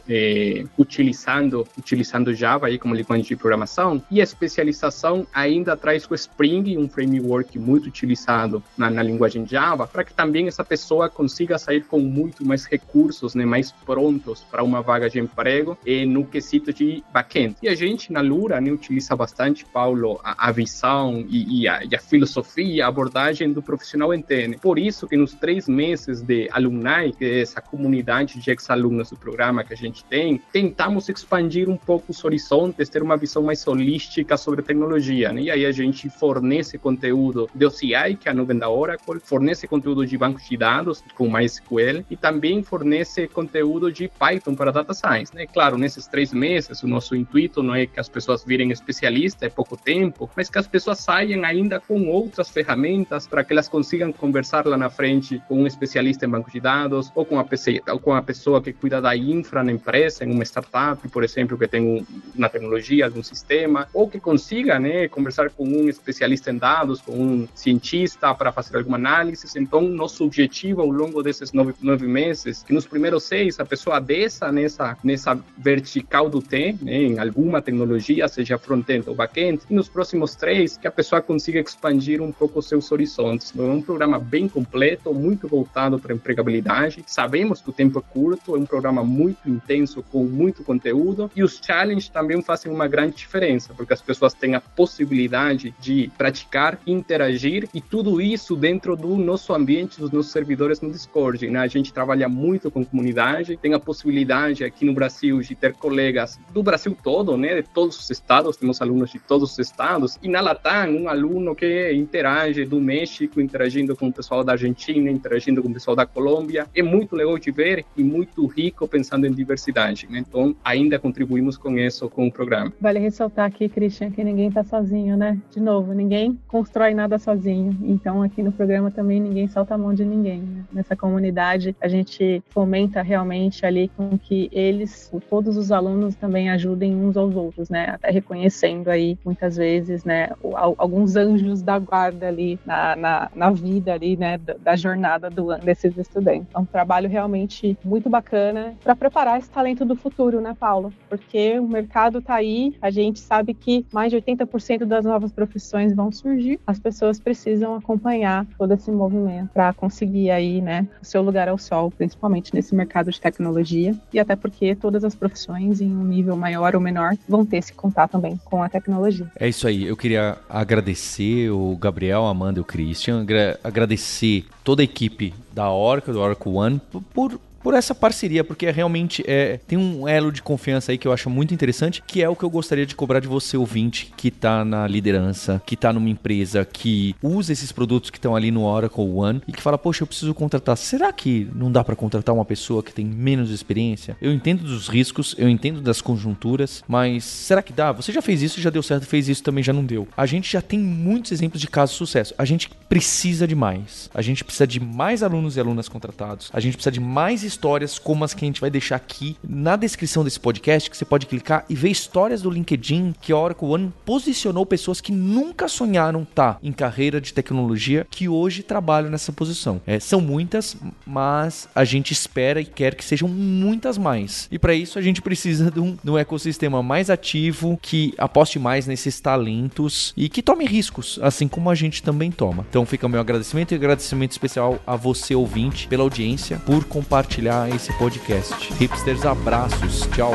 eh, 0.09 0.64
utilizando 0.78 1.66
utilizando 1.76 2.34
Java 2.34 2.66
aí 2.66 2.78
como 2.78 2.94
linguagem 2.94 3.24
de 3.24 3.36
programação 3.36 4.02
e 4.11 4.20
a 4.20 4.24
especialização 4.24 5.26
ainda 5.32 5.76
traz 5.76 6.09
o 6.11 6.14
Spring, 6.14 6.76
um 6.78 6.88
framework 6.88 7.59
muito 7.59 7.86
utilizado 7.86 8.62
na, 8.76 8.90
na 8.90 9.02
linguagem 9.02 9.46
Java, 9.46 9.86
para 9.86 10.05
que 10.05 10.14
também 10.14 10.48
essa 10.48 10.64
pessoa 10.64 11.09
consiga 11.09 11.59
sair 11.59 11.84
com 11.84 11.98
muito 11.98 12.44
mais 12.44 12.64
recursos, 12.64 13.34
né? 13.34 13.44
mais 13.44 13.70
prontos 13.72 14.40
para 14.50 14.62
uma 14.62 14.80
vaga 14.80 15.09
de 15.09 15.18
emprego 15.18 15.76
eh, 15.86 16.05
no 16.05 16.24
quesito 16.24 16.72
de 16.72 17.02
back-end. 17.12 17.57
E 17.62 17.68
a 17.68 17.74
gente 17.74 18.12
na 18.12 18.20
Lura 18.20 18.61
né, 18.61 18.70
utiliza 18.70 19.14
bastante, 19.16 19.64
Paulo, 19.64 20.20
a, 20.24 20.48
a 20.48 20.52
visão 20.52 21.24
e, 21.28 21.62
e, 21.62 21.68
a, 21.68 21.84
e, 21.84 21.94
a, 21.94 21.98
filosofia, 21.98 22.84
a 22.84 22.88
abordagem 22.88 23.52
do 23.52 23.62
profissional 23.62 24.12
entende. 24.14 24.57
Por 24.59 24.78
isso 24.78 25.07
que 25.07 25.16
nos 25.16 25.34
três 25.34 25.68
meses 25.68 26.22
de 26.22 26.48
alumni, 26.52 27.12
que 27.16 27.24
é 27.24 27.40
essa 27.40 27.61
comunidade 27.61 28.40
de 28.40 28.50
ex-alunos 28.50 29.11
do 29.11 29.16
programa 29.16 29.43
que 29.64 29.74
a 29.74 29.76
gente 29.76 30.05
tem, 30.05 30.40
tentamos 30.53 31.09
expandir 31.09 31.68
um 31.68 31.76
pouco 31.76 32.12
os 32.12 32.24
horizontes, 32.24 32.88
ter 32.88 33.03
uma 33.03 33.16
visão 33.16 33.42
mais 33.42 33.66
holística 33.66 34.36
sobre 34.36 34.62
tecnologia. 34.62 35.32
Né? 35.32 35.42
E 35.42 35.51
aí 35.51 35.66
a 35.66 35.72
gente 35.72 36.09
fornece 36.09 36.78
conteúdo 36.78 37.49
de 37.55 37.66
OCI, 37.66 38.16
que 38.18 38.28
é 38.28 38.30
a 38.30 38.34
nuvem 38.34 38.59
da 38.59 38.70
Oracle, 38.70 39.20
fornece 39.20 39.66
conteúdo 39.66 40.07
de 40.07 40.16
bancos 40.16 40.49
de 40.49 40.57
dados 40.57 41.03
com 41.14 41.30
MySQL 41.30 42.05
e 42.11 42.16
também 42.16 42.62
fornece 42.62 43.28
conteúdo 43.28 43.92
de 43.92 44.09
Python 44.09 44.55
para 44.55 44.70
data 44.70 44.95
science. 44.95 45.34
Né? 45.34 45.47
Claro, 45.47 45.76
nesses 45.76 46.07
três 46.07 46.32
meses, 46.32 46.82
o 46.82 46.88
nosso 46.88 47.14
intuito 47.14 47.62
não 47.62 47.74
é 47.74 47.86
que 47.86 48.01
as 48.01 48.09
pessoas 48.09 48.45
virem 48.45 48.70
especialistas, 48.70 49.42
é 49.42 49.51
pouco 49.51 49.76
tempo, 49.76 50.30
mas 50.36 50.49
que 50.49 50.59
as 50.59 50.66
pessoas 50.66 50.99
saiam 50.99 51.45
ainda 51.45 51.80
com 51.80 52.09
outras 52.09 52.49
ferramentas 52.49 53.26
para 53.26 53.45
que 53.45 53.53
elas 53.53 53.68
consigam 53.68 54.12
conversar 54.12 54.66
lá 54.66 54.76
na 54.76 54.88
frente 54.88 55.42
com 55.49 55.62
um 55.62 55.66
especialista 55.66 56.26
em 56.26 56.28
banco 56.28 56.51
de 56.51 56.61
dados 56.61 57.11
ou 57.14 57.24
com 57.24 57.38
a, 57.38 57.45
PC, 57.45 57.82
ou 57.88 57.99
com 57.99 58.14
a 58.14 58.22
pessoa 58.22 58.62
que 58.62 58.72
cuida 58.72 59.01
da 59.01 59.14
infra 59.39 59.62
na 59.62 59.72
empresa, 59.72 60.24
em 60.24 60.30
uma 60.30 60.45
startup, 60.45 61.07
por 61.09 61.24
exemplo, 61.24 61.59
que 61.59 61.66
tem 61.66 61.82
um, 61.82 62.07
na 62.35 62.49
tecnologia 62.49 63.07
algum 63.07 63.22
sistema, 63.22 63.89
ou 63.93 64.09
que 64.09 64.20
consiga 64.20 64.78
né, 64.78 65.09
conversar 65.09 65.51
com 65.51 65.64
um 65.64 65.89
especialista 65.89 66.51
em 66.51 66.59
dados, 66.59 67.01
com 67.01 67.12
um 67.12 67.49
cientista 67.55 68.35
para 68.35 68.53
fazer 68.53 68.76
alguma 68.76 68.97
análise. 68.97 69.47
Então, 69.59 69.82
nosso 69.82 70.24
objetivo 70.24 70.80
ao 70.80 70.91
longo 70.91 71.22
desses 71.22 71.53
nove, 71.53 71.74
nove 71.80 72.07
meses, 72.07 72.62
que 72.62 72.72
nos 72.72 72.87
primeiros 72.87 73.24
seis 73.24 73.59
a 73.59 73.64
pessoa 73.64 74.01
desça 74.01 74.51
nessa, 74.53 74.97
nessa 75.03 75.39
vertical 75.59 76.28
do 76.28 76.41
T, 76.41 76.76
né, 76.82 76.95
em 76.95 77.18
alguma 77.18 77.61
tecnologia, 77.61 78.28
seja 78.28 78.59
front-end 78.59 79.09
ou 79.09 79.14
back-end, 79.14 79.62
e 79.68 79.74
nos 79.74 79.89
próximos 79.89 80.35
três, 80.35 80.76
que 80.76 80.87
a 80.87 80.93
pessoa 80.93 81.20
consiga 81.20 81.61
expandir 81.61 82.20
um 82.22 82.32
pouco 82.32 82.61
seus 82.62 82.91
horizontes. 82.93 83.53
Então, 83.53 83.66
é 83.66 83.72
um 83.72 83.82
programa 83.82 84.18
bem 84.18 84.49
completo, 84.49 85.12
muito 85.12 85.49
voltado 85.49 85.99
para 85.99 86.12
a 86.12 86.16
empregabilidade. 86.16 87.03
Sabemos 87.07 87.61
que 87.61 87.70
o 87.70 87.72
tempo 87.72 87.99
é 87.99 88.03
curto, 88.12 88.55
é 88.55 88.59
um 88.59 88.66
programa 88.66 89.03
muito 89.03 89.24
intenso, 89.47 90.03
com 90.03 90.25
muito 90.25 90.62
conteúdo, 90.64 91.31
e 91.35 91.43
os 91.43 91.61
challenges 91.64 92.09
também 92.09 92.41
fazem 92.43 92.70
uma 92.72 92.89
grande 92.89 93.16
diferença, 93.16 93.72
porque 93.75 93.93
as 93.93 94.03
pessoas 94.03 94.35
têm 94.35 94.55
a 94.55 94.61
possibilidade 94.61 95.75
de 95.81 96.11
praticar, 96.16 96.79
interagir, 96.87 97.68
e 97.72 97.81
tudo 97.81 98.20
isso 98.20 98.57
dentro 98.57 98.97
do 98.97 99.16
nosso 99.16 99.53
ambiente, 99.55 100.01
dos 100.01 100.11
nossos 100.11 100.33
servidores 100.33 100.81
no 100.81 100.91
Discord. 100.91 101.49
Né? 101.49 101.59
A 101.59 101.66
gente 101.66 101.93
trabalha 101.93 102.29
muito 102.29 102.70
com 102.70 102.85
comunidade, 102.85 103.57
tem 103.57 103.75
a 103.75 103.81
possibilidade 103.81 104.64
aqui 104.64 104.85
no 104.85 104.93
Brasil 104.93 105.41
de 105.41 105.55
ter 105.55 105.75
colegas 105.75 106.39
do 106.53 106.62
Brasil 106.62 106.97
todo, 107.03 107.37
né, 107.37 107.61
de 107.61 107.68
todos 107.68 107.99
os 107.99 108.11
estados, 108.11 108.57
temos 108.57 108.81
alunos 108.81 109.11
de 109.11 109.18
todos 109.18 109.53
os 109.53 109.59
estados, 109.59 110.18
e 110.22 110.29
na 110.29 110.41
Latam, 110.41 110.91
um 110.91 111.09
aluno 111.09 111.55
que 111.55 111.93
interage 111.93 112.64
do 112.64 112.81
México, 112.81 113.41
interagindo 113.41 113.97
com 113.97 114.09
o 114.09 114.12
pessoal 114.12 114.45
da 114.45 114.53
Argentina, 114.53 115.11
interagindo 115.11 115.62
com 115.62 115.68
o 115.68 115.72
pessoal 115.72 115.97
da 115.97 116.07
Colômbia, 116.07 116.66
é 116.75 116.83
muito 116.83 117.16
legal 117.16 117.39
de 117.39 117.51
ver 117.51 117.85
e 117.97 118.03
muito 118.03 118.47
rico 118.47 118.87
pensando 119.05 119.26
em 119.26 119.32
diversidade, 119.32 120.09
né? 120.11 120.18
então 120.18 120.57
ainda 120.64 120.98
contribuímos 120.98 121.59
com 121.59 121.78
isso, 121.78 122.09
com 122.09 122.26
o 122.26 122.32
programa. 122.32 122.72
Vale 122.80 122.98
ressaltar 122.98 123.46
aqui, 123.46 123.68
Christian, 123.68 124.11
que 124.11 124.24
ninguém 124.24 124.48
está 124.48 124.64
sozinho, 124.64 125.16
né? 125.16 125.38
De 125.50 125.61
novo, 125.61 125.92
ninguém 125.92 126.38
constrói 126.48 126.94
nada 126.94 127.18
sozinho, 127.18 127.76
então 127.82 128.22
aqui 128.22 128.42
no 128.42 128.50
programa 128.50 128.90
também 128.90 129.20
ninguém 129.20 129.46
solta 129.46 129.74
a 129.74 129.78
mão 129.78 129.92
de 129.92 130.05
ninguém, 130.05 130.40
né? 130.40 130.64
Nessa 130.72 130.96
comunidade 130.96 131.76
a 131.80 131.88
gente 131.88 132.42
fomenta 132.48 133.02
realmente 133.02 133.66
ali 133.66 133.90
com 133.94 134.16
que 134.16 134.48
eles, 134.50 135.12
todos 135.28 135.57
os 135.59 135.70
alunos 135.70 136.14
também 136.14 136.48
ajudem 136.50 136.96
uns 136.96 137.16
aos 137.16 137.36
outros, 137.36 137.68
né? 137.68 137.90
Até 137.90 138.11
reconhecendo 138.11 138.88
aí 138.88 139.18
muitas 139.24 139.57
vezes, 139.57 140.05
né, 140.05 140.30
alguns 140.78 141.16
anjos 141.16 141.61
da 141.61 141.78
guarda 141.78 142.28
ali 142.28 142.59
na, 142.64 142.96
na, 142.96 143.30
na 143.34 143.50
vida 143.50 143.92
ali, 143.92 144.16
né, 144.16 144.38
da, 144.38 144.55
da 144.55 144.76
jornada 144.76 145.28
do, 145.28 145.55
desses 145.59 145.96
estudantes. 145.98 146.46
É 146.55 146.59
um 146.59 146.64
trabalho 146.64 147.09
realmente 147.09 147.76
muito 147.84 148.09
bacana 148.09 148.74
para 148.82 148.93
preparar 148.97 149.38
esse 149.38 149.51
talento 149.51 149.84
do 149.84 149.97
futuro, 149.97 150.40
né, 150.40 150.55
Paulo? 150.59 150.92
Porque 151.09 151.59
o 151.59 151.68
mercado 151.68 152.18
está 152.18 152.34
aí, 152.34 152.74
a 152.80 152.90
gente 152.90 153.20
sabe 153.20 153.55
que 153.55 153.86
mais 153.92 154.11
de 154.11 154.16
80% 154.16 154.84
das 154.84 155.05
novas 155.05 155.32
profissões 155.32 155.95
vão 155.95 156.11
surgir, 156.12 156.61
as 156.66 156.78
pessoas 156.78 157.18
precisam 157.18 157.74
acompanhar 157.74 158.47
todo 158.59 158.72
esse 158.74 158.90
movimento 158.90 159.51
para 159.53 159.72
conseguir 159.72 160.30
aí, 160.30 160.61
né, 160.61 160.86
o 161.01 161.05
seu 161.05 161.22
lugar 161.22 161.49
ao 161.49 161.59
sol, 161.59 161.90
principalmente 161.90 162.55
nesse 162.55 162.74
mercado 162.74 163.11
de 163.11 163.20
tecnologia 163.20 163.95
e 164.12 164.18
até 164.18 164.36
porque 164.36 164.74
todas 164.74 165.05
as 165.05 165.14
profissões 165.14 165.80
em 165.80 165.90
um 165.90 166.05
nível 166.05 166.36
maior 166.36 166.74
ou 166.74 166.80
menor 166.80 167.16
vão 167.28 167.45
ter 167.45 167.59
esse 167.59 167.72
contato 167.72 168.12
também 168.12 168.38
com 168.45 168.62
a 168.62 168.68
tecnologia. 168.68 169.30
É 169.38 169.49
isso 169.49 169.66
aí. 169.66 169.84
Eu 169.84 169.97
queria 169.97 170.38
agradecer 170.49 171.51
o 171.51 171.76
Gabriel, 171.76 172.24
a 172.26 172.30
Amanda 172.30 172.59
e 172.59 172.62
o 172.62 172.64
Christian, 172.64 173.26
agradecer 173.62 174.45
toda 174.62 174.82
a 174.82 174.84
equipe 174.84 175.34
da 175.53 175.70
Oracle, 175.72 176.12
do 176.12 176.20
Oracle 176.20 176.53
One, 176.53 176.80
por 177.12 177.38
por 177.64 177.72
essa 177.72 177.94
parceria, 177.94 178.44
porque 178.44 178.66
é 178.66 178.70
realmente 178.70 179.24
é, 179.26 179.58
tem 179.66 179.78
um 179.78 180.06
elo 180.06 180.30
de 180.30 180.42
confiança 180.42 180.92
aí 180.92 180.98
que 180.98 181.08
eu 181.08 181.12
acho 181.12 181.30
muito 181.30 181.54
interessante, 181.54 182.02
que 182.06 182.22
é 182.22 182.28
o 182.28 182.36
que 182.36 182.44
eu 182.44 182.50
gostaria 182.50 182.84
de 182.84 182.94
cobrar 182.94 183.20
de 183.20 183.26
você, 183.26 183.56
ouvinte, 183.56 184.12
que 184.18 184.30
tá 184.30 184.62
na 184.66 184.86
liderança, 184.86 185.62
que 185.64 185.74
tá 185.74 185.90
numa 185.90 186.10
empresa 186.10 186.62
que 186.70 187.16
usa 187.22 187.54
esses 187.54 187.72
produtos 187.72 188.10
que 188.10 188.18
estão 188.18 188.36
ali 188.36 188.50
no 188.50 188.64
Oracle 188.64 189.02
One 189.02 189.40
e 189.48 189.52
que 189.52 189.62
fala, 189.62 189.78
poxa, 189.78 190.02
eu 190.02 190.06
preciso 190.06 190.34
contratar. 190.34 190.76
Será 190.76 191.10
que 191.10 191.48
não 191.54 191.72
dá 191.72 191.82
para 191.82 191.96
contratar 191.96 192.34
uma 192.34 192.44
pessoa 192.44 192.82
que 192.82 192.92
tem 192.92 193.06
menos 193.06 193.48
experiência? 193.50 194.14
Eu 194.20 194.30
entendo 194.30 194.62
dos 194.62 194.86
riscos, 194.86 195.34
eu 195.38 195.48
entendo 195.48 195.80
das 195.80 196.02
conjunturas, 196.02 196.84
mas 196.86 197.24
será 197.24 197.62
que 197.62 197.72
dá? 197.72 197.92
Você 197.92 198.12
já 198.12 198.20
fez 198.20 198.42
isso, 198.42 198.60
já 198.60 198.68
deu 198.68 198.82
certo, 198.82 199.06
fez 199.06 199.26
isso 199.26 199.42
também 199.42 199.64
já 199.64 199.72
não 199.72 199.86
deu. 199.86 200.06
A 200.14 200.26
gente 200.26 200.52
já 200.52 200.60
tem 200.60 200.78
muitos 200.78 201.32
exemplos 201.32 201.62
de 201.62 201.68
casos 201.68 201.94
de 201.94 201.98
sucesso. 201.98 202.34
A 202.36 202.44
gente 202.44 202.68
precisa 202.90 203.48
de 203.48 203.54
mais. 203.54 204.10
A 204.14 204.20
gente 204.20 204.44
precisa 204.44 204.66
de 204.66 204.78
mais 204.80 205.22
alunos 205.22 205.56
e 205.56 205.60
alunas 205.60 205.88
contratados. 205.88 206.50
A 206.52 206.60
gente 206.60 206.74
precisa 206.74 206.92
de 206.92 207.00
mais 207.00 207.42
histórias 207.55 207.98
como 207.98 208.24
as 208.24 208.34
que 208.34 208.44
a 208.44 208.48
gente 208.48 208.61
vai 208.61 208.70
deixar 208.70 208.96
aqui 208.96 209.36
na 209.42 209.76
descrição 209.76 210.24
desse 210.24 210.40
podcast, 210.40 210.90
que 210.90 210.96
você 210.96 211.05
pode 211.05 211.26
clicar 211.26 211.64
e 211.68 211.74
ver 211.74 211.90
histórias 211.90 212.42
do 212.42 212.50
LinkedIn 212.50 213.14
que 213.20 213.32
a 213.32 213.38
Oracle 213.38 213.68
One 213.68 213.92
posicionou 214.05 214.66
pessoas 214.66 215.00
que 215.00 215.12
nunca 215.12 215.68
sonharam 215.68 216.22
estar 216.22 216.59
em 216.62 216.72
carreira 216.72 217.20
de 217.20 217.32
tecnologia 217.32 218.07
que 218.11 218.28
hoje 218.28 218.62
trabalham 218.62 219.11
nessa 219.11 219.32
posição. 219.32 219.80
É, 219.86 220.00
são 220.00 220.20
muitas, 220.20 220.76
mas 221.07 221.68
a 221.74 221.84
gente 221.84 222.12
espera 222.12 222.61
e 222.61 222.64
quer 222.64 222.94
que 222.94 223.05
sejam 223.05 223.28
muitas 223.28 223.96
mais. 223.96 224.48
E 224.50 224.59
para 224.59 224.74
isso 224.74 224.98
a 224.98 225.02
gente 225.02 225.22
precisa 225.22 225.70
de 225.70 225.80
um, 225.80 225.96
de 226.02 226.11
um 226.11 226.18
ecossistema 226.18 226.82
mais 226.82 227.09
ativo, 227.09 227.78
que 227.80 228.14
aposte 228.18 228.59
mais 228.59 228.86
nesses 228.86 229.20
talentos 229.20 230.12
e 230.16 230.28
que 230.28 230.42
tome 230.42 230.66
riscos, 230.66 231.18
assim 231.22 231.46
como 231.46 231.70
a 231.70 231.74
gente 231.74 232.02
também 232.02 232.30
toma. 232.30 232.66
Então 232.68 232.84
fica 232.84 233.07
o 233.07 233.11
meu 233.11 233.20
agradecimento 233.20 233.72
e 233.72 233.74
agradecimento 233.74 234.32
especial 234.32 234.80
a 234.86 234.96
você, 234.96 235.34
ouvinte, 235.34 235.86
pela 235.86 236.02
audiência, 236.02 236.59
por 236.66 236.84
compartilhar 236.84 237.43
esse 237.74 237.92
podcast. 237.99 238.72
Hipsters, 238.74 239.24
abraços. 239.26 240.09
Tchau. 240.14 240.34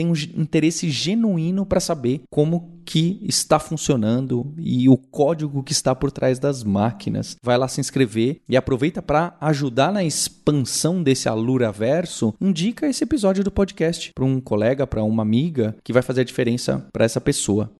tem 0.00 0.06
um 0.06 0.14
interesse 0.34 0.88
genuíno 0.88 1.66
para 1.66 1.78
saber 1.78 2.22
como 2.30 2.80
que 2.86 3.20
está 3.22 3.58
funcionando 3.58 4.54
e 4.56 4.88
o 4.88 4.96
código 4.96 5.62
que 5.62 5.72
está 5.72 5.94
por 5.94 6.10
trás 6.10 6.38
das 6.38 6.64
máquinas. 6.64 7.36
Vai 7.42 7.58
lá 7.58 7.68
se 7.68 7.80
inscrever 7.80 8.40
e 8.48 8.56
aproveita 8.56 9.02
para 9.02 9.36
ajudar 9.42 9.92
na 9.92 10.02
expansão 10.02 11.02
desse 11.02 11.28
Alura 11.28 11.70
Verso. 11.70 12.34
Indica 12.40 12.88
esse 12.88 13.04
episódio 13.04 13.44
do 13.44 13.50
podcast 13.50 14.10
para 14.14 14.24
um 14.24 14.40
colega, 14.40 14.86
para 14.86 15.04
uma 15.04 15.22
amiga 15.22 15.76
que 15.84 15.92
vai 15.92 16.00
fazer 16.00 16.22
a 16.22 16.24
diferença 16.24 16.86
para 16.90 17.04
essa 17.04 17.20
pessoa. 17.20 17.68